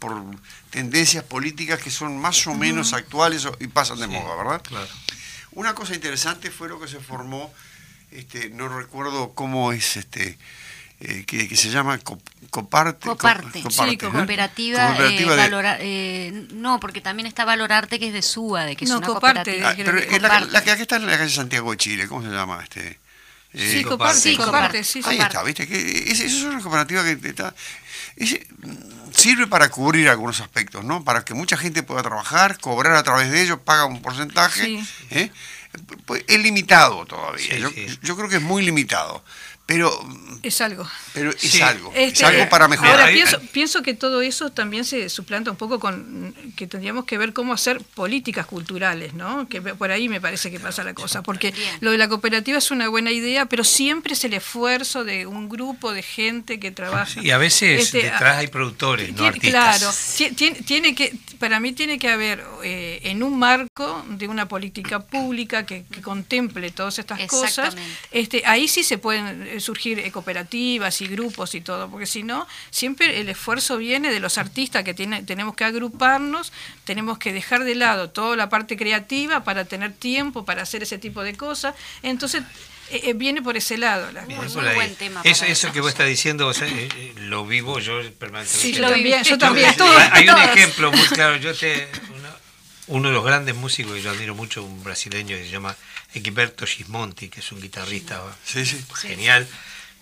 tendencias 0.70 1.22
políticas 1.22 1.80
que 1.80 1.90
son 1.90 2.18
más 2.18 2.44
o 2.48 2.54
menos 2.54 2.92
actuales 2.92 3.46
y 3.60 3.68
pasan 3.68 4.00
de 4.00 4.08
moda, 4.08 4.34
¿verdad? 4.36 4.62
Una 5.52 5.74
cosa 5.74 5.94
interesante 5.94 6.50
fue 6.50 6.68
lo 6.68 6.80
que 6.80 6.88
se 6.88 6.98
formó, 6.98 7.52
este, 8.10 8.50
no 8.50 8.68
recuerdo 8.68 9.32
cómo 9.34 9.72
es 9.72 9.96
este. 9.96 10.38
Eh, 11.04 11.24
que, 11.24 11.56
se 11.56 11.70
llama 11.70 11.98
Coparte. 12.50 13.08
Coparte, 13.08 13.62
sí, 13.70 13.96
cooperativa, 13.96 14.96
no, 16.52 16.78
porque 16.78 17.00
también 17.00 17.26
está 17.26 17.44
Valorarte, 17.44 17.98
que 17.98 18.08
es 18.08 18.12
de 18.12 18.22
SUA, 18.22 18.64
de 18.66 18.76
que 18.76 18.84
es 18.84 18.90
una 18.90 19.06
cooperativa. 19.06 19.70
Ah, 19.70 19.74
pero 19.76 20.20
la, 20.20 20.40
la, 20.40 20.62
que 20.62 20.70
está 20.70 20.96
en 20.96 21.06
la 21.06 21.18
calle 21.18 21.30
Santiago 21.30 21.72
de 21.72 21.76
Chile, 21.76 22.08
¿cómo 22.08 22.22
se 22.22 22.28
llama? 22.28 22.62
este 22.62 23.01
sí, 23.54 23.84
comparte, 23.84 24.20
sí, 24.20 24.36
comparte, 24.36 24.84
sí, 24.84 25.00
Ahí 25.04 25.18
está, 25.18 25.42
¿viste? 25.42 25.66
Que 25.66 26.10
es, 26.10 26.20
eso 26.20 26.36
es 26.36 26.44
una 26.44 26.60
cooperativa 26.60 27.02
que 27.04 27.28
está, 27.28 27.54
sirve 29.14 29.46
para 29.46 29.68
cubrir 29.70 30.08
algunos 30.08 30.40
aspectos, 30.40 30.84
¿no? 30.84 31.04
Para 31.04 31.24
que 31.24 31.34
mucha 31.34 31.56
gente 31.56 31.82
pueda 31.82 32.02
trabajar, 32.02 32.58
cobrar 32.58 32.94
a 32.94 33.02
través 33.02 33.30
de 33.30 33.42
ellos, 33.42 33.58
paga 33.64 33.84
un 33.84 34.02
porcentaje. 34.02 34.82
¿eh? 35.10 35.30
Pues, 36.06 36.24
es 36.28 36.40
limitado 36.40 37.06
todavía. 37.06 37.58
yo, 37.58 38.16
creo 38.16 38.28
que 38.28 38.36
es 38.36 38.42
muy 38.42 38.64
limitado. 38.64 39.24
Pero 39.66 39.90
es 40.42 40.60
algo. 40.60 40.88
Pero 41.14 41.30
es 41.30 41.62
algo. 41.62 41.92
es 41.94 42.12
este, 42.12 42.24
algo 42.24 42.48
para 42.48 42.66
mejorar. 42.66 43.00
Ahora 43.00 43.12
pienso, 43.12 43.40
pienso, 43.52 43.82
que 43.82 43.94
todo 43.94 44.20
eso 44.20 44.50
también 44.50 44.84
se 44.84 45.08
suplanta 45.08 45.52
un 45.52 45.56
poco 45.56 45.78
con 45.78 46.34
que 46.56 46.66
tendríamos 46.66 47.04
que 47.04 47.16
ver 47.16 47.32
cómo 47.32 47.52
hacer 47.52 47.80
políticas 47.94 48.46
culturales, 48.46 49.14
¿no? 49.14 49.48
Que 49.48 49.60
por 49.62 49.92
ahí 49.92 50.08
me 50.08 50.20
parece 50.20 50.50
que 50.50 50.58
pasa 50.58 50.82
la 50.82 50.94
cosa, 50.94 51.22
porque 51.22 51.54
lo 51.80 51.92
de 51.92 51.98
la 51.98 52.08
cooperativa 52.08 52.58
es 52.58 52.70
una 52.72 52.88
buena 52.88 53.12
idea, 53.12 53.46
pero 53.46 53.62
siempre 53.62 54.14
es 54.14 54.24
el 54.24 54.34
esfuerzo 54.34 55.04
de 55.04 55.26
un 55.26 55.48
grupo 55.48 55.92
de 55.92 56.02
gente 56.02 56.58
que 56.58 56.72
trabaja. 56.72 57.20
Y 57.22 57.30
a 57.30 57.38
veces 57.38 57.82
este, 57.82 58.02
detrás 58.02 58.38
hay 58.38 58.48
productores, 58.48 59.14
no 59.14 59.26
artistas. 59.26 59.78
Claro, 59.78 60.34
tiene, 60.66 60.94
que 60.94 61.14
para 61.38 61.60
mí 61.60 61.72
tiene 61.72 61.98
que 61.98 62.08
haber 62.08 62.44
eh, 62.64 63.00
en 63.04 63.22
un 63.22 63.38
marco 63.38 64.04
de 64.08 64.26
una 64.26 64.48
política 64.48 65.00
pública 65.00 65.64
que, 65.66 65.84
contemple 66.02 66.70
todas 66.72 66.98
estas 66.98 67.20
cosas, 67.26 67.76
este 68.10 68.42
ahí 68.44 68.66
sí 68.66 68.82
se 68.82 68.98
pueden 68.98 69.51
surgir 69.60 69.98
eh, 69.98 70.10
cooperativas 70.10 71.00
y 71.00 71.06
grupos 71.06 71.54
y 71.54 71.60
todo, 71.60 71.90
porque 71.90 72.06
si 72.06 72.22
no, 72.22 72.46
siempre 72.70 73.20
el 73.20 73.28
esfuerzo 73.28 73.78
viene 73.78 74.10
de 74.10 74.20
los 74.20 74.38
artistas 74.38 74.84
que 74.84 74.94
tiene, 74.94 75.22
tenemos 75.22 75.54
que 75.54 75.64
agruparnos, 75.64 76.52
tenemos 76.84 77.18
que 77.18 77.32
dejar 77.32 77.64
de 77.64 77.74
lado 77.74 78.10
toda 78.10 78.36
la 78.36 78.48
parte 78.48 78.76
creativa 78.76 79.44
para 79.44 79.64
tener 79.64 79.92
tiempo 79.92 80.44
para 80.44 80.62
hacer 80.62 80.82
ese 80.82 80.98
tipo 80.98 81.22
de 81.22 81.36
cosas. 81.36 81.74
Entonces, 82.02 82.42
viene 83.14 83.42
por 83.42 83.56
ese 83.56 83.78
lado. 83.78 84.08
eso, 85.24 85.72
que 85.72 85.80
vos 85.80 85.90
estás 85.90 86.06
diciendo, 86.06 86.52
lo 87.16 87.46
vivo 87.46 87.78
yo 87.78 88.00
permanentemente. 88.18 88.48
Sí, 88.48 88.72
yo 88.72 88.88
también. 88.88 89.22
Yo 89.24 89.38
también 89.38 89.74
hay, 90.12 90.28
un 90.28 90.38
ejemplo 90.38 90.92
muy 90.92 91.06
claro. 91.08 91.36
Yo 91.36 91.54
te, 91.54 91.88
uno 92.88 93.08
de 93.08 93.14
los 93.14 93.24
grandes 93.24 93.54
músicos 93.54 93.94
que 93.94 94.02
yo 94.02 94.10
admiro 94.10 94.34
mucho, 94.34 94.64
un 94.64 94.82
brasileño 94.82 95.36
que 95.36 95.44
se 95.44 95.50
llama 95.50 95.76
Equiberto 96.14 96.66
Gismonti, 96.66 97.28
que 97.28 97.40
es 97.40 97.52
un 97.52 97.60
guitarrista 97.60 98.20
genial, 98.96 99.46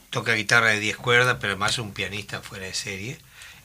toca 0.08 0.34
guitarra 0.34 0.68
de 0.70 0.80
10 0.80 0.96
cuerdas, 0.96 1.36
pero 1.40 1.52
además 1.52 1.72
es 1.72 1.78
un 1.78 1.92
pianista 1.92 2.40
fuera 2.40 2.66
de 2.66 2.74
serie, 2.74 3.18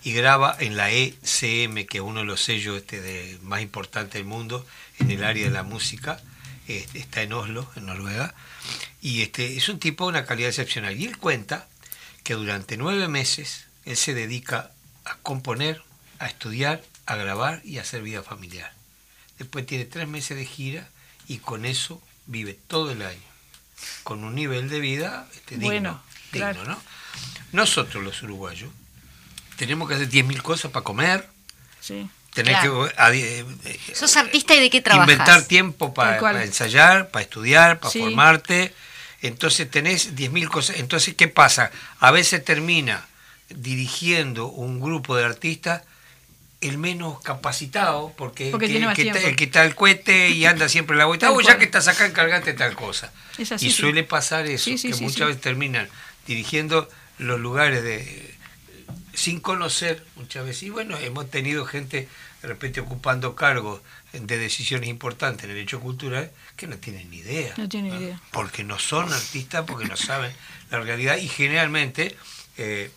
y 0.03 0.13
graba 0.13 0.55
en 0.59 0.77
la 0.77 0.91
ECM, 0.91 1.85
que 1.87 1.97
es 1.97 2.03
uno 2.03 2.19
de 2.19 2.25
los 2.25 2.43
sellos 2.43 2.77
este 2.77 3.01
de, 3.01 3.39
más 3.41 3.61
importantes 3.61 4.13
del 4.13 4.25
mundo 4.25 4.65
en 4.99 5.09
el 5.09 5.23
área 5.23 5.45
de 5.45 5.51
la 5.51 5.63
música, 5.63 6.21
este, 6.67 6.99
está 6.99 7.21
en 7.21 7.33
Oslo, 7.33 7.71
en 7.75 7.87
Noruega, 7.87 8.35
y 9.01 9.21
este, 9.21 9.55
es 9.57 9.69
un 9.69 9.79
tipo 9.79 10.03
de 10.05 10.09
una 10.09 10.25
calidad 10.25 10.49
excepcional. 10.49 10.99
Y 10.99 11.05
él 11.05 11.17
cuenta 11.17 11.67
que 12.23 12.33
durante 12.33 12.77
nueve 12.77 13.07
meses 13.07 13.65
él 13.85 13.97
se 13.97 14.13
dedica 14.13 14.71
a 15.05 15.15
componer, 15.17 15.81
a 16.19 16.27
estudiar, 16.27 16.83
a 17.05 17.15
grabar 17.15 17.61
y 17.63 17.77
a 17.77 17.81
hacer 17.81 18.01
vida 18.01 18.21
familiar. 18.21 18.74
Después 19.37 19.65
tiene 19.65 19.85
tres 19.85 20.07
meses 20.07 20.37
de 20.37 20.45
gira 20.45 20.87
y 21.27 21.39
con 21.39 21.65
eso 21.65 22.01
vive 22.25 22.57
todo 22.67 22.91
el 22.91 23.01
año, 23.01 23.19
con 24.03 24.23
un 24.23 24.35
nivel 24.35 24.69
de 24.69 24.79
vida 24.79 25.27
este, 25.35 25.57
digno, 25.57 26.01
¿no? 26.65 26.79
Nosotros 27.51 28.03
los 28.03 28.21
uruguayos 28.23 28.71
tenemos 29.55 29.87
que 29.87 29.95
hacer 29.95 30.09
10.000 30.09 30.41
cosas 30.41 30.71
para 30.71 30.83
comer. 30.83 31.27
Sí. 31.79 32.09
Tener 32.33 32.59
que 32.59 32.67
eh, 32.67 33.45
eh, 33.63 33.79
¿Sos 33.93 34.17
artista 34.17 34.55
y 34.55 34.59
de 34.59 34.69
qué 34.69 34.81
trabajas? 34.81 35.09
Inventar 35.09 35.43
tiempo 35.43 35.93
para, 35.93 36.43
ensayar, 36.43 37.09
para 37.09 37.23
estudiar, 37.23 37.79
para 37.79 37.91
formarte. 37.91 38.73
Entonces 39.21 39.71
tenés 39.71 40.15
10.000 40.15 40.49
cosas. 40.49 40.77
Entonces, 40.77 41.15
¿qué 41.15 41.29
pasa? 41.29 41.71
A 41.99 42.11
veces 42.11 42.43
termina 42.43 43.05
dirigiendo 43.49 44.47
un 44.47 44.81
grupo 44.81 45.15
de 45.15 45.23
artistas 45.23 45.83
el 46.67 46.77
menos 46.77 47.21
capacitado, 47.21 48.13
porque, 48.17 48.51
el, 48.51 48.59
que, 48.59 49.09
el, 49.09 49.35
que 49.35 49.43
está 49.43 49.65
el 49.65 49.75
cohete 49.75 50.29
y 50.29 50.45
anda 50.45 50.69
siempre 50.69 50.95
la 50.95 51.05
vuelta, 51.05 51.31
oh, 51.31 51.41
ya 51.41 51.57
que 51.57 51.65
estás 51.65 51.87
acá, 51.87 52.05
encargate 52.05 52.53
tal 52.53 52.75
cosa. 52.75 53.11
y 53.37 53.71
suele 53.71 54.03
pasar 54.03 54.45
eso, 54.47 54.71
que 54.71 54.95
muchas 55.01 55.27
veces 55.27 55.41
terminan 55.41 55.89
dirigiendo 56.27 56.89
los 57.17 57.39
lugares 57.39 57.83
de 57.83 58.35
sin 59.13 59.39
conocer 59.39 60.05
muchas 60.15 60.45
veces. 60.45 60.63
Y 60.63 60.69
bueno, 60.69 60.97
hemos 60.97 61.29
tenido 61.29 61.65
gente 61.65 62.07
de 62.41 62.47
repente 62.47 62.79
ocupando 62.79 63.35
cargos 63.35 63.81
de 64.13 64.37
decisiones 64.37 64.89
importantes 64.89 65.45
en 65.45 65.51
el 65.51 65.57
hecho 65.57 65.79
cultural 65.79 66.31
que 66.55 66.67
no 66.67 66.77
tienen 66.77 67.09
ni 67.09 67.17
idea. 67.17 67.53
No 67.57 67.67
tienen 67.67 67.95
idea. 67.95 68.21
Porque 68.31 68.63
no 68.63 68.77
son 68.77 69.11
artistas, 69.11 69.65
porque 69.65 69.85
no 69.87 69.97
saben 69.97 70.31
la 70.69 70.79
realidad 70.81 71.17
y 71.17 71.27
generalmente 71.27 72.15
eh, 72.57 72.91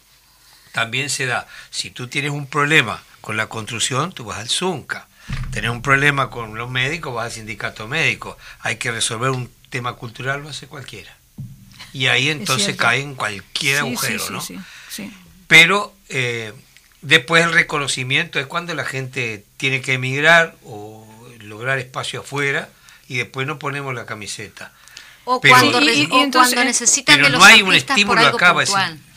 también 0.72 1.09
se 1.09 1.26
da, 1.26 1.48
si 1.70 1.90
tú 1.90 2.09
tienes 2.09 2.31
un 2.31 2.46
problema 2.46 3.02
con 3.28 3.36
la 3.36 3.46
construcción, 3.46 4.10
tú 4.12 4.24
vas 4.24 4.38
al 4.38 4.48
ZUNCA. 4.48 5.06
Tenés 5.50 5.70
un 5.70 5.82
problema 5.82 6.30
con 6.30 6.56
los 6.56 6.70
médicos, 6.70 7.12
vas 7.12 7.26
al 7.26 7.32
sindicato 7.32 7.86
médico. 7.86 8.38
Hay 8.60 8.76
que 8.76 8.90
resolver 8.90 9.28
un 9.28 9.50
tema 9.68 9.92
cultural, 9.96 10.40
lo 10.40 10.48
hace 10.48 10.66
cualquiera. 10.66 11.14
Y 11.92 12.06
ahí 12.06 12.30
entonces 12.30 12.74
cae 12.76 13.02
en 13.02 13.14
cualquier 13.14 13.80
agujero, 13.80 14.30
¿no? 14.30 14.42
Pero 15.46 15.94
eh, 16.08 16.54
después 17.02 17.44
el 17.44 17.52
reconocimiento 17.52 18.40
es 18.40 18.46
cuando 18.46 18.74
la 18.74 18.86
gente 18.86 19.44
tiene 19.58 19.82
que 19.82 19.92
emigrar 19.92 20.56
o 20.64 21.06
lograr 21.40 21.78
espacio 21.78 22.20
afuera 22.20 22.70
y 23.08 23.18
después 23.18 23.46
no 23.46 23.58
ponemos 23.58 23.94
la 23.94 24.06
camiseta. 24.06 24.72
O, 25.26 25.38
cuando, 25.42 25.82
necesitan 25.82 27.16
pero 27.18 27.28
no 27.28 27.44
hay 27.44 27.60
un 27.60 27.74
estímulo 27.74 28.26
acá 28.26 28.54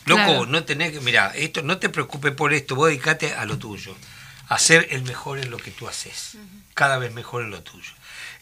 Loco, 0.04 0.46
no 0.46 0.64
tenés 0.64 0.92
que, 0.92 1.00
mira, 1.00 1.32
esto, 1.34 1.62
no 1.62 1.78
te 1.78 1.88
preocupes 1.88 2.32
por 2.32 2.52
esto, 2.52 2.74
vos 2.74 2.88
dedicate 2.88 3.34
a 3.34 3.44
lo 3.44 3.58
tuyo, 3.58 3.96
a 4.48 4.58
ser 4.58 4.88
el 4.90 5.02
mejor 5.02 5.38
en 5.38 5.50
lo 5.50 5.58
que 5.58 5.70
tú 5.70 5.88
haces, 5.88 6.36
cada 6.74 6.98
vez 6.98 7.12
mejor 7.12 7.42
en 7.42 7.50
lo 7.50 7.62
tuyo. 7.62 7.92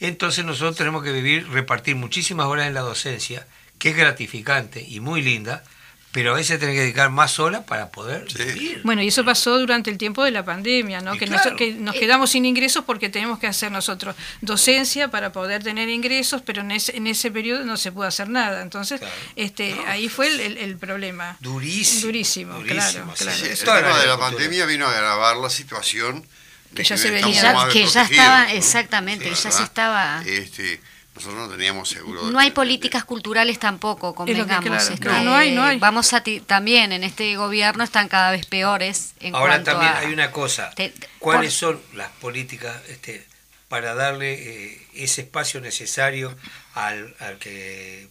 Entonces 0.01 0.44
nosotros 0.44 0.77
tenemos 0.77 1.05
que 1.05 1.12
vivir, 1.12 1.49
repartir 1.51 1.96
muchísimas 1.96 2.46
horas 2.46 2.66
en 2.66 2.75
la 2.75 2.81
docencia, 2.81 3.46
que 3.79 3.90
es 3.90 3.96
gratificante 3.96 4.85
y 4.87 5.01
muy 5.01 5.23
linda, 5.23 5.64
pero 6.12 6.33
a 6.33 6.35
veces 6.35 6.59
tenés 6.59 6.75
que 6.75 6.81
dedicar 6.81 7.11
más 7.11 7.38
horas 7.38 7.62
para 7.64 7.90
poder 7.90 8.27
vivir. 8.35 8.81
Bueno, 8.83 9.01
y 9.01 9.09
eso 9.09 9.25
pasó 9.25 9.59
durante 9.59 9.90
el 9.90 9.99
tiempo 9.99 10.25
de 10.25 10.33
la 10.33 10.44
pandemia, 10.44 11.01
¿no? 11.01 11.16
Que, 11.16 11.27
nos, 11.27 11.40
que, 11.57 11.73
nos, 11.75 11.94
eh, 11.94 12.01
quedamos 12.01 12.31
sin 12.31 12.44
ingresos 12.44 12.85
porque 12.85 13.09
tenemos 13.09 13.38
que 13.38 13.46
hacer 13.46 13.70
nosotros 13.70 14.16
docencia 14.40 15.09
para 15.09 15.31
poder 15.31 15.62
tener 15.62 15.88
ingresos, 15.88 16.42
pero 16.44 16.62
en 16.62 16.73
ese, 16.73 16.96
en 16.96 17.07
ese 17.07 17.31
periodo 17.31 17.64
no 17.64 17.77
se 17.77 17.92
pudo 17.92 18.07
hacer 18.07 18.29
nada. 18.29 18.62
Entonces, 18.62 19.01
este, 19.37 19.77
ahí 19.87 20.09
fue 20.09 20.27
el, 20.27 20.57
el, 20.59 20.77
problema. 20.79 21.37
Durísimo. 21.38 22.07
Durísimo, 22.07 22.61
claro. 22.62 23.12
claro. 23.16 23.44
el 23.44 23.59
tema 23.59 23.99
de 24.01 24.07
la 24.07 24.18
pandemia 24.18 24.66
vino 24.66 24.87
a 24.87 24.90
agravar 24.90 25.37
la 25.37 25.51
situación. 25.51 26.27
Que 26.75 26.83
ya 26.83 26.96
se 26.96 27.11
venía. 27.11 27.68
Que 27.73 27.87
ya, 27.87 28.03
estaba, 28.03 28.53
exactamente, 28.53 29.31
ya 29.31 29.51
se 29.51 29.62
estaba... 29.62 30.23
Este, 30.27 30.81
nosotros 31.20 31.48
no 31.48 31.54
teníamos 31.54 31.88
seguro. 31.88 32.30
No 32.30 32.38
hay 32.38 32.50
políticas 32.50 33.04
culturales 33.04 33.59
tampoco, 33.59 34.14
convengamos. 34.14 34.88
Este, 34.88 35.06
no, 35.06 35.35
hay, 35.35 35.52
no 35.52 35.62
hay. 35.62 35.78
Vamos 35.78 36.14
a 36.14 36.22
también 36.46 36.92
en 36.92 37.04
este 37.04 37.37
gobierno 37.37 37.85
están 37.85 38.09
cada 38.09 38.30
vez 38.30 38.46
peores. 38.46 39.12
En 39.20 39.35
Ahora 39.35 39.62
también 39.62 39.92
hay 39.96 40.12
una 40.12 40.30
cosa. 40.30 40.72
¿Cuáles 41.18 41.52
son 41.52 41.80
las 41.94 42.09
políticas 42.12 42.80
este, 42.88 43.26
para 43.68 43.94
darle 43.94 44.33
eh, 44.33 44.87
ese 44.94 45.22
espacio 45.22 45.61
necesario 45.61 46.35
al, 46.74 47.14
que 47.38 48.09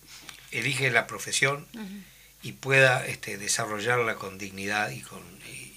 elige 0.52 0.92
la 0.92 1.08
profesión 1.08 1.66
y 2.44 2.52
pueda 2.52 3.06
este, 3.08 3.38
desarrollarla 3.38 4.16
con 4.16 4.38
dignidad 4.38 4.92
y 4.92 5.02
con, 5.02 5.24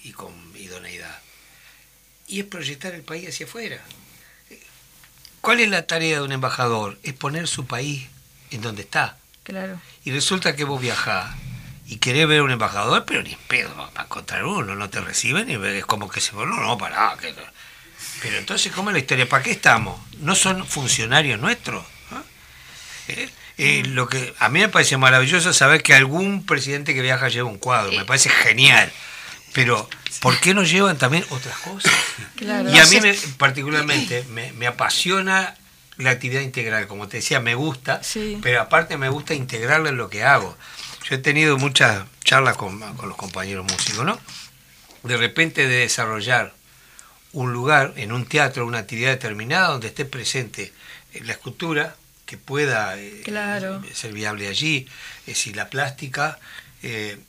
y 0.03 0.11
con 0.11 0.33
idoneidad? 0.55 1.19
Y 2.27 2.41
es 2.41 2.45
proyectar 2.45 2.93
el 2.93 3.01
país 3.01 3.27
hacia 3.27 3.47
afuera. 3.47 3.81
¿Cuál 5.43 5.59
es 5.59 5.69
la 5.69 5.85
tarea 5.85 6.19
de 6.19 6.23
un 6.23 6.31
embajador? 6.31 6.97
Es 7.03 7.11
poner 7.11 7.49
su 7.49 7.67
país 7.67 8.07
en 8.51 8.61
donde 8.61 8.83
está. 8.83 9.17
Claro. 9.43 9.77
Y 10.05 10.11
resulta 10.11 10.55
que 10.55 10.63
vos 10.63 10.79
viajás 10.79 11.35
y 11.85 11.97
querés 11.97 12.29
ver 12.29 12.39
a 12.39 12.43
un 12.43 12.51
embajador, 12.51 13.03
pero 13.03 13.21
ni 13.23 13.35
pedo 13.49 13.75
va 13.75 13.91
a 13.93 14.03
encontrar 14.03 14.45
uno, 14.45 14.73
no 14.73 14.89
te 14.89 15.01
reciben 15.01 15.49
y 15.49 15.55
es 15.55 15.85
como 15.85 16.09
que 16.09 16.21
se... 16.21 16.31
No, 16.31 16.45
no, 16.45 16.77
pará. 16.77 17.17
Que 17.19 17.35
Pero 18.21 18.37
entonces, 18.37 18.71
¿cómo 18.71 18.89
es 18.89 18.93
la 18.93 18.99
historia? 18.99 19.27
¿Para 19.27 19.43
qué 19.43 19.51
estamos? 19.51 19.99
¿No 20.19 20.33
son 20.33 20.65
funcionarios 20.65 21.41
nuestros? 21.41 21.83
¿Ah? 22.11 22.23
¿Eh? 23.09 23.29
Eh, 23.57 23.83
lo 23.87 24.07
que 24.07 24.33
a 24.39 24.47
mí 24.47 24.61
me 24.61 24.69
parece 24.69 24.95
maravilloso 24.95 25.51
saber 25.51 25.83
que 25.83 25.93
algún 25.93 26.45
presidente 26.45 26.93
que 26.93 27.01
viaja 27.01 27.27
lleva 27.27 27.49
un 27.49 27.57
cuadro, 27.57 27.91
me 27.91 28.05
parece 28.05 28.29
genial. 28.29 28.93
Pero, 29.53 29.87
¿por 30.19 30.39
qué 30.39 30.53
no 30.53 30.63
llevan 30.63 30.97
también 30.97 31.25
otras 31.29 31.57
cosas? 31.59 31.93
Y 32.41 32.79
a 32.79 32.85
mí 32.85 32.99
particularmente 33.37 34.25
me, 34.29 34.67
apasiona 34.67 35.55
la 35.97 36.09
actividad 36.09 36.41
integral, 36.41 36.87
como 36.87 37.07
te 37.07 37.17
decía, 37.17 37.39
me 37.39 37.55
gusta, 37.55 38.01
pero 38.41 38.59
aparte 38.59 38.97
me 38.97 39.07
gusta 39.07 39.33
integrarla 39.33 39.89
en 39.89 39.97
lo 39.97 40.09
que 40.09 40.23
hago. 40.23 40.57
Yo 41.07 41.15
he 41.15 41.19
tenido 41.19 41.57
muchas 41.57 42.05
charlas 42.23 42.57
con, 42.57 42.79
los 42.79 43.15
compañeros 43.15 43.65
músicos, 43.71 44.05
¿no? 44.05 44.19
De 45.03 45.15
repente 45.15 45.67
de 45.67 45.77
desarrollar 45.77 46.53
un 47.31 47.53
lugar 47.53 47.93
en 47.95 48.11
un 48.11 48.25
teatro, 48.25 48.65
una 48.65 48.79
actividad 48.79 49.11
determinada 49.11 49.69
donde 49.69 49.87
esté 49.87 50.03
presente 50.05 50.73
la 51.21 51.33
escultura, 51.33 51.95
que 52.25 52.37
pueda 52.37 52.97
eh, 52.97 53.23
ser 53.93 54.13
viable 54.13 54.47
allí, 54.47 54.87
es 55.21 55.25
decir, 55.25 55.55
la 55.55 55.69
plástica, 55.69 56.39
eh, 56.81 57.19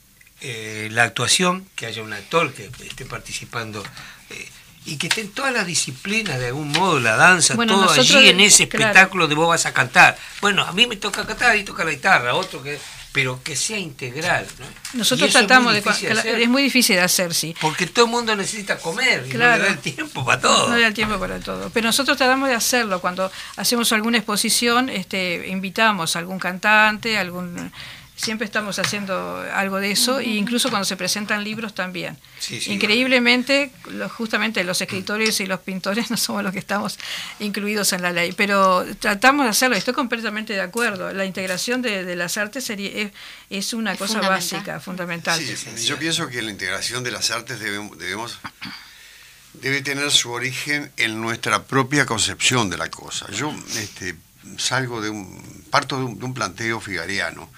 eh, 0.41 0.89
la 0.91 1.03
actuación, 1.03 1.67
que 1.75 1.85
haya 1.85 2.01
un 2.01 2.13
actor 2.13 2.53
que 2.53 2.69
esté 2.85 3.05
participando 3.05 3.83
eh, 4.29 4.49
y 4.85 4.97
que 4.97 5.07
estén 5.07 5.29
todas 5.29 5.53
las 5.53 5.65
disciplinas 5.65 6.39
de 6.39 6.47
algún 6.47 6.71
modo, 6.71 6.99
la 6.99 7.15
danza, 7.15 7.55
todo 7.55 7.89
allí 7.89 8.29
en 8.29 8.39
ese 8.39 8.63
espectáculo 8.63 9.27
de 9.27 9.35
vos 9.35 9.47
vas 9.47 9.65
a 9.65 9.73
cantar. 9.73 10.17
Bueno, 10.41 10.63
a 10.63 10.71
mí 10.73 10.87
me 10.87 10.97
toca 10.97 11.25
cantar 11.25 11.55
y 11.57 11.63
toca 11.63 11.83
la 11.83 11.91
guitarra, 11.91 12.35
otro 12.35 12.61
que 12.61 12.79
pero 13.15 13.41
que 13.41 13.55
sea 13.55 13.77
integral. 13.77 14.45
Nosotros 14.91 15.31
tratamos 15.31 15.73
de, 15.73 16.43
es 16.43 16.49
muy 16.49 16.63
difícil 16.63 16.97
de 16.97 17.01
hacer, 17.01 17.33
sí. 17.33 17.55
Porque 17.61 17.87
todo 17.87 18.03
el 18.03 18.11
mundo 18.11 18.35
necesita 18.35 18.77
comer 18.77 19.25
y 19.25 19.31
no 19.31 19.39
le 19.39 19.57
da 19.57 19.67
el 19.67 19.77
tiempo 19.77 20.25
para 20.25 20.41
todo. 20.41 20.67
No 20.67 20.75
le 20.75 20.81
da 20.81 20.87
el 20.89 20.93
tiempo 20.93 21.17
para 21.17 21.39
todo. 21.39 21.69
Pero 21.73 21.85
nosotros 21.85 22.17
tratamos 22.17 22.49
de 22.49 22.55
hacerlo. 22.55 22.99
Cuando 22.99 23.31
hacemos 23.55 23.89
alguna 23.93 24.17
exposición, 24.17 24.89
este, 24.89 25.47
invitamos 25.47 26.17
a 26.17 26.19
algún 26.19 26.39
cantante, 26.39 27.17
algún 27.17 27.71
siempre 28.15 28.45
estamos 28.45 28.79
haciendo 28.79 29.43
algo 29.53 29.77
de 29.79 29.91
eso, 29.91 30.19
e 30.19 30.25
incluso 30.29 30.69
cuando 30.69 30.85
se 30.85 30.95
presentan 30.95 31.43
libros 31.43 31.75
también. 31.75 32.17
Sí, 32.39 32.61
sí. 32.61 32.71
Increíblemente, 32.71 33.71
lo- 33.91 34.07
justamente 34.09 34.63
los 34.63 34.79
escritores 34.81 35.39
y 35.41 35.45
los 35.45 35.59
pintores 35.59 36.09
no 36.11 36.17
somos 36.17 36.41
los 36.43 36.53
que 36.53 36.59
estamos 36.59 36.97
incluidos 37.39 37.91
en 37.93 38.01
la 38.01 38.11
ley, 38.11 38.31
pero 38.31 38.85
tratamos 38.99 39.45
de 39.45 39.49
hacerlo, 39.49 39.75
estoy 39.75 39.93
completamente 39.93 40.53
de 40.53 40.61
acuerdo. 40.61 41.11
La 41.13 41.25
integración 41.25 41.81
de, 41.81 42.05
de 42.05 42.15
las 42.15 42.37
artes 42.37 42.63
sería, 42.63 42.89
es, 42.89 43.11
es 43.49 43.73
una 43.73 43.91
Es 43.93 43.97
cosa 43.99 44.13
fundamental. 44.13 44.39
básica, 44.59 44.79
fundamental. 44.79 45.39
Sí, 45.41 45.85
yo 45.85 45.97
pienso 45.99 46.27
que 46.27 46.41
la 46.41 46.51
integración 46.51 47.03
de 47.03 47.11
las 47.11 47.31
artes 47.31 47.59
debemos, 47.59 47.97
debemos- 47.97 48.37
debe 49.53 49.81
tener 49.81 50.11
su 50.11 50.31
origen 50.31 50.91
en 50.97 51.21
nuestra 51.21 51.63
propia 51.63 52.05
concepción 52.05 52.69
de 52.69 52.77
la 52.77 52.89
cosa. 52.89 53.25
Yo 53.31 53.53
este, 53.77 54.15
salgo 54.57 55.01
de 55.01 55.09
un, 55.09 55.65
parto 55.69 55.97
de 55.97 56.03
un, 56.03 56.19
de 56.19 56.25
un 56.25 56.33
planteo 56.33 56.79
figariano 56.81 57.49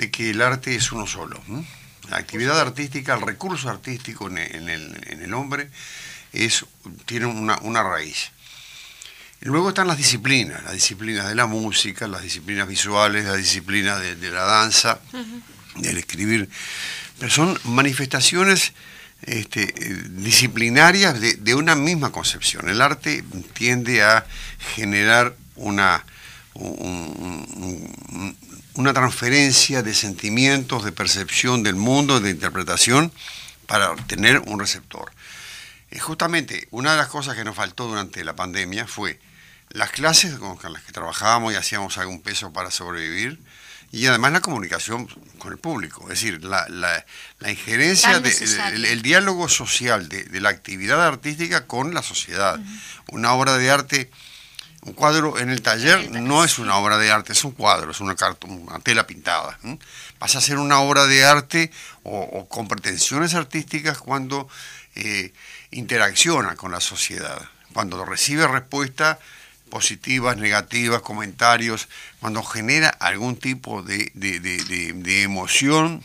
de 0.00 0.10
que 0.10 0.30
el 0.30 0.40
arte 0.40 0.74
es 0.74 0.92
uno 0.92 1.06
solo. 1.06 1.40
La 2.08 2.16
actividad 2.16 2.58
artística, 2.58 3.14
el 3.14 3.20
recurso 3.20 3.68
artístico 3.68 4.28
en 4.28 4.38
el, 4.38 4.54
en 4.56 4.68
el- 4.70 5.00
en 5.08 5.22
el 5.22 5.34
hombre 5.34 5.68
es, 6.32 6.64
tiene 7.04 7.26
una, 7.26 7.58
una 7.60 7.82
raíz. 7.82 8.30
Luego 9.42 9.68
están 9.70 9.86
las 9.88 9.96
disciplinas, 9.98 10.62
las 10.64 10.72
disciplinas 10.72 11.28
de 11.28 11.34
la 11.34 11.46
música, 11.46 12.06
las 12.08 12.22
disciplinas 12.22 12.66
visuales, 12.66 13.24
las 13.26 13.36
disciplinas 13.36 14.00
de, 14.00 14.16
de 14.16 14.30
la 14.30 14.42
danza, 14.42 15.00
del 15.76 15.98
escribir. 15.98 16.48
Pero 17.18 17.30
son 17.30 17.58
manifestaciones 17.64 18.72
este, 19.22 19.66
disciplinarias 20.10 21.20
de, 21.20 21.34
de 21.34 21.54
una 21.54 21.74
misma 21.74 22.10
concepción. 22.10 22.68
El 22.70 22.80
arte 22.80 23.22
tiende 23.54 24.02
a 24.02 24.26
generar 24.74 25.36
una, 25.56 26.04
un- 26.54 27.46
un- 27.56 27.96
un- 28.12 28.36
una 28.74 28.92
transferencia 28.92 29.82
de 29.82 29.94
sentimientos, 29.94 30.84
de 30.84 30.92
percepción 30.92 31.62
del 31.62 31.74
mundo, 31.76 32.20
de 32.20 32.30
interpretación, 32.30 33.12
para 33.66 33.94
tener 34.06 34.38
un 34.40 34.58
receptor. 34.60 35.10
Eh, 35.90 35.98
Justamente 35.98 36.68
una 36.70 36.92
de 36.92 36.96
las 36.98 37.08
cosas 37.08 37.36
que 37.36 37.44
nos 37.44 37.56
faltó 37.56 37.86
durante 37.88 38.22
la 38.24 38.34
pandemia 38.36 38.86
fue 38.86 39.18
las 39.70 39.90
clases 39.90 40.34
con 40.36 40.58
las 40.72 40.82
que 40.82 40.92
trabajábamos 40.92 41.52
y 41.52 41.56
hacíamos 41.56 41.96
algún 41.98 42.20
peso 42.22 42.52
para 42.52 42.70
sobrevivir 42.70 43.38
y 43.92 44.06
además 44.06 44.32
la 44.32 44.40
comunicación 44.40 45.06
con 45.38 45.52
el 45.52 45.58
público, 45.58 46.02
es 46.04 46.20
decir, 46.20 46.44
la, 46.44 46.68
la- 46.68 47.04
la 47.40 47.50
injerencia, 47.50 48.10
de- 48.20 48.30
el 48.92 49.02
diálogo 49.02 49.48
social 49.48 50.08
de, 50.08 50.24
de 50.24 50.40
la 50.40 50.48
actividad 50.48 51.04
artística 51.04 51.66
con 51.66 51.92
la 51.94 52.02
sociedad. 52.02 52.58
Una 53.10 53.32
obra 53.32 53.56
de 53.58 53.70
arte, 53.70 54.10
un 54.82 54.92
cuadro 54.94 55.38
en 55.38 55.50
el 55.50 55.60
taller 55.62 56.10
no 56.10 56.42
es 56.44 56.58
una 56.58 56.76
obra 56.78 56.96
de 56.96 57.10
arte, 57.10 57.32
es 57.32 57.44
un 57.44 57.52
cuadro, 57.52 57.90
es 57.90 58.00
una, 58.00 58.16
carta, 58.16 58.46
una 58.46 58.78
tela 58.80 59.06
pintada. 59.06 59.58
Pasa 60.18 60.38
a 60.38 60.40
ser 60.40 60.56
una 60.58 60.80
obra 60.80 61.06
de 61.06 61.24
arte 61.24 61.70
o, 62.02 62.18
o 62.20 62.48
con 62.48 62.66
pretensiones 62.66 63.34
artísticas 63.34 63.98
cuando 63.98 64.48
eh, 64.94 65.32
interacciona 65.70 66.56
con 66.56 66.72
la 66.72 66.80
sociedad, 66.80 67.40
cuando 67.72 68.04
recibe 68.04 68.46
respuestas 68.48 69.18
positivas, 69.68 70.36
negativas, 70.36 71.00
comentarios, 71.02 71.88
cuando 72.18 72.42
genera 72.42 72.88
algún 72.88 73.36
tipo 73.36 73.82
de, 73.82 74.10
de- 74.14 74.40
de- 74.40 74.64
de- 74.64 74.92
de 74.94 75.22
emoción, 75.22 76.04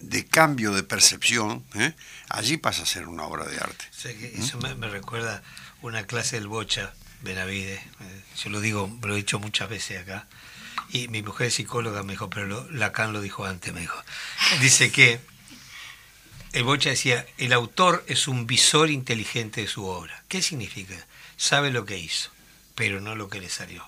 de 0.00 0.24
cambio 0.26 0.72
de 0.72 0.82
percepción, 0.82 1.62
¿eh? 1.74 1.92
allí 2.30 2.56
pasa 2.56 2.82
a 2.82 2.86
ser 2.86 3.06
una 3.06 3.24
obra 3.24 3.44
de 3.44 3.58
arte. 3.58 3.84
O 3.96 4.00
sea 4.00 4.12
que 4.16 4.32
eso 4.36 4.58
me, 4.58 4.74
me 4.74 4.88
recuerda 4.88 5.42
una 5.82 6.04
clase 6.06 6.36
del 6.36 6.48
Bocha 6.48 6.92
Benavide. 7.22 7.74
eh, 7.74 8.22
Yo 8.42 8.50
lo 8.50 8.60
digo, 8.60 8.90
lo 9.02 9.14
he 9.14 9.16
dicho 9.18 9.38
muchas 9.38 9.68
veces 9.68 10.00
acá. 10.02 10.26
Y 10.92 11.08
mi 11.08 11.22
mujer 11.22 11.48
es 11.48 11.54
psicóloga, 11.54 12.02
me 12.02 12.14
dijo, 12.14 12.30
pero 12.30 12.46
lo- 12.46 12.70
Lacan 12.70 13.12
lo 13.12 13.20
dijo 13.20 13.44
antes, 13.44 13.72
me 13.72 13.80
dijo. 13.80 14.00
Dice 14.60 14.90
que 14.90 15.20
el 16.52 16.64
Bocha 16.64 16.90
decía, 16.90 17.26
el 17.38 17.52
autor 17.52 18.04
es 18.08 18.26
un 18.26 18.46
visor 18.46 18.90
inteligente 18.90 19.60
de 19.60 19.66
su 19.68 19.84
obra. 19.86 20.24
¿Qué 20.28 20.42
significa? 20.42 20.94
Sabe 21.36 21.70
lo 21.70 21.84
que 21.84 21.96
hizo, 21.98 22.30
pero 22.74 23.00
no 23.00 23.14
lo 23.14 23.28
que 23.28 23.40
le 23.40 23.48
salió. 23.48 23.86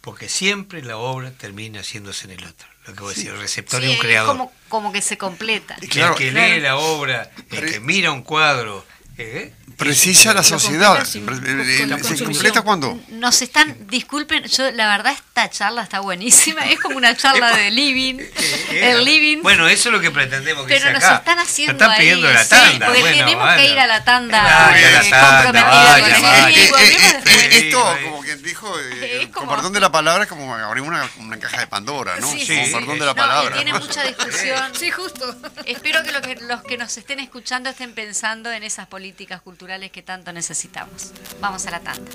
Porque 0.00 0.28
siempre 0.28 0.82
la 0.82 0.96
obra 0.96 1.30
termina 1.32 1.80
haciéndose 1.80 2.26
en 2.26 2.32
el 2.32 2.44
otro. 2.44 2.68
Lo 2.86 2.94
que 2.94 3.00
voy 3.00 3.12
a 3.12 3.16
decir, 3.16 3.30
el 3.32 3.38
receptor 3.40 3.80
Sí, 3.82 3.86
es 3.88 3.92
un 3.94 3.98
creador. 4.00 4.36
como, 4.36 4.52
como 4.68 4.92
que 4.92 5.02
se 5.02 5.18
completa. 5.18 5.76
Y 5.80 5.88
claro, 5.88 6.12
el 6.12 6.18
que 6.18 6.30
claro. 6.30 6.54
lee 6.54 6.60
la 6.60 6.76
obra, 6.76 7.30
el 7.50 7.70
que 7.70 7.80
mira 7.80 8.12
un 8.12 8.22
cuadro, 8.22 8.86
¿eh? 9.18 9.52
Precisa 9.76 10.34
la 10.34 10.42
sociedad. 10.42 10.98
completa 11.12 11.50
eh, 11.50 11.86
la 11.86 11.96
¿Se 11.96 12.02
consumición. 12.02 12.30
completa 12.32 12.62
cuando? 12.62 13.00
Nos 13.10 13.42
están, 13.42 13.76
disculpen, 13.88 14.44
yo 14.44 14.70
la 14.72 14.88
verdad 14.88 15.12
esta 15.12 15.48
charla 15.50 15.82
está 15.82 16.00
buenísima, 16.00 16.62
es 16.66 16.80
como 16.80 16.96
una 16.96 17.16
charla 17.16 17.56
de 17.56 17.70
living, 17.70 18.16
Eh, 18.70 18.90
el 18.92 19.04
living, 19.04 19.38
Bueno, 19.42 19.66
eso 19.68 19.88
es 19.88 19.92
lo 19.94 20.00
que 20.00 20.10
pretendemos 20.10 20.66
que 20.66 20.74
pero 20.74 20.84
sea 20.86 20.92
nos 20.94 21.04
acá. 21.04 21.16
están 21.16 21.38
haciendo 21.38 21.72
Nos 21.72 21.80
están 21.82 21.90
ahí, 21.92 22.00
pidiendo 22.00 22.30
la 22.32 22.42
sí, 22.44 22.50
tanda. 22.50 22.86
porque 22.86 23.00
bueno, 23.00 23.16
tenemos 23.16 23.44
bueno. 23.44 23.56
que 23.62 23.70
ir 23.72 23.78
a 23.78 23.86
la 23.86 24.04
tanda, 24.04 24.70
eh, 24.76 24.82
Eh, 24.82 25.00
eh, 25.10 26.70
eh, 26.70 27.22
eh, 27.24 27.48
esto, 27.52 27.96
como 28.04 28.20
quien 28.22 28.42
dijo, 28.42 28.78
eh, 28.80 29.22
Es 29.22 29.28
con 29.28 29.48
perdón 29.48 29.72
de 29.72 29.80
la 29.80 29.90
palabra, 29.92 30.24
es 30.24 30.28
como 30.28 30.54
abrimos 30.54 30.88
una, 30.88 31.08
una 31.18 31.38
caja 31.38 31.60
de 31.60 31.66
Pandora, 31.66 32.18
¿no? 32.20 32.30
Sí, 32.30 32.46
Con 32.70 32.80
perdón 32.80 32.98
de 32.98 33.06
la 33.06 33.12
No, 33.12 33.16
palabra. 33.16 33.54
tiene 33.56 33.72
mucha 33.72 34.02
discusión. 34.06 34.72
Sí, 34.78 34.90
justo. 34.90 35.34
Espero 35.64 36.02
que, 36.02 36.12
lo 36.12 36.20
que 36.20 36.36
los 36.36 36.62
que 36.62 36.76
nos 36.76 36.96
estén 36.96 37.20
escuchando 37.20 37.70
estén 37.70 37.92
pensando 37.94 38.50
en 38.52 38.62
esas 38.62 38.86
políticas 38.86 39.07
culturales 39.42 39.90
que 39.90 40.02
tanto 40.02 40.32
necesitamos. 40.32 41.12
Vamos 41.40 41.66
a 41.66 41.70
la 41.70 41.80
tanda. 41.80 42.10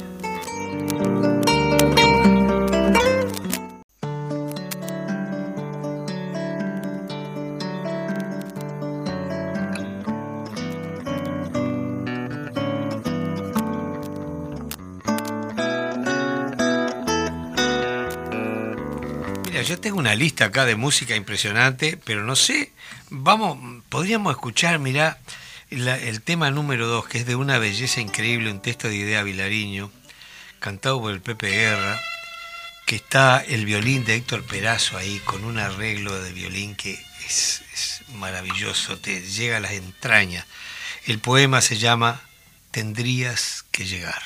Yo 19.63 19.79
tengo 19.79 19.97
una 19.97 20.13
lista 20.13 20.45
acá 20.45 20.65
de 20.65 20.75
música 20.75 21.15
impresionante, 21.15 21.97
pero 22.03 22.23
no 22.23 22.35
sé, 22.35 22.73
vamos, 23.09 23.57
podríamos 23.87 24.33
escuchar, 24.33 24.77
mirá, 24.77 25.19
el 25.73 26.21
tema 26.21 26.51
número 26.51 26.87
dos, 26.87 27.07
que 27.07 27.19
es 27.19 27.25
de 27.25 27.35
una 27.35 27.57
belleza 27.57 27.99
increíble, 27.99 28.51
un 28.51 28.61
texto 28.61 28.87
de 28.87 28.95
Idea 28.95 29.23
Vilariño, 29.23 29.91
cantado 30.59 31.01
por 31.01 31.11
el 31.11 31.21
Pepe 31.21 31.49
Guerra, 31.49 31.99
que 32.85 32.95
está 32.95 33.43
el 33.43 33.65
violín 33.65 34.05
de 34.05 34.15
Héctor 34.15 34.43
Perazo 34.43 34.97
ahí, 34.97 35.19
con 35.25 35.43
un 35.43 35.57
arreglo 35.57 36.21
de 36.21 36.31
violín 36.31 36.75
que 36.75 36.93
es, 37.25 37.63
es 37.73 38.01
maravilloso, 38.13 38.97
te 38.97 39.21
llega 39.21 39.57
a 39.57 39.61
las 39.61 39.71
entrañas. 39.71 40.45
El 41.05 41.19
poema 41.19 41.61
se 41.61 41.77
llama 41.77 42.21
Tendrías 42.71 43.65
que 43.71 43.85
llegar. 43.85 44.21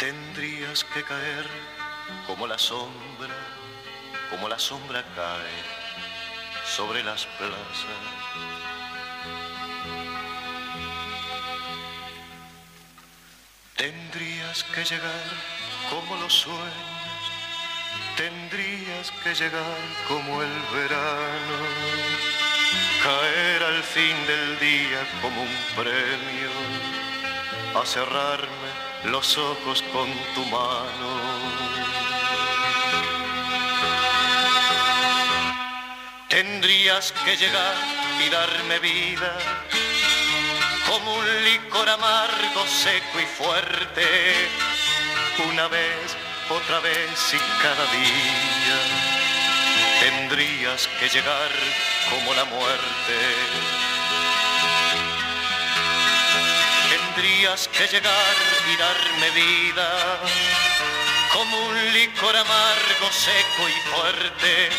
Tendrías 0.00 0.82
que 0.82 1.04
caer 1.04 1.46
como 2.26 2.48
la 2.48 2.58
sombra, 2.58 3.36
como 4.28 4.48
la 4.48 4.58
sombra 4.58 5.04
cae 5.14 5.56
sobre 6.66 7.04
las 7.04 7.26
plazas. 7.26 8.02
Tendrías 13.76 14.64
que 14.64 14.84
llegar 14.84 15.24
como 15.88 16.16
los 16.16 16.32
sueños, 16.32 17.22
tendrías 18.16 19.12
que 19.22 19.32
llegar 19.32 19.78
como 20.08 20.42
el 20.42 20.52
verano, 20.74 21.58
caer 23.04 23.62
al 23.62 23.82
fin 23.84 24.16
del 24.26 24.58
día 24.58 25.06
como 25.20 25.42
un 25.42 25.56
premio, 25.76 27.01
a 27.74 27.86
cerrarme 27.86 28.70
los 29.04 29.38
ojos 29.38 29.82
con 29.92 30.08
tu 30.34 30.44
mano. 30.46 31.10
Tendrías 36.28 37.12
que 37.24 37.36
llegar 37.36 37.74
y 38.24 38.28
darme 38.30 38.78
vida 38.78 39.36
como 40.88 41.14
un 41.14 41.44
licor 41.44 41.88
amargo, 41.88 42.66
seco 42.66 43.20
y 43.20 43.26
fuerte, 43.26 44.06
una 45.50 45.68
vez, 45.68 46.16
otra 46.50 46.80
vez 46.80 47.34
y 47.34 47.62
cada 47.62 47.84
día. 47.92 48.78
Tendrías 50.00 50.88
que 50.98 51.08
llegar 51.08 51.50
como 52.10 52.34
la 52.34 52.44
muerte. 52.44 53.91
Tendrías 57.22 57.68
que 57.68 57.86
llegar 57.86 58.36
y 58.66 58.76
darme 58.76 59.30
vida. 59.30 60.18
Como 61.32 61.66
un 61.66 61.92
licor 61.92 62.36
amargo, 62.36 63.12
seco 63.12 63.68
y 63.68 63.94
fuerte, 63.94 64.70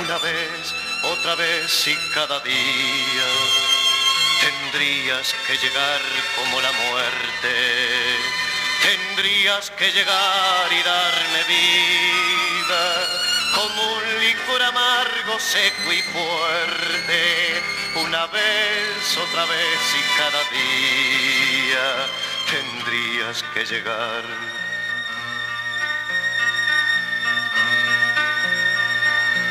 una 0.00 0.18
vez, 0.18 0.74
otra 1.04 1.36
vez 1.36 1.86
y 1.86 1.94
cada 2.12 2.40
día. 2.40 3.28
Tendrías 4.40 5.32
que 5.46 5.56
llegar 5.58 6.00
como 6.34 6.60
la 6.60 6.72
muerte, 6.72 7.54
tendrías 8.82 9.70
que 9.70 9.92
llegar 9.92 10.72
y 10.72 10.82
darme 10.82 11.44
vida, 11.46 13.06
como 13.54 13.92
un 13.92 14.20
licor 14.24 14.60
amargo, 14.60 15.38
seco 15.38 15.92
y 15.92 16.02
fuerte, 16.02 17.77
una 17.96 18.26
vez, 18.26 19.18
otra 19.18 19.44
vez 19.46 19.80
y 19.94 20.18
cada 20.18 20.42
día, 20.50 22.06
tendrías 22.50 23.42
que 23.54 23.64
llegar. 23.64 24.24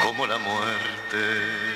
Como 0.01 0.25
la 0.27 0.38
muerte. 0.38 1.66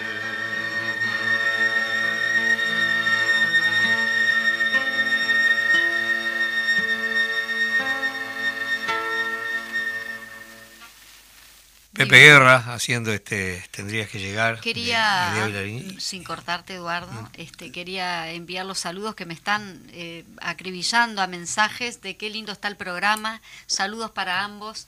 Pepe 12.04 12.20
Guerra 12.22 12.74
haciendo 12.74 13.12
este 13.14 13.64
tendrías 13.72 14.10
que 14.10 14.20
llegar. 14.20 14.60
Quería, 14.62 15.30
de- 15.30 15.36
de 15.36 15.41
bailarín. 15.41 15.99
sin 16.02 16.24
cortarte 16.24 16.76
Eduardo, 16.76 17.30
este, 17.34 17.72
quería 17.72 18.30
enviar 18.32 18.66
los 18.66 18.80
saludos 18.80 19.16
que 19.16 19.26
me 19.26 19.34
están 19.34 19.82
eh, 19.91 20.24
acribillando 20.41 21.22
a 21.22 21.28
mensajes 21.28 22.02
de 22.02 22.18
qué 22.18 22.30
lindo 22.30 22.52
está 22.52 22.68
el 22.68 22.76
programa. 22.78 23.41
Saludos 23.68 24.12
para 24.12 24.41
ambos. 24.43 24.88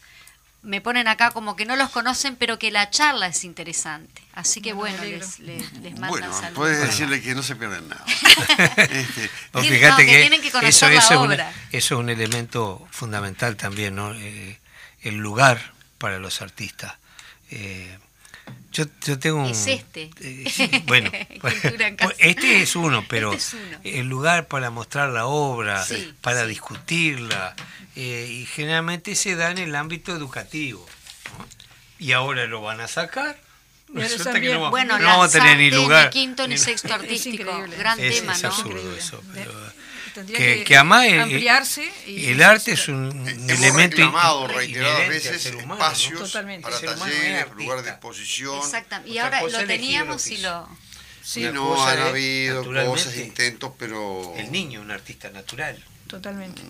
Me 0.62 0.80
ponen 0.80 1.10
acá 1.10 1.32
como 1.32 1.58
que 1.58 1.66
no 1.66 1.76
los 1.76 1.90
conocen, 1.90 2.38
pero 2.38 2.58
que 2.58 2.72
la 2.72 2.90
charla 2.90 3.28
es 3.28 3.44
interesante. 3.44 4.22
Así 4.32 4.62
que 4.62 4.72
Bueno, 4.72 5.04
les, 5.04 5.40
les, 5.40 5.74
les 5.74 5.92
mandan 5.94 6.10
Bueno, 6.10 6.32
saludos. 6.32 6.54
puedes 6.56 6.80
decirle 6.80 7.22
que 7.22 7.36
no 7.36 7.44
se 7.44 7.58
pierden 7.58 7.90
nada. 7.90 8.06
Este, 8.78 9.30
fíjate 9.62 9.90
no, 9.90 9.98
que 9.98 10.06
que, 10.06 10.20
tienen 10.22 10.42
que 10.42 10.52
conocer 10.52 10.70
eso, 10.70 10.88
la 10.88 10.94
eso 11.00 11.14
es 11.14 11.20
obra. 11.20 11.54
eso 11.74 11.96
es 11.96 12.00
un 12.00 12.10
elemento 12.10 12.88
fundamental 12.92 13.58
también, 13.58 13.96
¿no? 13.96 14.14
Eh, 14.14 14.58
el 15.02 15.16
lugar 15.18 15.74
para 15.98 16.18
los 16.20 16.42
artistas. 16.42 16.94
Eh, 17.52 17.98
yo, 18.72 18.86
yo 19.06 19.20
tengo 19.20 19.38
un... 19.44 19.52
Es 19.52 19.68
este. 19.68 20.10
eh, 20.20 20.46
sí, 20.52 20.70
bueno, 20.86 21.12
Cultura 21.42 21.88
en 21.88 21.96
casa. 21.96 22.14
este 22.20 22.62
es 22.62 22.76
uno, 22.76 23.06
pero 23.08 23.34
Este 23.34 23.58
es 23.58 23.64
uno. 23.68 23.80
el 23.84 24.08
lugar 24.08 24.48
para 24.48 24.70
mostrar 24.72 25.10
la 25.10 25.26
obra, 25.28 25.84
Sí, 25.86 26.14
para 26.22 26.42
sí. 26.44 26.48
discutirla, 26.50 27.56
eh, 27.96 28.28
y 28.32 28.46
generalmente 28.48 29.16
se 29.16 29.36
da 29.36 29.52
en 29.52 29.60
el 29.60 29.76
ámbito 29.76 30.16
educativo. 30.16 30.86
¿no? 31.38 31.46
Y 32.00 32.12
ahora 32.14 32.46
lo 32.48 32.62
van 32.62 32.82
a 32.82 32.88
sacar. 32.88 33.40
Resulta 33.94 34.42
que 34.42 34.52
no, 34.52 34.62
va- 34.62 34.70
Bueno, 34.72 34.98
no 34.98 35.06
vamos 35.06 35.28
a 35.36 35.40
tener 35.40 35.56
ni 35.58 35.70
lugar. 35.70 36.06
ni 36.06 36.12
quinto 36.12 36.48
ni 36.48 36.56
ni- 36.56 36.60
sexto 36.60 36.92
artístico. 36.96 37.64
Gran 37.78 38.00
Es- 38.00 38.20
tema, 38.22 38.34
es 38.34 38.42
¿no? 38.42 38.50
absurdo. 38.50 38.72
Increíble. 38.72 38.98
eso, 39.00 39.24
pero- 39.34 39.54
tendría 40.14 40.38
que- 40.38 40.64
que 40.64 40.76
además 40.78 41.06
es- 41.06 41.22
ampliarse 41.22 41.94
y 42.08 42.28
El 42.28 42.44
arte 42.44 42.74
es 42.74 42.88
un, 42.88 42.96
un 43.06 43.28
Hemos 43.28 43.50
elemento 43.52 43.98
reclamado 43.98 44.48
reiteradas 44.48 45.08
veces 45.10 45.46
humano, 45.54 45.74
espacios 45.74 46.14
¿no? 46.14 46.20
Totalmente. 46.26 46.64
para 46.64 46.78
El 46.78 46.86
talleres, 46.86 47.54
lugar 47.56 47.82
de 47.84 47.90
exposición. 47.90 48.58
Exactamente. 48.60 49.12
Y 49.12 49.18
ahora 49.18 49.42
lo 49.42 49.66
teníamos 49.66 50.28
el 50.28 50.34
y 50.34 50.38
lo... 50.38 50.70
Sí, 51.24 51.42
no 51.54 51.70
cosa 51.76 51.92
han 51.94 52.00
habido 52.00 52.64
cosas, 52.66 53.16
intentos, 53.18 53.72
pero 53.80 54.34
El 54.38 54.52
niño, 54.52 54.82
un 54.82 54.92
artista 54.92 55.30
natural. 55.30 55.82
totalmente. 56.08 56.62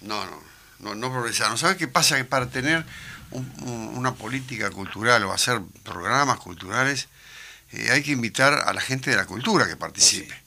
no, 0.00 0.24
no, 0.26 0.42
no, 0.80 0.94
no 0.94 1.12
progresaron. 1.12 1.56
¿Sabes 1.58 1.76
qué 1.76 1.86
pasa? 1.88 2.16
Que 2.16 2.24
para 2.24 2.48
tener 2.50 2.84
un- 3.30 3.52
un- 3.62 3.96
una 3.96 4.14
política 4.14 4.70
cultural 4.70 5.22
o 5.24 5.32
hacer 5.32 5.60
programas 5.84 6.38
culturales, 6.38 7.08
eh, 7.72 7.90
hay 7.92 8.02
que 8.02 8.12
invitar 8.12 8.52
a 8.54 8.72
la 8.72 8.80
gente 8.80 9.10
de 9.10 9.16
la 9.16 9.26
cultura 9.26 9.66
que 9.68 9.76
participe. 9.76 10.34
Sí. 10.34 10.40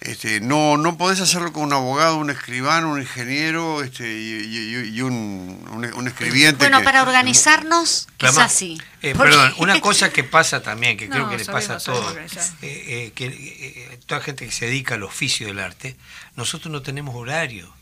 Este, 0.00 0.40
no, 0.40 0.76
no 0.76 0.96
podés 0.96 1.20
hacerlo 1.20 1.52
con 1.52 1.64
un 1.64 1.72
abogado, 1.72 2.16
un 2.16 2.30
escribano, 2.30 2.90
un 2.92 3.00
ingeniero 3.00 3.82
este, 3.82 4.06
y, 4.10 4.34
y- 4.44 4.88
y 4.96 5.00
un, 5.02 5.66
un, 5.70 5.84
un 5.94 6.08
escribiente. 6.08 6.58
Bueno, 6.58 6.78
que- 6.78 6.84
para 6.84 7.02
organizarnos 7.02 8.06
es 8.18 8.28
Además, 8.30 8.52
así. 8.52 8.80
eh, 9.02 9.14
perdón, 9.16 9.52
una 9.58 9.80
cosa 9.80 10.10
que 10.10 10.24
pasa 10.24 10.62
también, 10.62 10.96
que 10.96 11.08
creo 11.08 11.28
que 11.28 11.38
le 11.38 11.44
pasa 11.44 11.74
a 11.74 11.78
todos, 11.78 12.06
organizar. 12.06 12.44
eh, 12.62 12.84
eh, 13.06 13.12
que 13.14 13.26
eh, 13.26 13.98
toda 14.06 14.20
gente 14.20 14.46
que 14.46 14.52
se 14.52 14.66
dedica 14.66 14.94
al 14.94 15.02
oficio 15.02 15.46
del 15.48 15.58
arte, 15.58 15.96
nosotros 16.36 16.70
no 16.72 16.82
tenemos 16.82 17.14
horario. 17.14 17.72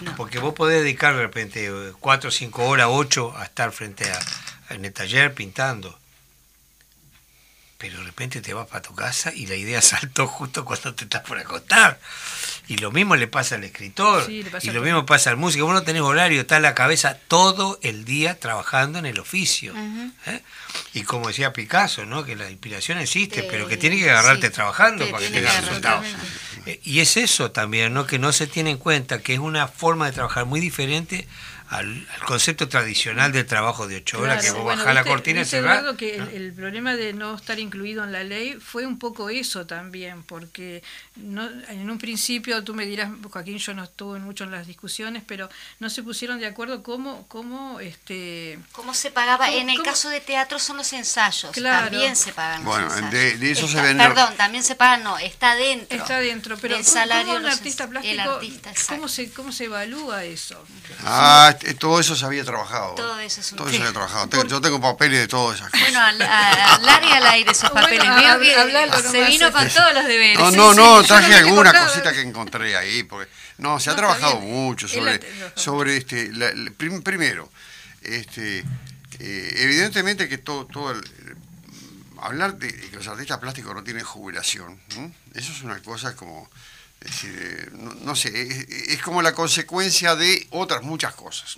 No. 0.00 0.16
Porque 0.16 0.38
vos 0.38 0.54
podés 0.54 0.80
dedicar 0.82 1.14
de 1.14 1.20
repente 1.22 1.70
cuatro, 2.00 2.30
cinco 2.30 2.64
horas, 2.64 2.86
ocho 2.90 3.36
a 3.36 3.44
estar 3.44 3.70
frente 3.70 4.10
a, 4.10 4.18
en 4.70 4.84
el 4.86 4.92
taller 4.94 5.34
pintando. 5.34 5.99
Pero 7.80 7.98
de 7.98 8.04
repente 8.04 8.42
te 8.42 8.52
vas 8.52 8.66
para 8.68 8.82
tu 8.82 8.94
casa 8.94 9.32
y 9.34 9.46
la 9.46 9.54
idea 9.56 9.80
saltó 9.82 10.26
justo 10.26 10.64
cuando 10.66 10.94
te 10.94 11.04
estás 11.04 11.22
por 11.22 11.38
acostar. 11.38 11.98
Y 12.68 12.76
lo 12.76 12.92
mismo 12.92 13.16
le 13.16 13.26
pasa 13.26 13.56
al 13.56 13.64
escritor. 13.64 14.24
Sí, 14.26 14.42
le 14.44 14.50
pasa 14.50 14.66
y 14.66 14.70
lo 14.70 14.82
mismo 14.82 15.04
pasa 15.06 15.30
al 15.30 15.36
músico. 15.38 15.64
Vos 15.64 15.74
no 15.74 15.82
tenés 15.82 16.02
horario, 16.02 16.42
está 16.42 16.56
en 16.58 16.62
la 16.62 16.74
cabeza 16.74 17.18
todo 17.26 17.78
el 17.82 18.04
día 18.04 18.38
trabajando 18.38 18.98
en 19.00 19.06
el 19.06 19.18
oficio. 19.18 19.74
¿eh? 20.26 20.40
Y 20.92 21.02
como 21.02 21.28
decía 21.28 21.52
Picasso, 21.52 22.04
¿no? 22.06 22.24
que 22.24 22.36
la 22.36 22.48
inspiración 22.50 22.98
existe, 22.98 23.42
Te- 23.42 23.48
pero 23.48 23.66
que 23.66 23.76
tiene 23.76 23.98
que 23.98 24.08
agarrarte 24.10 24.48
sí, 24.48 24.52
trabajando 24.52 25.04
te 25.06 25.10
para 25.10 25.24
que 25.24 25.30
tiene 25.32 25.46
tenga 25.48 25.60
que 25.60 25.66
resultados. 25.66 26.06
Eh, 26.66 26.80
Y 26.84 27.00
es 27.00 27.16
eso 27.16 27.50
también, 27.50 27.92
¿no? 27.94 28.06
que 28.06 28.18
no 28.20 28.30
se 28.32 28.46
tiene 28.46 28.70
en 28.70 28.78
cuenta, 28.78 29.20
que 29.20 29.32
es 29.34 29.40
una 29.40 29.66
forma 29.66 30.06
de 30.06 30.12
trabajar 30.12 30.44
muy 30.44 30.60
diferente 30.60 31.26
al, 31.70 32.06
al 32.14 32.20
concepto 32.26 32.68
tradicional 32.68 33.30
del 33.30 33.46
trabajo 33.46 33.86
de 33.86 33.98
ocho 33.98 34.18
horas, 34.20 34.40
Claro, 34.40 34.42
que 34.42 34.50
vos 34.58 34.62
bueno, 34.64 34.82
bajás 34.82 34.94
la 34.94 35.04
cortina 35.04 35.40
y. 35.40 35.56
Eduardo, 35.56 35.96
que 35.96 36.16
el, 36.16 36.28
el 36.30 36.52
problema 36.52 36.96
de 36.96 37.12
no 37.12 37.36
estar 37.36 37.58
incluido 37.60 38.02
en 38.02 38.10
la 38.10 38.24
ley 38.24 38.54
fue 38.60 38.86
un 38.86 38.98
poco 38.98 39.30
eso 39.30 39.66
también, 39.66 40.24
porque 40.24 40.82
no, 41.14 41.48
en 41.68 41.88
un 41.88 41.98
principio, 41.98 42.64
tú 42.64 42.74
me 42.74 42.86
dirás, 42.86 43.08
Joaquín, 43.30 43.58
yo 43.58 43.72
no 43.74 43.84
estuve 43.84 44.18
mucho 44.18 44.42
en 44.44 44.50
las 44.50 44.66
discusiones, 44.66 45.22
pero 45.24 45.48
no 45.78 45.88
se 45.90 46.02
pusieron 46.02 46.40
de 46.40 46.46
acuerdo 46.46 46.82
cómo, 46.82 47.26
cómo 47.28 47.78
este, 47.78 48.58
¿Cómo 48.72 48.92
se 48.92 49.12
pagaba? 49.12 49.46
¿Cómo- 49.46 49.58
en 49.58 49.70
el 49.70 49.76
cómo? 49.76 49.88
caso 49.90 50.08
de 50.08 50.20
teatro 50.20 50.58
son 50.58 50.76
los 50.76 50.92
ensayos. 50.92 51.52
Claro. 51.52 51.88
También 51.90 52.16
se 52.16 52.32
pagan 52.32 52.64
los 52.64 52.66
Bueno, 52.66 52.86
ensayos. 52.86 53.10
de- 53.12 53.38
de 53.38 53.50
eso 53.52 53.68
se 53.68 53.80
vende- 53.80 54.04
Perdón, 54.08 54.34
también 54.36 54.64
se 54.64 54.74
pagan, 54.74 55.04
no, 55.04 55.18
está 55.18 55.54
dentro. 55.54 55.96
está 55.96 56.18
dentro, 56.18 56.56
pero 56.58 56.74
¿cómo- 56.74 56.84
salario 56.84 57.26
cómo 57.26 57.32
de 57.34 57.38
un 57.38 57.42
los 57.50 57.58
artista 57.58 57.84
ens- 57.84 57.90
plástico, 57.90 58.12
el 58.14 58.20
artista. 58.20 58.72
¿cómo 58.88 59.06
se, 59.08 59.30
cómo 59.30 59.52
se 59.52 59.64
evalúa 59.66 60.24
eso? 60.24 60.60
Ah, 61.04 61.54
todo 61.78 62.00
eso 62.00 62.16
se 62.16 62.24
había 62.24 62.44
trabajado. 62.44 62.94
Todo 62.94 63.18
eso 63.20 63.40
es 63.40 63.52
un 63.52 63.58
Todo 63.58 63.68
eso 63.68 63.76
se 63.76 63.82
había 63.82 63.92
trabajado. 63.92 64.44
Yo 64.46 64.60
tengo 64.60 64.80
papeles 64.80 65.18
de 65.20 65.28
todas 65.28 65.58
esas 65.58 65.70
cosas. 65.70 65.86
Bueno, 65.86 66.00
al, 66.00 66.22
a- 66.22 66.74
hablar 66.74 67.02
y 67.04 67.10
al 67.12 67.26
aire 67.26 67.50
esos 67.52 67.70
Bueno, 67.70 67.86
papeles. 67.88 68.08
Veo 68.16 68.38
que 68.40 68.48
se 69.02 69.12
nomás, 69.18 69.28
vino 69.28 69.52
con 69.52 69.68
todos 69.68 69.94
los 69.94 70.04
deberes. 70.06 70.38
No, 70.38 70.50
no, 70.50 70.70
sí, 70.72 70.76
no, 70.78 71.02
traje 71.04 71.30
no 71.30 71.36
alguna 71.36 71.86
cosita 71.86 72.12
que 72.12 72.20
encontré 72.22 72.76
ahí, 72.76 73.02
porque 73.04 73.30
no, 73.58 73.78
se 73.78 73.90
ha 73.90 73.92
No, 73.92 73.98
trabajado 73.98 74.40
mucho 74.40 74.88
sobre, 74.88 75.20
sobre 75.54 75.96
este, 75.98 76.32
la- 76.32 76.52
la- 76.52 76.70
prim- 76.70 77.02
primero, 77.02 77.50
este, 78.02 78.64
eh, 79.18 79.54
evidentemente 79.58 80.28
que 80.28 80.38
todo, 80.38 80.66
todo 80.66 80.92
el, 80.92 81.02
hablar 82.22 82.56
de 82.56 82.74
que 82.74 82.96
los 82.96 83.06
artistas 83.08 83.38
plásticos 83.38 83.74
no 83.74 83.82
tienen 83.84 84.04
jubilación, 84.04 84.80
¿m? 84.96 85.12
eso 85.34 85.52
es 85.52 85.62
una 85.62 85.78
cosa 85.82 86.14
como, 86.16 86.48
es 87.00 87.10
decir, 87.10 87.34
eh, 87.40 87.70
no, 87.72 87.94
no 87.94 88.14
sé, 88.16 88.28
es, 88.42 88.68
es 88.88 89.02
como 89.02 89.22
la 89.22 89.32
consecuencia 89.34 90.14
de 90.16 90.46
otras 90.50 90.82
muchas 90.82 91.14
cosas. 91.14 91.56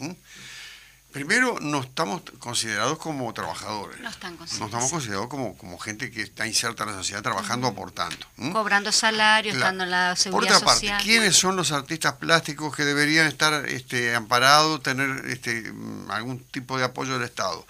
Primero, 1.12 1.58
no 1.60 1.82
estamos 1.82 2.22
considerados 2.38 2.96
como 2.96 3.34
trabajadores. 3.34 4.00
No 4.00 4.08
están 4.08 4.32
No 4.32 4.38
considerados. 4.38 4.68
estamos 4.72 4.90
considerados 4.90 5.28
como, 5.28 5.58
como 5.58 5.78
gente 5.78 6.10
que 6.10 6.22
está 6.22 6.46
inserta 6.46 6.84
en 6.84 6.90
la 6.90 6.96
sociedad 6.96 7.20
trabajando, 7.22 7.66
aportando. 7.66 8.24
¿m? 8.38 8.50
Cobrando 8.52 8.90
salario, 8.92 9.52
Claro. 9.52 9.66
estando 9.66 9.84
en 9.84 9.90
la 9.90 10.08
Por 10.14 10.16
seguridad 10.18 10.56
otra 10.56 10.66
parte, 10.66 10.80
social. 10.86 11.02
¿quiénes 11.02 11.36
son 11.36 11.54
los 11.56 11.70
artistas 11.70 12.14
plásticos 12.14 12.74
que 12.74 12.84
deberían 12.86 13.26
estar 13.26 13.66
este, 13.68 14.14
amparados, 14.14 14.82
tener 14.82 15.26
este, 15.26 15.70
mm, 15.70 16.10
algún 16.10 16.42
tipo 16.44 16.78
de 16.78 16.84
apoyo 16.84 17.12
del 17.18 17.24
Estado? 17.24 17.66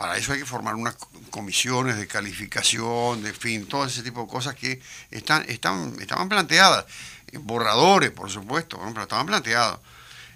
Para 0.00 0.16
eso 0.16 0.32
hay 0.32 0.38
que 0.38 0.46
formar 0.46 0.76
unas 0.76 0.94
co- 0.94 1.10
comisiones 1.30 1.98
de 1.98 2.06
calificación, 2.06 3.22
de 3.22 3.34
fin, 3.34 3.66
todo 3.66 3.84
ese 3.84 4.02
tipo 4.02 4.22
de 4.22 4.28
cosas 4.28 4.54
que 4.54 4.80
están, 5.10 5.44
están, 5.46 5.94
estaban 6.00 6.26
planteadas. 6.26 6.86
borradores, 7.34 8.10
por 8.10 8.30
supuesto, 8.30 8.80
pero 8.94 9.02
estaban 9.02 9.26
planteados. 9.26 9.78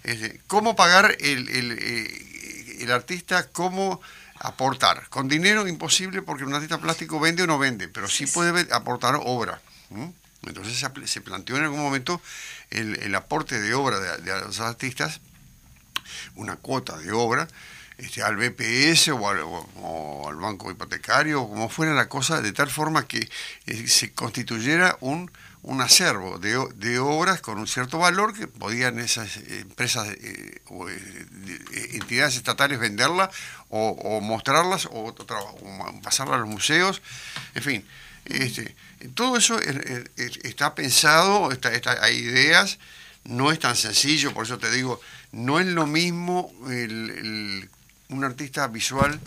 Este, 0.02 0.42
¿Cómo 0.48 0.76
pagar 0.76 1.16
el, 1.18 1.48
el, 1.48 1.78
eh, 1.80 2.76
el 2.80 2.92
artista? 2.92 3.48
¿Cómo 3.52 4.02
aportar? 4.38 5.08
Con 5.08 5.28
dinero 5.28 5.66
imposible 5.66 6.20
porque 6.20 6.44
un 6.44 6.52
artista 6.52 6.76
plástico 6.76 7.18
vende 7.18 7.44
o 7.44 7.46
no 7.46 7.58
vende, 7.58 7.88
pero 7.88 8.06
sí 8.06 8.26
puede 8.26 8.70
aportar 8.70 9.18
obra. 9.24 9.62
Entonces 10.42 10.78
se, 11.06 11.20
planteó 11.22 11.56
en 11.56 11.62
algún 11.62 11.80
momento 11.80 12.20
el, 12.68 13.14
aporte 13.14 13.58
de 13.62 13.72
obra 13.72 13.98
de, 13.98 14.40
los 14.40 14.60
artistas, 14.60 15.22
una 16.34 16.56
cuota 16.56 16.98
de 16.98 17.12
obra, 17.12 17.48
este, 17.98 18.22
al 18.22 18.36
BPS 18.36 19.08
o 19.08 20.28
al, 20.28 20.36
banco 20.36 20.70
hipotecario, 20.70 21.42
o 21.42 21.48
como 21.48 21.68
fuera 21.68 21.94
la 21.94 22.08
cosa, 22.08 22.40
de 22.42 22.52
tal 22.52 22.68
forma 22.68 23.06
que 23.06 23.28
eh, 23.66 23.86
se 23.86 24.12
constituyera 24.12 24.96
un, 25.00 25.30
un 25.62 25.80
acervo 25.80 26.38
de, 26.38 26.98
obras 26.98 27.40
con 27.40 27.58
un 27.58 27.66
cierto 27.66 27.98
valor 27.98 28.36
que 28.36 28.46
podían 28.46 28.98
esas 28.98 29.36
empresas 29.36 30.08
eh, 30.08 30.60
o 30.66 30.88
eh, 30.88 31.26
entidades 31.92 32.36
estatales 32.36 32.78
venderlas 32.78 33.30
o, 33.68 34.20
mostrarlas 34.20 34.88
o, 34.90 35.14
pasarlas 36.02 36.36
a 36.36 36.38
los 36.40 36.48
museos, 36.48 37.00
en 37.54 37.62
fin. 37.62 37.86
Este, 38.26 38.74
todo 39.14 39.36
eso 39.36 39.58
está 40.16 40.74
pensado, 40.74 41.52
está, 41.52 41.70
hay 42.02 42.16
ideas, 42.16 42.78
no 43.24 43.52
es 43.52 43.58
tan 43.58 43.76
sencillo, 43.76 44.32
por 44.32 44.44
eso 44.44 44.58
te 44.58 44.70
digo, 44.70 45.00
no 45.32 45.60
es 45.60 45.66
lo 45.66 45.86
mismo 45.86 46.52
un 48.14 48.24
artista 48.24 48.66
visual, 48.68 49.20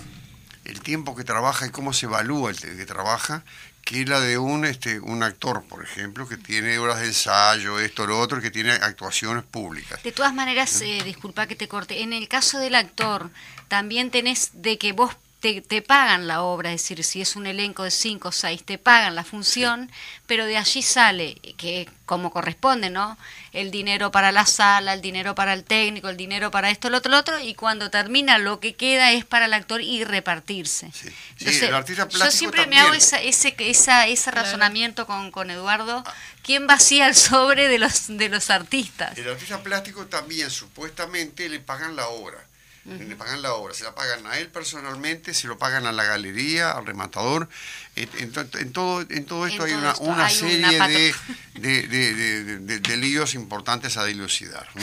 el 0.65 0.81
tiempo 0.81 1.15
que 1.15 1.23
trabaja 1.23 1.67
y 1.67 1.69
cómo 1.69 1.93
se 1.93 2.05
evalúa 2.07 2.51
el 2.51 2.57
que 2.57 2.85
trabaja, 2.85 3.43
que 3.83 4.05
la 4.05 4.19
de 4.19 4.37
un, 4.37 4.65
este, 4.65 4.99
un 4.99 5.23
actor, 5.23 5.63
por 5.63 5.81
ejemplo, 5.83 6.27
que 6.27 6.35
tiene 6.35 6.77
horas 6.77 6.99
de 6.99 7.07
ensayo, 7.07 7.79
esto, 7.79 8.05
lo 8.05 8.19
otro, 8.19 8.41
que 8.41 8.51
tiene 8.51 8.71
actuaciones 8.71 9.45
públicas. 9.45 10.03
De 10.03 10.11
todas 10.11 10.33
maneras, 10.33 10.81
eh, 10.81 11.01
disculpa 11.05 11.47
que 11.47 11.55
te 11.55 11.69
corte, 11.69 12.01
en 12.01 12.11
el 12.11 12.27
caso 12.27 12.59
del 12.59 12.75
actor, 12.75 13.29
también 13.69 14.11
tenés 14.11 14.51
de 14.53 14.77
que 14.77 14.91
vos 14.91 15.15
te, 15.39 15.61
te, 15.61 15.83
pagan 15.83 16.27
la 16.27 16.41
obra, 16.41 16.73
es 16.73 16.81
decir, 16.81 17.03
si 17.03 17.21
es 17.21 17.35
un 17.35 17.45
elenco 17.45 17.83
de 17.83 17.91
cinco 17.91 18.29
o 18.29 18.31
seis, 18.31 18.63
te 18.63 18.79
pagan 18.79 19.13
la 19.13 19.23
función, 19.23 19.91
pero 20.25 20.45
de 20.45 20.57
allí 20.57 20.81
sale, 20.81 21.35
que 21.57 21.87
como 22.05 22.31
corresponde, 22.31 22.89
¿no? 22.89 23.17
El 23.53 23.69
dinero 23.69 24.11
para 24.11 24.31
la 24.31 24.45
sala, 24.47 24.93
el 24.93 25.01
dinero 25.01 25.35
para 25.35 25.53
el 25.53 25.63
técnico, 25.63 26.09
el 26.09 26.17
dinero 26.17 26.49
para 26.49 26.71
esto, 26.71 26.89
lo 26.89 26.97
otro, 26.97 27.11
lo 27.11 27.19
otro, 27.19 27.39
y 27.39 27.53
cuando 27.53 27.91
termina 27.91 28.39
lo 28.39 28.59
que 28.59 28.75
queda 28.75 29.11
es 29.11 29.25
para 29.25 29.45
el 29.45 29.53
actor 29.53 29.81
y 29.81 30.03
repartirse. 30.03 30.89
yo 31.37 32.31
siempre 32.31 32.65
me 32.65 32.79
hago 32.79 32.93
esa, 32.93 33.21
ese, 33.21 33.55
esa, 33.59 34.07
ese 34.07 34.31
razonamiento 34.31 35.05
con, 35.05 35.29
con 35.29 35.51
Eduardo, 35.51 36.03
ah. 36.03 36.13
¿quién 36.41 36.65
vacía 36.65 37.07
el 37.07 37.15
sobre 37.15 37.67
de 37.67 37.77
los, 37.77 38.07
de 38.07 38.29
los 38.29 38.49
artistas? 38.49 39.15
El 39.17 39.29
artista 39.29 39.61
plástico 39.61 40.07
también 40.07 40.49
supuestamente 40.49 41.47
le 41.47 41.59
pagan 41.59 41.95
la 41.95 42.07
obra 42.07 42.46
le 42.87 43.15
pagan 43.17 43.41
la 43.41 43.53
obra, 43.53 43.73
se 43.73 43.83
la 43.83 43.93
pagan 43.93 44.25
a 44.27 44.39
él 44.39 44.47
personalmente, 44.47 45.33
se 45.33 45.47
lo 45.47 45.57
pagan 45.57 45.85
a 45.87 45.91
la 45.91 46.05
galería, 46.05 46.71
al 46.71 46.85
rematador. 46.85 47.49
En, 47.95 48.31
todo, 48.71 49.01
en 49.09 49.25
todo 49.25 49.45
esto 49.45 49.63
hay 49.63 49.73
una, 49.73 49.95
una 49.97 50.29
serie 50.29 50.79
de, 50.79 51.13
de, 52.79 52.97
líos 52.97 53.35
importantes 53.35 53.97
a 53.97 54.05
dilucidar. 54.05 54.67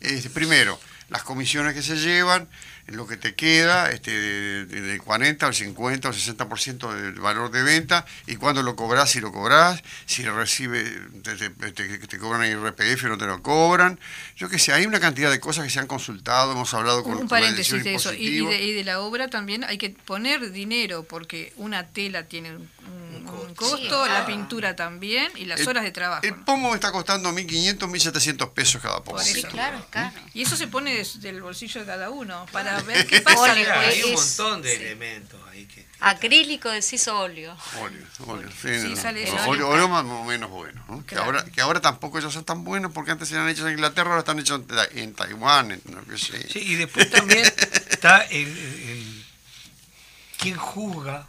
Este, 0.00 0.28
primero, 0.28 0.78
las 1.08 1.22
comisiones 1.22 1.74
que 1.74 1.82
se 1.82 1.96
llevan, 1.96 2.48
lo 2.90 3.06
que 3.06 3.16
te 3.16 3.34
queda, 3.34 3.90
este, 3.90 4.10
del 4.66 5.00
40 5.00 5.46
al 5.46 5.54
50 5.54 6.08
al 6.08 6.14
60% 6.14 6.92
del 6.92 7.20
valor 7.20 7.50
de 7.50 7.62
venta, 7.62 8.04
y 8.26 8.36
cuando 8.36 8.62
lo 8.62 8.74
cobras, 8.76 9.10
si 9.10 9.20
lo 9.20 9.32
cobras, 9.32 9.82
si 10.06 10.24
recibe, 10.24 10.84
te, 11.22 11.36
te, 11.70 12.18
cobran 12.18 12.42
el 12.42 12.52
IRPF 12.52 13.04
o 13.04 13.08
no 13.08 13.18
te 13.18 13.26
lo 13.26 13.42
cobran. 13.42 13.98
Yo 14.36 14.48
qué 14.48 14.58
sé, 14.58 14.72
hay 14.72 14.86
una 14.86 15.00
cantidad 15.00 15.30
de 15.30 15.38
cosas 15.40 15.64
que 15.64 15.70
se 15.70 15.78
han 15.78 15.86
consultado, 15.86 16.52
hemos 16.52 16.74
hablado 16.74 17.02
con 17.04 17.14
Un 17.14 17.28
paréntesis 17.28 17.82
de 17.84 17.94
eso, 17.94 18.12
y 18.12 18.44
de, 18.44 18.62
y 18.62 18.72
de, 18.72 18.84
la 18.84 19.00
obra 19.00 19.28
también 19.28 19.64
hay 19.64 19.78
que 19.78 19.90
poner 19.90 20.50
dinero, 20.50 21.04
porque 21.04 21.52
una 21.56 21.86
tela 21.86 22.24
tiene 22.24 22.56
un 22.56 22.68
un 23.50 23.54
costo, 23.54 24.06
la 24.06 24.26
pintura 24.26 24.76
también 24.76 25.30
y 25.36 25.44
las 25.44 25.66
horas 25.66 25.84
de 25.84 25.90
trabajo. 25.90 26.22
El 26.22 26.36
pomo 26.36 26.74
está 26.74 26.92
costando 26.92 27.30
1.500, 27.32 27.78
1.700 27.78 28.52
pesos 28.52 28.80
cada 28.80 29.02
pomo. 29.02 29.18
Sí, 29.18 29.42
claro, 29.42 29.84
claro. 29.90 30.14
Y 30.34 30.42
eso 30.42 30.56
se 30.56 30.68
pone 30.68 31.04
del 31.16 31.42
bolsillo 31.42 31.80
de 31.80 31.86
cada 31.86 32.10
uno 32.10 32.46
para 32.52 32.80
ver 32.82 33.06
qué 33.06 33.20
pasa. 33.20 33.52
hay 33.52 34.02
un 34.04 34.14
montón 34.14 34.62
de 34.62 34.74
elementos 34.76 35.40
ahí 35.50 35.66
que... 35.66 35.86
Acrílico, 36.00 36.70
decís 36.70 37.06
óleo. 37.08 37.56
Óleo, 37.82 38.06
óleo. 38.26 38.48
Sí, 38.62 38.96
sale 38.96 39.30
óleo, 39.46 39.68
óleo, 39.68 39.88
más 39.88 40.04
o 40.04 40.24
menos 40.24 40.48
bueno. 40.48 41.04
Que, 41.06 41.16
ahora, 41.16 41.44
que 41.44 41.60
ahora 41.60 41.80
tampoco 41.80 42.18
ellos 42.18 42.32
son 42.32 42.44
tan 42.44 42.64
buenos 42.64 42.92
porque 42.92 43.10
antes 43.10 43.30
eran 43.32 43.48
hechos 43.48 43.66
en 43.66 43.72
Inglaterra, 43.72 44.10
ahora 44.10 44.20
están 44.20 44.38
hechos 44.38 44.62
en, 44.94 45.14
Taiwán. 45.14 45.80
no 45.84 46.18
sé. 46.18 46.48
Sí, 46.48 46.60
y 46.60 46.74
después 46.76 47.10
también 47.10 47.44
está 47.90 48.22
el, 48.22 48.48
el, 48.48 49.24
quien 50.38 50.56
juzga 50.56 51.28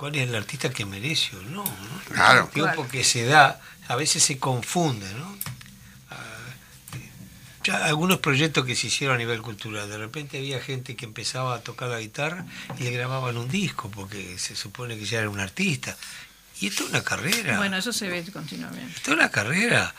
cuál 0.00 0.16
es 0.16 0.26
el 0.26 0.34
artista 0.34 0.70
que 0.70 0.86
merece 0.86 1.36
o 1.36 1.42
no. 1.42 1.62
Claro. 2.08 2.44
El 2.44 2.48
tiempo 2.48 2.88
que 2.88 3.04
se 3.04 3.26
da, 3.26 3.60
a 3.86 3.96
veces 3.96 4.22
se 4.22 4.38
confunde, 4.38 5.06
¿no? 5.12 5.36
Ah, 6.10 6.16
ya 7.64 7.84
algunos 7.84 8.20
proyectos 8.20 8.64
que 8.64 8.74
se 8.74 8.86
hicieron 8.86 9.16
a 9.16 9.18
nivel 9.18 9.42
cultural, 9.42 9.90
de 9.90 9.98
repente 9.98 10.38
había 10.38 10.58
gente 10.58 10.96
que 10.96 11.04
empezaba 11.04 11.54
a 11.54 11.60
tocar 11.60 11.90
la 11.90 12.00
guitarra 12.00 12.46
y 12.78 12.84
le 12.84 12.92
grababan 12.92 13.36
un 13.36 13.50
disco 13.50 13.90
porque 13.90 14.38
se 14.38 14.56
supone 14.56 14.96
que 14.96 15.04
ya 15.04 15.18
era 15.18 15.28
un 15.28 15.38
artista. 15.38 15.94
Y 16.62 16.68
esto 16.68 16.84
es 16.84 16.90
una 16.90 17.04
carrera. 17.04 17.58
Bueno, 17.58 17.76
eso 17.76 17.92
se 17.92 18.08
ve 18.08 18.24
continuamente. 18.32 18.96
Esto 18.96 19.10
es 19.10 19.16
una 19.18 19.30
carrera. 19.30 19.94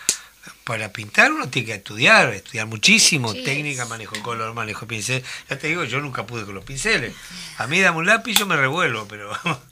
Para 0.63 0.91
pintar 0.91 1.31
uno 1.31 1.47
tiene 1.47 1.67
que 1.67 1.73
estudiar, 1.75 2.33
estudiar 2.33 2.65
muchísimo, 2.65 3.35
técnica, 3.35 3.85
manejo 3.85 4.19
color, 4.23 4.55
manejo 4.55 4.87
pincel. 4.87 5.23
Ya 5.47 5.59
te 5.59 5.67
digo, 5.67 5.83
yo 5.83 6.01
nunca 6.01 6.25
pude 6.25 6.43
con 6.43 6.55
los 6.55 6.65
pinceles. 6.65 7.13
A 7.59 7.67
mí 7.67 7.79
dame 7.79 7.99
un 7.99 8.07
lápiz, 8.07 8.33
yo 8.33 8.47
me 8.47 8.57
revuelvo, 8.57 9.07
pero 9.07 9.31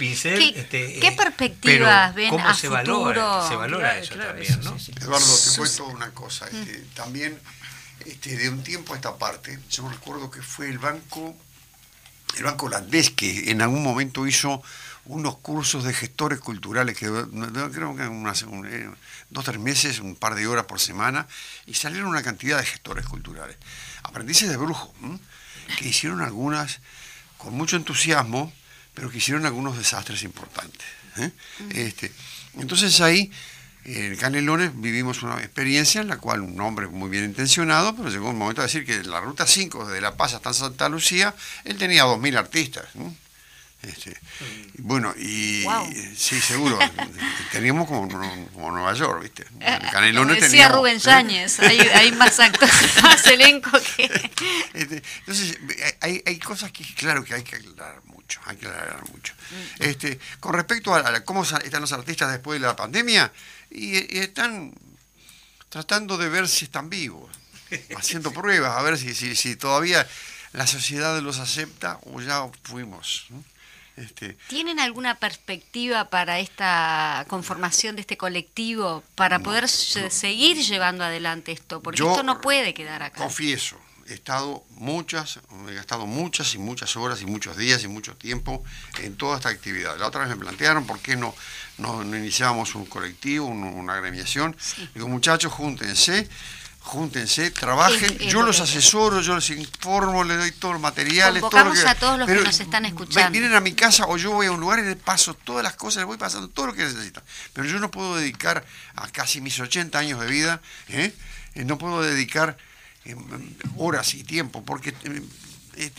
pincel. 0.00 0.38
¿Qué, 0.38 0.60
este, 0.60 0.98
¿qué 0.98 1.08
eh, 1.08 1.12
perspectivas 1.12 2.14
ven 2.14 2.30
cómo 2.30 2.48
a 2.48 2.54
se 2.54 2.68
futuro? 2.68 3.04
valora, 3.04 3.48
se 3.48 3.54
valora 3.54 3.98
eso 3.98 4.14
también, 4.16 4.60
¿no? 4.62 4.76
Eduardo, 5.00 5.38
te 5.38 5.56
cuento 5.56 5.84
una 5.86 6.10
cosa. 6.12 6.46
Este, 6.46 6.84
también 6.94 7.38
este, 8.06 8.36
de 8.36 8.48
un 8.48 8.62
tiempo 8.62 8.94
a 8.94 8.96
esta 8.96 9.18
parte, 9.18 9.58
yo 9.70 9.88
recuerdo 9.88 10.30
que 10.30 10.40
fue 10.40 10.70
el 10.70 10.78
banco, 10.78 11.36
el 12.38 12.44
banco 12.44 12.66
holandés 12.66 13.10
que 13.10 13.50
en 13.50 13.60
algún 13.60 13.82
momento 13.82 14.26
hizo 14.26 14.62
unos 15.04 15.36
cursos 15.38 15.84
de 15.84 15.92
gestores 15.92 16.40
culturales 16.40 16.96
que 16.96 17.06
creo 17.06 17.96
que 17.96 18.06
unas, 18.06 18.42
eh, 18.42 18.90
dos 19.28 19.44
tres 19.44 19.58
meses, 19.58 20.00
un 20.00 20.16
par 20.16 20.34
de 20.34 20.46
horas 20.46 20.64
por 20.64 20.80
semana, 20.80 21.26
y 21.66 21.74
salieron 21.74 22.08
una 22.08 22.22
cantidad 22.22 22.58
de 22.58 22.64
gestores 22.64 23.06
culturales. 23.06 23.56
Aprendices 24.02 24.48
de 24.48 24.56
brujo, 24.56 24.94
que 25.78 25.88
hicieron 25.88 26.22
algunas 26.22 26.80
con 27.36 27.54
mucho 27.54 27.76
entusiasmo, 27.76 28.52
pero 29.00 29.10
que 29.10 29.16
hicieron 29.16 29.46
algunos 29.46 29.78
desastres 29.78 30.24
importantes. 30.24 30.86
¿eh? 31.16 31.30
este, 31.70 32.12
entonces 32.58 33.00
ahí, 33.00 33.32
en 33.86 34.14
Canelones, 34.16 34.72
vivimos 34.74 35.22
una 35.22 35.38
experiencia 35.38 36.02
en 36.02 36.08
la 36.08 36.18
cual 36.18 36.42
un 36.42 36.60
hombre 36.60 36.86
muy 36.86 37.08
bien 37.08 37.24
intencionado, 37.24 37.96
pero 37.96 38.10
llegó 38.10 38.28
un 38.28 38.36
momento 38.36 38.60
a 38.60 38.64
decir 38.64 38.84
que 38.84 39.02
la 39.04 39.22
ruta 39.22 39.46
5 39.46 39.86
de 39.86 40.02
La 40.02 40.18
Paz 40.18 40.34
hasta 40.34 40.52
Santa 40.52 40.90
Lucía, 40.90 41.34
él 41.64 41.78
tenía 41.78 42.04
2.000 42.04 42.36
artistas. 42.36 42.84
Este, 43.82 44.14
bueno, 44.76 45.14
y 45.16 45.64
sí, 46.14 46.38
seguro, 46.38 46.78
teníamos 47.52 47.88
como, 47.88 48.06
como, 48.52 48.70
Nueva 48.70 48.92
York, 48.92 49.22
¿viste? 49.22 49.46
Canelones 49.92 50.42
decía 50.42 50.68
Rubén 50.68 51.00
Sáñez, 51.00 51.58
hay, 51.60 52.12
más 52.12 52.38
actores, 52.38 52.74
más 53.02 53.26
elenco 53.26 53.70
que... 53.96 54.04
Este, 54.74 55.02
entonces, 55.20 55.58
hay, 56.00 56.22
hay 56.26 56.38
cosas 56.38 56.70
que, 56.72 56.84
claro, 56.94 57.24
que 57.24 57.34
hay 57.34 57.42
que 57.42 57.56
aclarar 57.56 58.02
hay 58.44 58.56
que 58.56 58.66
aclarar 58.66 59.08
mucho. 59.10 59.34
Mm. 59.34 59.82
Este, 59.82 60.18
con 60.38 60.54
respecto 60.54 60.94
a, 60.94 61.20
cómo 61.24 61.42
están 61.42 61.80
los 61.80 61.92
artistas 61.92 62.30
después 62.30 62.60
de 62.60 62.66
la 62.66 62.76
pandemia, 62.76 63.32
y, 63.70 64.18
están 64.18 64.72
tratando 65.68 66.18
de 66.18 66.28
ver 66.28 66.48
si 66.48 66.66
están 66.66 66.90
vivos, 66.90 67.30
haciendo 67.96 68.32
pruebas, 68.32 68.76
a 68.76 68.82
ver 68.82 68.98
si, 68.98 69.14
si, 69.14 69.56
todavía 69.56 70.06
la 70.52 70.66
sociedad 70.66 71.18
los 71.20 71.38
acepta 71.38 71.98
o 72.04 72.20
ya 72.20 72.48
fuimos. 72.62 73.28
Este, 73.96 74.36
¿Tienen 74.48 74.80
alguna 74.80 75.16
perspectiva 75.16 76.08
para 76.08 76.38
esta 76.38 77.26
conformación 77.28 77.96
de 77.96 78.00
este 78.00 78.16
colectivo, 78.16 79.04
para 79.14 79.40
poder 79.40 79.68
seguir 79.68 80.56
llevando 80.56 81.04
adelante 81.04 81.52
esto? 81.52 81.82
Porque 81.82 82.02
esto 82.02 82.22
no 82.22 82.40
puede 82.40 82.72
quedar 82.72 83.02
acá. 83.02 83.18
Confieso, 83.18 83.78
he 84.10 84.14
estado 84.14 84.64
muchas, 84.70 85.38
he 85.68 85.74
gastado 85.74 86.04
muchas 86.06 86.54
y 86.54 86.58
muchas 86.58 86.96
horas 86.96 87.22
y 87.22 87.26
muchos 87.26 87.56
días 87.56 87.82
y 87.84 87.88
mucho 87.88 88.14
tiempo 88.16 88.62
en 88.98 89.16
toda 89.16 89.36
esta 89.36 89.48
actividad. 89.48 89.96
La 89.98 90.06
otra 90.08 90.20
vez 90.22 90.28
me 90.30 90.36
plantearon 90.36 90.84
por 90.86 90.98
qué 90.98 91.16
no, 91.16 91.34
no, 91.78 92.02
iniciábamos 92.02 92.74
un 92.74 92.86
colectivo, 92.86 93.46
una 93.46 93.94
agremiación. 93.94 94.56
Digo, 94.94 95.06
muchachos, 95.08 95.52
júntense, 95.52 96.28
júntense, 96.80 97.50
trabajen, 97.50 98.04
Es- 98.16 98.20
es 98.22 98.32
yo 98.32 98.40
lo 98.40 98.48
los 98.48 98.56
que- 98.56 98.62
asesoro, 98.62 99.20
yo 99.20 99.36
les 99.36 99.50
informo, 99.50 100.24
les 100.24 100.38
doy 100.38 100.52
todos 100.52 100.74
los 100.74 100.82
materiales, 100.82 101.40
todo 101.40 101.50
Convocamos 101.50 101.78
lo 101.78 101.84
que- 101.84 101.88
a 101.90 101.94
todos 101.94 102.18
los 102.18 102.26
que 102.26 102.32
pero 102.34 102.44
nos 102.46 102.60
están 102.60 102.86
escuchando. 102.86 103.30
Vienen 103.30 103.54
a 103.54 103.60
mi 103.60 103.74
casa 103.74 104.06
o 104.06 104.16
yo 104.16 104.32
voy 104.32 104.46
a 104.46 104.52
un 104.52 104.60
lugar 104.60 104.78
y 104.80 104.82
les 104.82 104.96
paso 104.96 105.34
todas 105.34 105.62
las 105.62 105.74
cosas, 105.76 105.98
les 105.98 106.06
voy 106.06 106.16
pasando 106.18 106.48
todo 106.48 106.66
lo 106.68 106.72
que 106.74 106.84
necesitan. 106.84 107.22
Pero 107.52 107.66
yo 107.68 107.78
no 107.78 107.90
puedo 107.90 108.16
dedicar 108.16 108.64
a 108.96 109.08
casi 109.08 109.40
mis 109.40 109.60
80 109.60 109.98
años 109.98 110.20
de 110.20 110.26
vida, 110.26 110.60
¿eh? 110.88 111.14
Eh, 111.54 111.64
no 111.64 111.78
puedo 111.78 112.00
dedicar 112.02 112.56
horas 113.76 114.14
y 114.14 114.24
tiempo 114.24 114.64
porque 114.64 114.90
eh, 114.90 115.22
eh, 115.76 115.90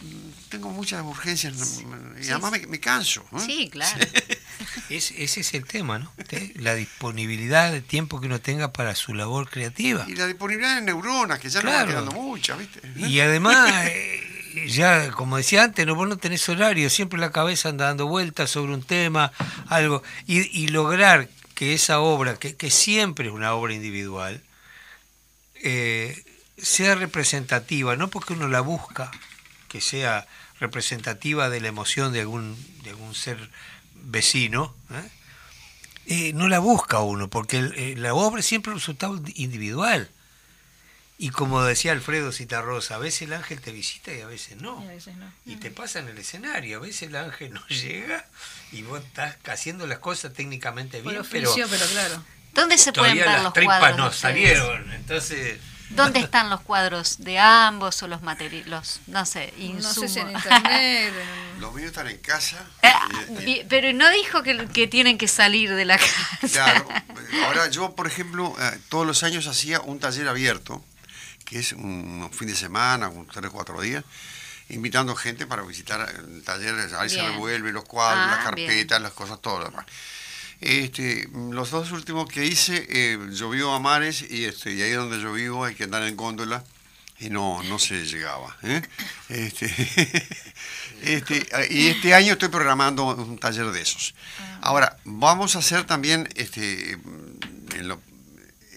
tengo 0.49 0.70
muchas 0.70 1.03
urgencias 1.03 1.82
y 2.22 2.30
además 2.30 2.51
me, 2.51 2.68
me 2.68 2.80
canso. 2.80 3.24
¿eh? 3.34 3.39
Sí, 3.45 3.70
claro. 3.72 4.05
Es- 4.89 5.12
ese 5.12 5.39
es 5.39 5.53
el 5.53 5.66
tema, 5.66 5.99
¿no? 5.99 6.12
La 6.55 6.76
disponibilidad 6.76 7.72
de 7.72 7.82
tiempo 7.82 8.20
que 8.20 8.28
uno 8.28 8.41
tenga 8.41 8.74
para 8.74 8.93
su 8.93 9.14
labor 9.14 9.49
creativa. 9.49 10.05
Y 10.07 10.16
la 10.16 10.28
disponibilidad 10.28 10.76
de 10.76 10.82
neuronas, 10.82 11.39
que 11.39 11.49
ya 11.49 11.62
no 11.62 11.70
Claro. 11.70 11.78
van 11.78 11.88
quedando 11.88 12.12
muchas, 12.12 12.57
¿viste? 12.59 12.82
Y 12.97 13.20
además, 13.22 13.72
eh, 13.86 14.68
ya 14.68 15.12
como 15.12 15.38
decía 15.38 15.64
antes, 15.64 15.88
no, 15.88 15.95
vos 15.95 16.07
no 16.09 16.18
tenés 16.18 16.47
horario, 16.49 16.89
siempre 16.89 17.18
la 17.20 17.32
cabeza 17.32 17.70
anda 17.70 17.86
dando 17.86 18.07
vueltas 18.07 18.49
sobre 18.51 18.74
un 18.74 18.84
tema, 18.84 19.32
algo, 19.68 20.03
y, 20.28 20.41
y 20.62 20.68
lograr 20.68 21.30
que 21.55 21.74
esa 21.74 22.01
obra, 22.01 22.36
que, 22.38 22.55
que 22.57 22.70
siempre 22.70 23.28
es 23.30 23.34
una 23.34 23.53
obra 23.53 23.74
individual, 23.74 24.43
eh, 25.55 26.22
sea 26.62 26.95
representativa, 26.95 27.95
no 27.95 28.09
porque 28.09 28.34
uno 28.34 28.47
la 28.47 28.62
busca, 28.62 29.12
que 29.68 29.82
sea 29.82 30.28
representativa 30.59 31.49
de 31.49 31.59
la 31.62 31.68
emoción 31.70 32.14
de 32.14 32.22
algún, 32.22 32.55
de 32.84 32.91
algún 32.91 33.16
ser 33.16 33.49
vecino, 33.95 34.76
¿eh? 34.91 35.09
Eh, 36.07 36.34
no 36.34 36.47
la 36.49 36.59
busca 36.59 36.99
uno, 36.99 37.30
porque 37.30 37.57
el- 37.59 37.74
eh, 37.76 37.95
la 37.95 38.14
obra 38.14 38.39
es 38.39 38.45
siempre 38.45 38.72
un 38.74 38.80
resultado 38.80 39.22
individual. 39.36 40.09
Y 41.18 41.30
como 41.30 41.64
decía 41.64 41.91
Alfredo 41.91 42.32
Citarrosa, 42.32 42.95
a 42.95 42.97
veces 42.97 43.22
el 43.24 43.34
ángel 43.34 43.62
te 43.62 43.72
visita 43.72 44.12
y 44.12 44.22
a 44.22 44.26
veces 44.26 44.59
no. 44.59 44.82
Y 44.84 44.88
a 44.88 44.89
veces 44.91 45.16
no. 45.18 45.32
Y 45.45 45.57
te 45.57 45.70
pasa 45.70 45.99
en 45.99 46.07
el 46.07 46.18
escenario, 46.18 46.78
a 46.78 46.82
veces 46.82 47.03
el 47.09 47.16
ángel 47.16 47.53
no 47.53 47.66
llega 47.68 48.26
y 48.72 48.82
vos 48.82 49.03
estás 49.03 49.38
haciendo 49.45 49.86
las 49.86 49.99
cosas 49.99 50.34
técnicamente 50.34 51.01
bien, 51.01 51.22
pero 51.30 51.49
oficio, 51.51 51.68
pero 51.70 51.86
claro. 51.86 52.24
¿Dónde 52.53 52.78
se 52.80 52.91
pueden 52.91 53.16
ver 53.18 53.28
las 53.28 53.43
los 53.43 53.53
tripas 53.53 53.80
cuadros? 53.80 53.97
no 53.99 54.12
salieron. 54.12 54.91
Entonces, 54.93 55.59
¿Dónde 55.96 56.20
están 56.20 56.50
los 56.50 56.62
cuadros 56.62 57.18
de 57.24 57.38
ambos 57.39 58.02
o 58.04 58.08
los 58.08 58.22
materiales? 58.22 58.68
Los, 58.68 59.02
no 59.08 59.26
sé, 59.26 59.54
No 59.58 59.64
insumos. 59.66 59.94
sé 59.94 60.08
si 60.10 60.20
en 60.20 60.32
internet. 60.32 61.14
en- 61.14 61.62
Los 61.62 61.74
míos 61.74 61.88
están 61.89 62.08
en 62.08 62.18
casa. 62.18 62.58
Ah, 62.82 63.08
y- 63.30 63.34
y- 63.34 63.46
bi- 63.46 63.66
Pero 63.70 63.92
no 63.94 64.10
dijo 64.10 64.42
que, 64.44 64.68
que 64.70 64.88
tienen 64.88 65.18
que 65.18 65.28
salir 65.28 65.74
de 65.76 65.86
la 65.86 65.98
casa. 65.98 66.39
Claro. 66.52 66.88
Ahora 67.46 67.70
yo, 67.70 67.96
por 67.96 68.08
ejemplo, 68.08 68.56
eh, 68.60 68.80
todos 68.89 69.06
los 69.06 69.24
años 69.24 69.46
hacía 69.48 69.80
un 69.82 70.00
taller 70.00 70.28
abierto, 70.28 70.84
que 71.46 71.60
es 71.60 71.74
un, 71.74 72.30
fin 72.34 72.48
de 72.48 72.56
semana, 72.56 73.10
un 73.10 73.28
tres 73.28 73.46
o 73.48 73.52
cuatro 73.52 73.80
días, 73.82 74.04
invitando 74.70 75.16
gente 75.16 75.46
para 75.46 75.62
visitar 75.64 76.08
el 76.18 76.44
taller, 76.44 76.74
ahí 76.98 77.10
se 77.10 77.22
revuelve 77.22 77.72
los 77.72 77.84
cuadros, 77.84 78.26
Ah, 78.28 78.36
las 78.38 78.44
carpetas, 78.46 78.98
bien. 79.00 79.04
las 79.04 79.12
cosas, 79.12 79.39
todo 79.42 79.60
lo 79.60 79.66
demás. 79.66 79.86
Este, 80.62 81.28
los 81.51 81.72
dos 81.72 81.91
últimos 81.91 82.30
que 82.30 82.45
hice, 82.45 82.86
eh, 82.89 83.18
llovió 83.32 83.72
a 83.74 83.80
mares 83.80 84.22
y, 84.30 84.45
este, 84.45 84.74
y 84.74 84.82
ahí 84.84 84.91
donde 84.91 85.20
yo 85.20 85.34
vivo 85.34 85.66
hay 85.66 85.74
que 85.76 85.86
andar 85.86 86.03
en 86.03 86.16
góndola 86.16 86.64
y 87.20 87.30
no, 87.32 87.62
no 87.64 87.80
se 87.80 88.05
llegaba. 88.05 88.55
¿eh? 88.64 88.82
Este, 89.30 89.66
este, 91.01 91.47
y 91.72 91.88
este 91.88 92.14
año 92.14 92.34
estoy 92.34 92.49
programando 92.49 93.05
un 93.05 93.38
taller 93.39 93.72
de 93.72 93.82
esos. 93.82 94.14
Ahora, 94.62 94.97
vamos 95.03 95.55
a 95.55 95.59
hacer 95.59 95.86
también, 95.86 96.30
este, 96.36 96.91
en 97.76 97.88
lo- 97.88 98.01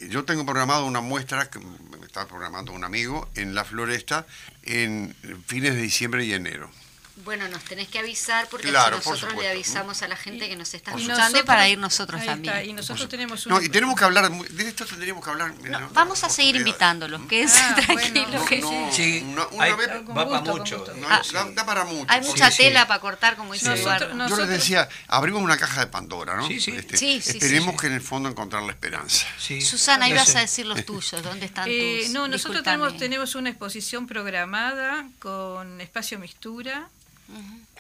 yo 0.09 0.25
tengo 0.25 0.45
programado 0.45 0.87
una 0.87 1.01
muestra, 1.01 1.49
que 1.51 1.59
me 1.59 2.07
está 2.07 2.27
programando 2.27 2.73
un 2.73 2.85
amigo, 2.85 3.29
en 3.35 3.55
la 3.55 3.65
floresta, 3.65 4.27
en 4.63 5.15
fines 5.47 5.75
de 5.75 5.83
diciembre 5.83 6.25
y 6.25 6.33
enero. 6.33 6.71
Bueno, 7.19 7.47
nos 7.49 7.63
tenés 7.63 7.87
que 7.87 8.01
avisar 8.01 8.49
porque 8.49 8.71
Claro, 8.71 8.97
así 8.97 9.05
por 9.05 9.13
nosotros 9.15 9.41
le 9.41 9.49
avisamos 9.49 10.03
a 10.03 10.09
la 10.09 10.17
gente 10.17 10.49
que 10.49 10.57
nos 10.57 10.75
está 10.75 10.91
escuchando 10.91 11.39
y 11.39 11.43
para 11.45 11.69
ir 11.69 11.79
nosotros 11.79 12.21
ahí 12.21 12.27
también. 12.27 12.55
está, 12.55 12.65
y 12.65 12.73
nosotros 12.73 13.09
tenemos 13.09 13.47
No, 13.47 13.57
una- 13.59 13.65
y 13.65 13.69
tenemos 13.69 13.97
que 13.97 14.05
hablar, 14.05 14.33
de 14.33 14.69
esto 14.69 14.85
tendríamos 14.85 15.23
que 15.23 15.31
hablar. 15.31 15.55
No, 15.63 15.89
vamos 15.93 16.25
a 16.25 16.29
seguir 16.29 16.57
invitándolos, 16.57 17.23
quédense 17.29 17.61
Ah, 17.63 17.75
tranquilos. 17.77 18.27
bueno, 18.33 18.45
que- 18.47 18.59
No, 18.61 18.93
sí, 18.93 19.25
una- 19.29 19.47
una 19.47 19.65
hay- 19.65 19.73
vez- 19.75 19.89
va 19.91 20.25
gusto, 20.25 20.31
para 20.31 20.41
mucho. 20.43 20.85
no, 20.97 21.07
Ah, 21.09 21.23
da, 21.33 21.45
da 21.53 21.65
para 21.65 21.85
mucho. 21.85 22.05
Hay 22.09 22.21
mucha 22.23 22.51
sí. 22.51 22.65
tela 22.65 22.89
para 22.89 23.01
cortar, 23.01 23.37
como 23.37 23.53
dice 23.53 23.73
Eduardo. 23.73 24.29
Yo 24.29 24.37
les 24.37 24.49
decía, 24.49 24.89
abrimos 25.07 25.41
una 25.41 25.57
caja 25.57 25.83
de 25.83 25.87
Pandora, 25.87 26.35
¿no? 26.37 26.49
Sí, 26.49 26.59
sí. 26.59 26.73
Este, 26.73 26.97
Sí, 26.97 27.21
sí, 27.23 27.31
sí, 27.31 27.39
esperemos 27.39 27.75
sí. 27.75 27.81
que 27.81 27.87
en 27.87 27.93
el 27.93 28.01
fondo 28.03 28.29
encontrar 28.29 28.65
la 28.65 28.73
esperanza. 28.73 29.25
Susana, 29.39 30.09
No 30.09 30.15
ibas 30.15 30.35
a 30.35 30.41
decir 30.41 30.67
los 30.67 30.85
tuyos, 30.85 31.23
¿dónde 31.23 31.47
están 31.47 31.69
Eh, 31.71 32.01
tus? 32.07 32.11
no, 32.13 32.27
nosotros 32.27 32.65
tenemos 32.99 33.37
una 33.37 33.51
exposición 33.51 34.09
programada 34.09 35.07
con 35.21 35.81
espacio 35.81 36.19
mistura, 36.19 36.89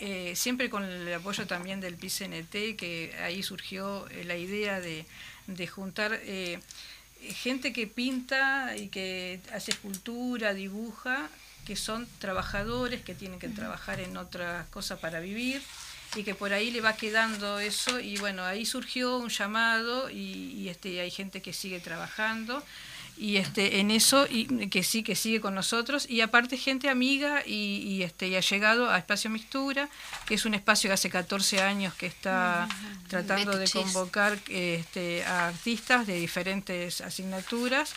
eh, 0.01 0.33
siempre 0.37 0.71
con 0.71 0.85
el 0.85 1.13
apoyo 1.13 1.47
también 1.47 1.81
del 1.81 1.97
PCNT, 1.97 2.77
que 2.77 3.15
ahí 3.23 3.43
surgió 3.43 4.09
eh, 4.09 4.25
la 4.25 4.37
idea 4.37 4.81
de, 4.81 5.07
de 5.47 5.67
juntar 5.67 6.19
eh, 6.23 6.61
gente 7.21 7.73
que 7.73 7.87
pinta 7.87 8.77
y 8.77 8.89
que 8.89 9.41
hace 9.53 9.73
escultura, 9.73 10.55
dibuja, 10.55 11.29
que 11.65 11.77
son 11.77 12.07
trabajadores, 12.19 13.03
que 13.03 13.15
tienen 13.15 13.39
que 13.39 13.49
trabajar 13.49 14.01
en 14.01 14.17
otras 14.17 14.67
cosas 14.69 14.99
para 14.99 15.21
vivir 15.21 15.63
y 16.17 16.23
que 16.23 16.35
por 16.35 16.53
ahí 16.53 16.71
le 16.71 16.81
va 16.81 16.95
quedando 16.95 17.59
eso 17.59 17.99
y 17.99 18.19
bueno 18.19 18.45
ahí 18.45 18.67
surgió 18.67 19.19
un 19.19 19.31
llamado 19.31 20.11
y, 20.11 20.53
y, 20.53 20.69
este 20.69 21.01
hay 21.01 21.11
gente 21.11 21.43
que 21.43 21.53
sigue 21.53 21.81
trabajando 21.81 22.63
y 23.17 23.37
este 23.37 23.81
en 23.81 23.91
eso 23.91 24.27
y 24.29 24.69
que 24.69 24.83
sí 24.83 25.03
que 25.03 25.15
sigue 25.15 25.41
con 25.41 25.55
nosotros. 25.55 26.09
Y 26.09 26.21
aparte 26.21 26.57
gente 26.57 26.89
amiga 26.89 27.43
y, 27.47 27.83
y, 27.87 28.03
este 28.03 28.29
y 28.29 28.37
ha 28.37 28.41
llegado 28.41 28.91
a 28.91 28.99
Espacio 28.99 29.31
Mistura 29.31 29.89
que 30.27 30.35
es 30.35 30.45
un 30.45 30.55
espacio 30.55 30.89
que 30.89 30.95
hace 30.95 31.11
14 31.11 31.61
años 31.61 31.95
que 31.95 32.07
está 32.07 32.69
tratando 33.09 33.57
de 33.57 33.69
convocar 33.69 34.39
este, 34.49 35.25
a 35.25 35.49
artistas 35.49 36.07
de 36.07 36.19
diferentes 36.19 37.01
asignaturas 37.01 37.95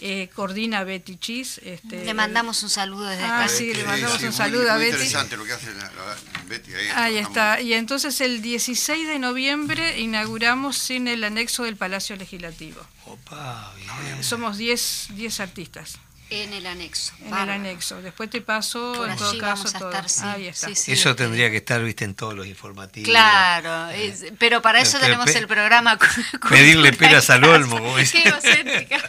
eh, 0.00 0.30
coordina 0.34 0.82
Betty 0.84 1.16
Chis 1.18 1.58
este, 1.64 2.04
Le 2.04 2.14
mandamos 2.14 2.62
un 2.62 2.70
saludo 2.70 3.04
desde 3.04 3.22
Ah, 3.24 3.44
acá. 3.44 3.48
sí, 3.48 3.72
le 3.74 3.84
mandamos 3.84 4.18
un 4.18 4.24
muy- 4.28 4.32
saludo 4.36 4.70
a 4.70 4.74
muy 4.74 4.84
Betty. 4.84 4.96
interesante 4.96 5.36
lo 5.36 5.44
que 5.44 5.52
hace 5.52 5.66
la, 5.74 5.84
la 5.92 6.16
Betty 6.48 6.74
ahí. 6.74 6.88
Ahí 6.94 7.18
está. 7.18 7.60
Y 7.60 7.74
entonces 7.74 8.20
el 8.20 8.42
16 8.42 9.06
de 9.06 9.18
noviembre 9.18 10.00
inauguramos 10.00 10.90
en 10.90 11.08
el 11.08 11.22
anexo 11.24 11.64
del 11.64 11.76
Palacio 11.76 12.16
Legislativo. 12.16 12.80
Opa, 13.06 13.72
bien. 13.76 14.22
Somos 14.24 14.56
10, 14.56 15.08
10 15.14 15.40
artistas 15.40 15.98
En 16.30 16.52
el 16.52 16.66
anexo. 16.66 17.12
en 17.24 17.34
el 17.34 17.50
anexo. 17.50 18.00
Después 18.02 18.30
te 18.30 18.40
paso, 18.40 18.92
Por 18.96 19.10
en 19.10 19.16
todo 19.16 19.32
caso, 19.38 19.64
vamos 19.64 19.74
a 19.74 19.78
todo. 19.78 19.90
estar, 19.90 20.08
sí. 20.08 20.22
Ahí 20.24 20.46
está. 20.46 20.68
Sí, 20.68 20.74
sí, 20.76 20.92
Eso 20.92 21.16
tendría 21.16 21.50
que 21.50 21.56
estar, 21.58 21.82
viste, 21.82 22.04
en 22.04 22.14
todos 22.14 22.34
los 22.34 22.46
informativos. 22.46 23.08
Claro, 23.08 23.90
es- 23.90 24.26
pero 24.38 24.62
para 24.62 24.80
eso 24.80 24.92
Pero 24.92 25.04
tenemos 25.06 25.26
pe- 25.26 25.38
el 25.38 25.46
programa. 25.48 25.98
pedirle 26.48 26.92
peras 26.94 27.30
al 27.30 27.44
olmo. 27.44 27.78
Qué 28.10 28.22
egocéntrica. 28.22 28.98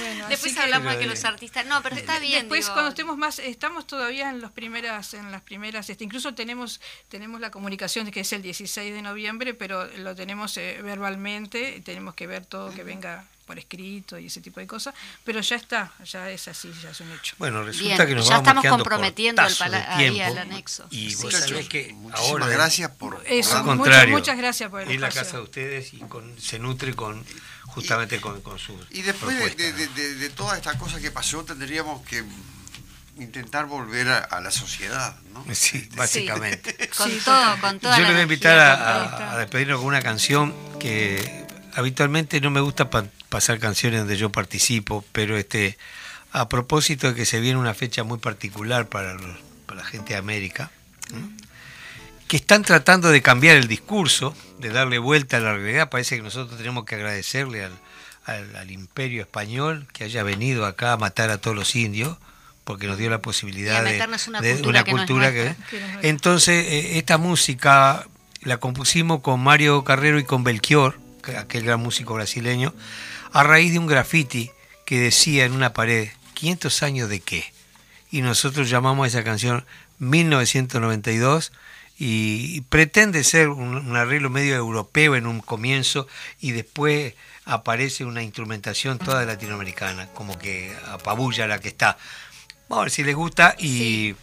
Bueno, 0.00 0.28
Después 0.28 0.56
hablamos 0.56 0.92
de 0.92 0.98
que 1.00 1.06
los 1.06 1.22
eh, 1.24 1.26
artistas. 1.26 1.66
No, 1.66 1.82
pero 1.82 1.96
está 1.96 2.18
bien. 2.20 2.40
Después 2.42 2.60
digo, 2.64 2.74
cuando 2.74 2.90
estemos 2.90 3.16
más, 3.18 3.38
estamos 3.38 3.86
todavía 3.86 4.30
en 4.30 4.40
las 4.40 4.52
primeras, 4.52 5.14
en 5.14 5.30
las 5.32 5.42
primeras, 5.42 5.90
este, 5.90 6.04
incluso 6.04 6.32
tenemos, 6.34 6.80
tenemos 7.08 7.40
la 7.40 7.50
comunicación 7.50 8.06
de 8.06 8.12
que 8.12 8.20
es 8.20 8.32
el 8.32 8.40
16 8.40 8.94
de 8.94 9.02
noviembre, 9.02 9.52
pero 9.52 9.86
lo 9.98 10.14
tenemos 10.14 10.56
eh, 10.56 10.78
verbalmente, 10.82 11.76
y 11.76 11.80
tenemos 11.80 12.14
que 12.14 12.26
ver 12.28 12.46
todo 12.46 12.72
que 12.72 12.84
venga 12.84 13.24
por 13.50 13.58
escrito 13.58 14.16
y 14.16 14.26
ese 14.26 14.40
tipo 14.40 14.60
de 14.60 14.66
cosas, 14.68 14.94
pero 15.24 15.40
ya 15.40 15.56
está, 15.56 15.90
ya 16.04 16.30
es 16.30 16.46
así, 16.46 16.70
ya 16.80 16.90
es 16.90 17.00
un 17.00 17.10
hecho. 17.10 17.34
Bueno, 17.36 17.64
resulta 17.64 17.96
Bien, 17.96 18.08
que 18.08 18.14
nos 18.14 18.28
ya 18.28 18.38
vamos 18.38 18.46
estamos 18.62 18.64
comprometiendo 18.78 19.42
de 19.42 19.54
pala- 19.56 19.96
ahí 19.96 20.12
tiempo. 20.12 20.30
al 20.30 20.38
anexo. 20.38 20.86
Y 20.90 21.12
vos 21.16 21.24
Muchachos, 21.24 21.48
sabés 21.48 21.68
que 21.68 21.92
muchísimas 21.94 22.30
ahora 22.30 22.46
gracias 22.46 22.90
por, 22.92 23.20
Eso, 23.26 23.50
por 23.50 23.62
muchas- 23.64 23.76
contrario, 23.76 24.14
muchas 24.16 24.36
gracias 24.38 24.70
por 24.70 24.82
el 24.82 24.90
es 24.92 25.00
la 25.00 25.08
casa 25.08 25.38
de 25.38 25.42
ustedes 25.42 25.92
y 25.94 25.98
con, 25.98 26.40
se 26.40 26.60
nutre 26.60 26.94
con 26.94 27.24
justamente 27.66 28.20
con, 28.20 28.40
con 28.40 28.56
sus 28.60 28.76
Y 28.90 29.02
después 29.02 29.36
de, 29.56 29.72
de- 29.72 29.88
de- 29.88 30.14
de 30.14 30.30
toda 30.30 30.56
esta 30.56 30.78
cosa 30.78 31.00
que 31.00 31.10
pasó, 31.10 31.42
tendríamos 31.44 32.06
que 32.06 32.22
intentar 33.18 33.66
volver 33.66 34.06
a, 34.08 34.18
a 34.18 34.40
la 34.40 34.52
sociedad, 34.52 35.16
¿no? 35.34 35.44
Sí, 35.54 35.88
básicamente. 35.96 36.88
Con 36.96 37.10
Sí, 37.10 37.18
todo, 37.24 37.60
con 37.60 37.80
toda 37.80 37.96
Yo 37.96 38.02
la 38.02 38.08
le 38.10 38.14
voy 38.14 38.20
a 38.20 38.22
invitar 38.22 38.58
a, 38.60 39.32
a- 39.32 39.38
despedirnos 39.38 39.78
con 39.78 39.86
una 39.88 40.02
canción 40.02 40.54
que 40.78 41.46
habitualmente 41.74 42.40
no 42.40 42.50
me 42.50 42.60
gusta 42.60 42.88
pasar 43.30 43.58
canciones 43.58 44.00
donde 44.00 44.18
yo 44.18 44.30
participo, 44.30 45.02
pero 45.12 45.38
este 45.38 45.78
a 46.32 46.48
propósito 46.48 47.08
de 47.08 47.14
que 47.14 47.24
se 47.24 47.40
viene 47.40 47.58
una 47.58 47.72
fecha 47.74 48.04
muy 48.04 48.18
particular 48.18 48.88
para, 48.88 49.14
los- 49.14 49.38
para 49.66 49.80
la 49.80 49.86
gente 49.86 50.12
de 50.12 50.18
América, 50.18 50.70
¿m? 51.12 51.22
que 52.28 52.36
están 52.36 52.62
tratando 52.62 53.08
de 53.10 53.22
cambiar 53.22 53.56
el 53.56 53.66
discurso, 53.66 54.36
de 54.58 54.68
darle 54.68 54.98
vuelta 54.98 55.38
a 55.38 55.40
la 55.40 55.54
realidad. 55.54 55.88
Parece 55.90 56.16
que 56.16 56.22
nosotros 56.22 56.56
tenemos 56.58 56.84
que 56.84 56.94
agradecerle 56.94 57.64
al, 57.64 57.72
al- 58.26 58.54
al 58.56 58.70
imperio 58.70 59.22
español 59.22 59.88
que 59.92 60.04
haya 60.04 60.22
venido 60.22 60.66
acá 60.66 60.92
a 60.92 60.96
matar 60.96 61.30
a 61.30 61.38
todos 61.38 61.56
los 61.56 61.74
indios, 61.74 62.16
porque 62.62 62.86
nos 62.86 62.98
dio 62.98 63.10
la 63.10 63.20
posibilidad 63.22 63.82
de, 63.90 63.98
una 64.28 64.40
de 64.40 64.52
cultura 64.54 64.70
una 64.70 64.84
que 64.84 64.90
cultura 64.92 65.32
que. 65.32 65.54
Que 65.70 66.08
entonces, 66.08 66.66
eh, 66.68 66.98
esta 66.98 67.18
música 67.18 68.06
la 68.42 68.58
compusimos 68.58 69.20
con 69.22 69.40
Mario 69.40 69.82
Carrero 69.82 70.20
y 70.20 70.24
con 70.24 70.44
Belchior, 70.44 71.00
que- 71.24 71.36
aquel 71.36 71.64
gran 71.64 71.80
músico 71.80 72.14
brasileño, 72.14 72.72
a 73.32 73.42
raíz 73.42 73.72
de 73.72 73.78
un 73.78 73.86
graffiti 73.86 74.50
que 74.84 74.98
decía 74.98 75.44
en 75.44 75.52
una 75.52 75.72
pared, 75.72 76.08
¿500 76.34 76.82
años 76.82 77.08
de 77.08 77.20
qué? 77.20 77.44
Y 78.10 78.22
nosotros 78.22 78.68
llamamos 78.68 79.04
a 79.04 79.08
esa 79.08 79.24
canción 79.24 79.64
1992 79.98 81.52
y 81.98 82.62
pretende 82.62 83.22
ser 83.24 83.50
un, 83.50 83.94
arreglo 83.94 84.30
medio 84.30 84.56
europeo 84.56 85.16
en 85.16 85.26
un 85.26 85.40
comienzo 85.40 86.08
y 86.40 86.52
después 86.52 87.14
aparece 87.44 88.04
una 88.04 88.22
instrumentación 88.22 88.98
toda 88.98 89.24
latinoamericana, 89.26 90.08
como 90.14 90.38
que 90.38 90.74
apabulla 90.88 91.46
la 91.46 91.60
que 91.60 91.68
está. 91.68 91.98
Vamos 92.68 92.82
a 92.82 92.84
ver 92.84 92.90
si 92.90 93.04
les 93.04 93.14
gusta 93.14 93.54
y... 93.58 94.14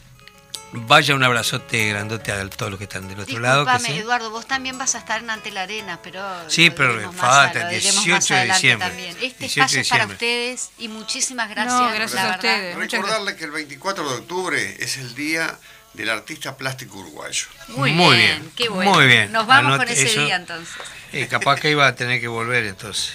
Vaya 0.74 1.15
un 1.15 1.24
abrazote 1.24 1.89
grandote 1.89 2.32
a 2.32 2.47
todos 2.49 2.72
los 2.72 2.78
que 2.78 2.84
están 2.84 3.07
del 3.07 3.20
otro 3.20 3.39
lado. 3.39 3.65
Que 3.65 3.99
Eduardo, 3.99 4.32
vos 4.32 4.45
también 4.45 4.78
vas 4.78 4.95
a 4.95 4.99
estar 4.99 5.22
en 5.22 5.30
Ante 5.30 5.49
la 5.51 5.61
Arena, 5.61 5.99
pero. 6.03 6.22
Sí, 6.49 6.70
pero 6.70 7.11
falta, 7.13 7.70
el 7.70 7.80
18 7.80 8.34
de 8.34 8.45
diciembre. 8.45 8.88
También. 8.88 9.18
Este 9.22 9.45
espacio 9.45 9.82
es 9.82 9.89
para 9.89 10.05
ustedes 10.05 10.72
y 10.78 10.89
muchísimas 10.89 11.49
gracias. 11.49 11.74
No, 11.74 11.89
gracias 11.93 12.22
a 12.22 12.36
ustedes. 12.36 12.76
Recordarle 12.76 13.36
que 13.36 13.45
el 13.45 13.51
24 13.51 14.09
de 14.09 14.15
octubre 14.18 14.78
es 14.80 14.97
el 14.97 15.15
día 15.15 15.57
del 15.93 16.09
artista 16.09 16.57
plástico 16.57 16.97
uruguayo. 16.97 17.47
Muy, 17.70 17.93
bien, 17.93 18.51
qué 18.55 18.70
bueno. 18.70 18.93
Muy 18.93 19.07
bien. 19.07 19.32
Nos 19.32 19.47
vamos 19.47 19.78
con 19.78 19.88
ese 19.88 20.20
día 20.20 20.36
entonces. 20.36 20.76
Eh, 21.13 21.28
capaz 21.28 21.59
que 21.59 21.72
iba 21.72 21.88
a 21.88 21.95
tener 21.95 22.20
que 22.20 22.28
volver 22.28 22.65
entonces. 22.65 23.13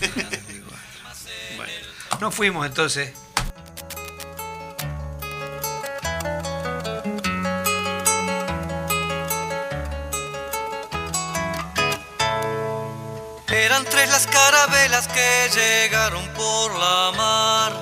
bueno, 1.56 1.72
nos 2.20 2.34
fuimos 2.34 2.66
entonces. 2.66 3.12
Eran 13.64 13.86
tres 13.86 14.10
las 14.10 14.26
carabelas 14.26 15.08
que 15.08 15.50
llegaron 15.54 16.28
por 16.34 16.74
la 16.78 17.12
mar. 17.16 17.72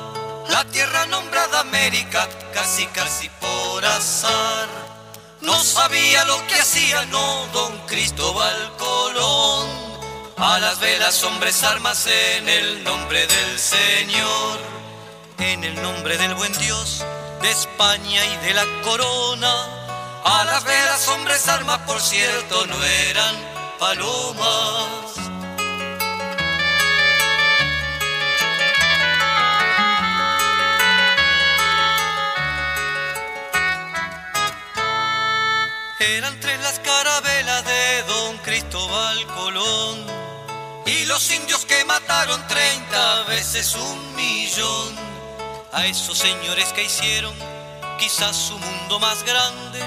La 0.49 0.65
tierra 0.67 1.07
nombrada 1.07 1.59
América, 1.59 2.29
casi 2.55 2.87
casi 2.87 3.29
por 3.41 3.85
azar. 3.85 4.69
No 5.41 5.61
sabía 5.65 6.25
lo 6.27 6.47
que 6.47 6.55
hacía, 6.55 7.05
no, 7.07 7.47
don 7.53 7.77
Cristóbal 7.89 8.77
Colón. 8.79 9.69
A 10.37 10.61
las 10.61 10.79
velas, 10.79 11.25
hombres, 11.25 11.65
armas 11.65 12.07
en 12.07 12.49
el 12.49 12.85
nombre 12.85 13.27
del 13.27 13.59
Señor. 13.59 14.61
En 15.39 15.65
el 15.65 15.83
nombre 15.83 16.17
del 16.17 16.37
buen 16.37 16.57
Dios, 16.59 17.05
de 17.41 17.51
España 17.51 18.25
y 18.25 18.37
de 18.47 18.55
la 18.55 18.67
corona. 18.85 19.53
A 20.25 20.45
las 20.45 20.63
velas, 20.63 21.09
hombres, 21.09 21.49
armas, 21.49 21.79
por 21.89 22.01
cierto, 22.01 22.69
no 22.69 22.85
eran 22.85 23.35
palomas. 23.81 25.42
Eran 36.03 36.41
tres 36.41 36.61
las 36.63 36.81
carabelas 36.81 37.65
de 37.65 38.03
don 38.09 38.37
Cristóbal 38.39 39.25
Colón 39.29 40.05
y 40.85 41.05
los 41.05 41.31
indios 41.31 41.65
que 41.65 41.85
mataron 41.85 42.45
30 42.49 43.23
veces 43.29 43.77
un 43.77 44.17
millón. 44.17 44.97
A 45.71 45.87
esos 45.87 46.19
señores 46.19 46.73
que 46.73 46.83
hicieron 46.83 47.33
quizás 48.01 48.37
su 48.37 48.59
mundo 48.59 48.99
más 48.99 49.23
grande, 49.23 49.79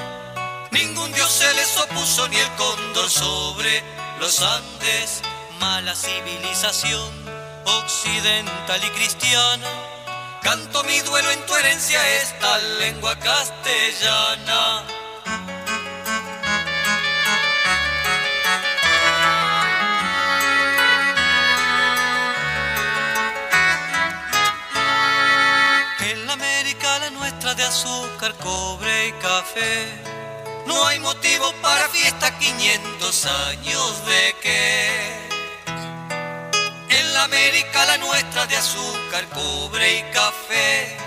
ningún 0.72 1.11
dios 1.11 1.30
se 1.30 1.53
les 1.53 1.78
opuso 1.80 2.30
ni 2.30 2.38
el 2.38 2.49
cóndor 2.51 3.09
sobre 3.09 3.84
los 4.22 4.41
Andes. 4.41 5.22
Mala 5.59 5.93
civilización 5.95 7.11
occidental 7.66 8.82
y 8.82 8.89
cristiana. 8.91 9.68
Canto 10.41 10.82
mi 10.86 10.97
duelo 11.01 11.30
en 11.32 11.45
tu 11.45 11.53
herencia 11.57 11.99
esta 12.22 12.57
lengua 12.80 13.20
castellana. 13.20 14.86
De 27.56 27.64
azúcar, 27.64 28.34
cobre 28.43 29.08
y 29.08 29.12
café. 29.14 29.88
No 30.66 30.86
hay 30.88 30.99
motivo 30.99 31.53
para 31.62 31.88
fiesta, 31.89 32.38
500 32.38 33.26
años 33.26 34.06
de 34.06 34.36
qué. 34.41 35.30
En 36.89 37.14
la 37.14 37.24
América 37.24 37.86
la 37.86 37.97
nuestra 37.97 38.45
de 38.47 38.58
azúcar, 38.58 39.26
cobre 39.30 39.99
y 39.99 40.03
café. 40.12 40.97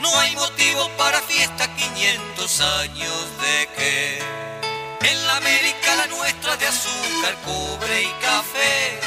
No 0.00 0.18
hay 0.18 0.34
motivo 0.34 0.90
para 0.96 1.20
fiesta, 1.20 1.68
500 1.76 2.60
años 2.60 3.26
de 3.42 3.68
qué. 3.76 4.18
En 5.00 5.26
la 5.26 5.36
América 5.36 5.96
la 5.96 6.06
nuestra 6.08 6.56
de 6.56 6.66
azúcar, 6.66 7.36
cobre 7.44 8.02
y 8.02 8.12
café. 8.20 9.00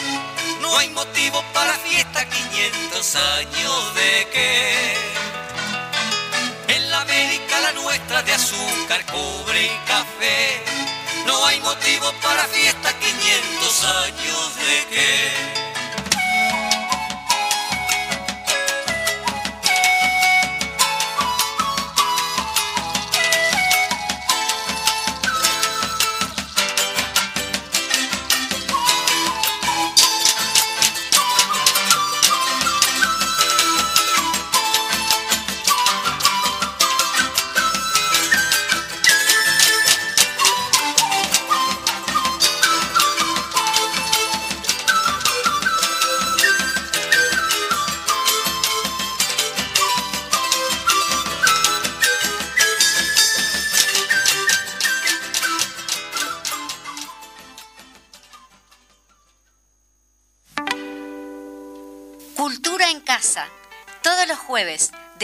No 0.61 0.77
hay 0.77 0.89
motivo 0.89 1.43
para 1.53 1.73
fiesta, 1.73 2.25
500 2.29 3.15
años 3.15 3.95
de 3.95 4.27
qué. 4.31 5.26
América 7.17 7.59
la 7.61 7.71
nuestra 7.73 8.21
de 8.21 8.31
azúcar, 8.31 9.03
cobre 9.07 9.65
y 9.65 9.77
café. 9.87 10.63
No 11.25 11.45
hay 11.47 11.59
motivo 11.61 12.13
para 12.21 12.45
fiesta, 12.45 12.93
500 12.99 13.83
años 13.85 14.55
de 14.57 14.95
qué. 14.95 15.66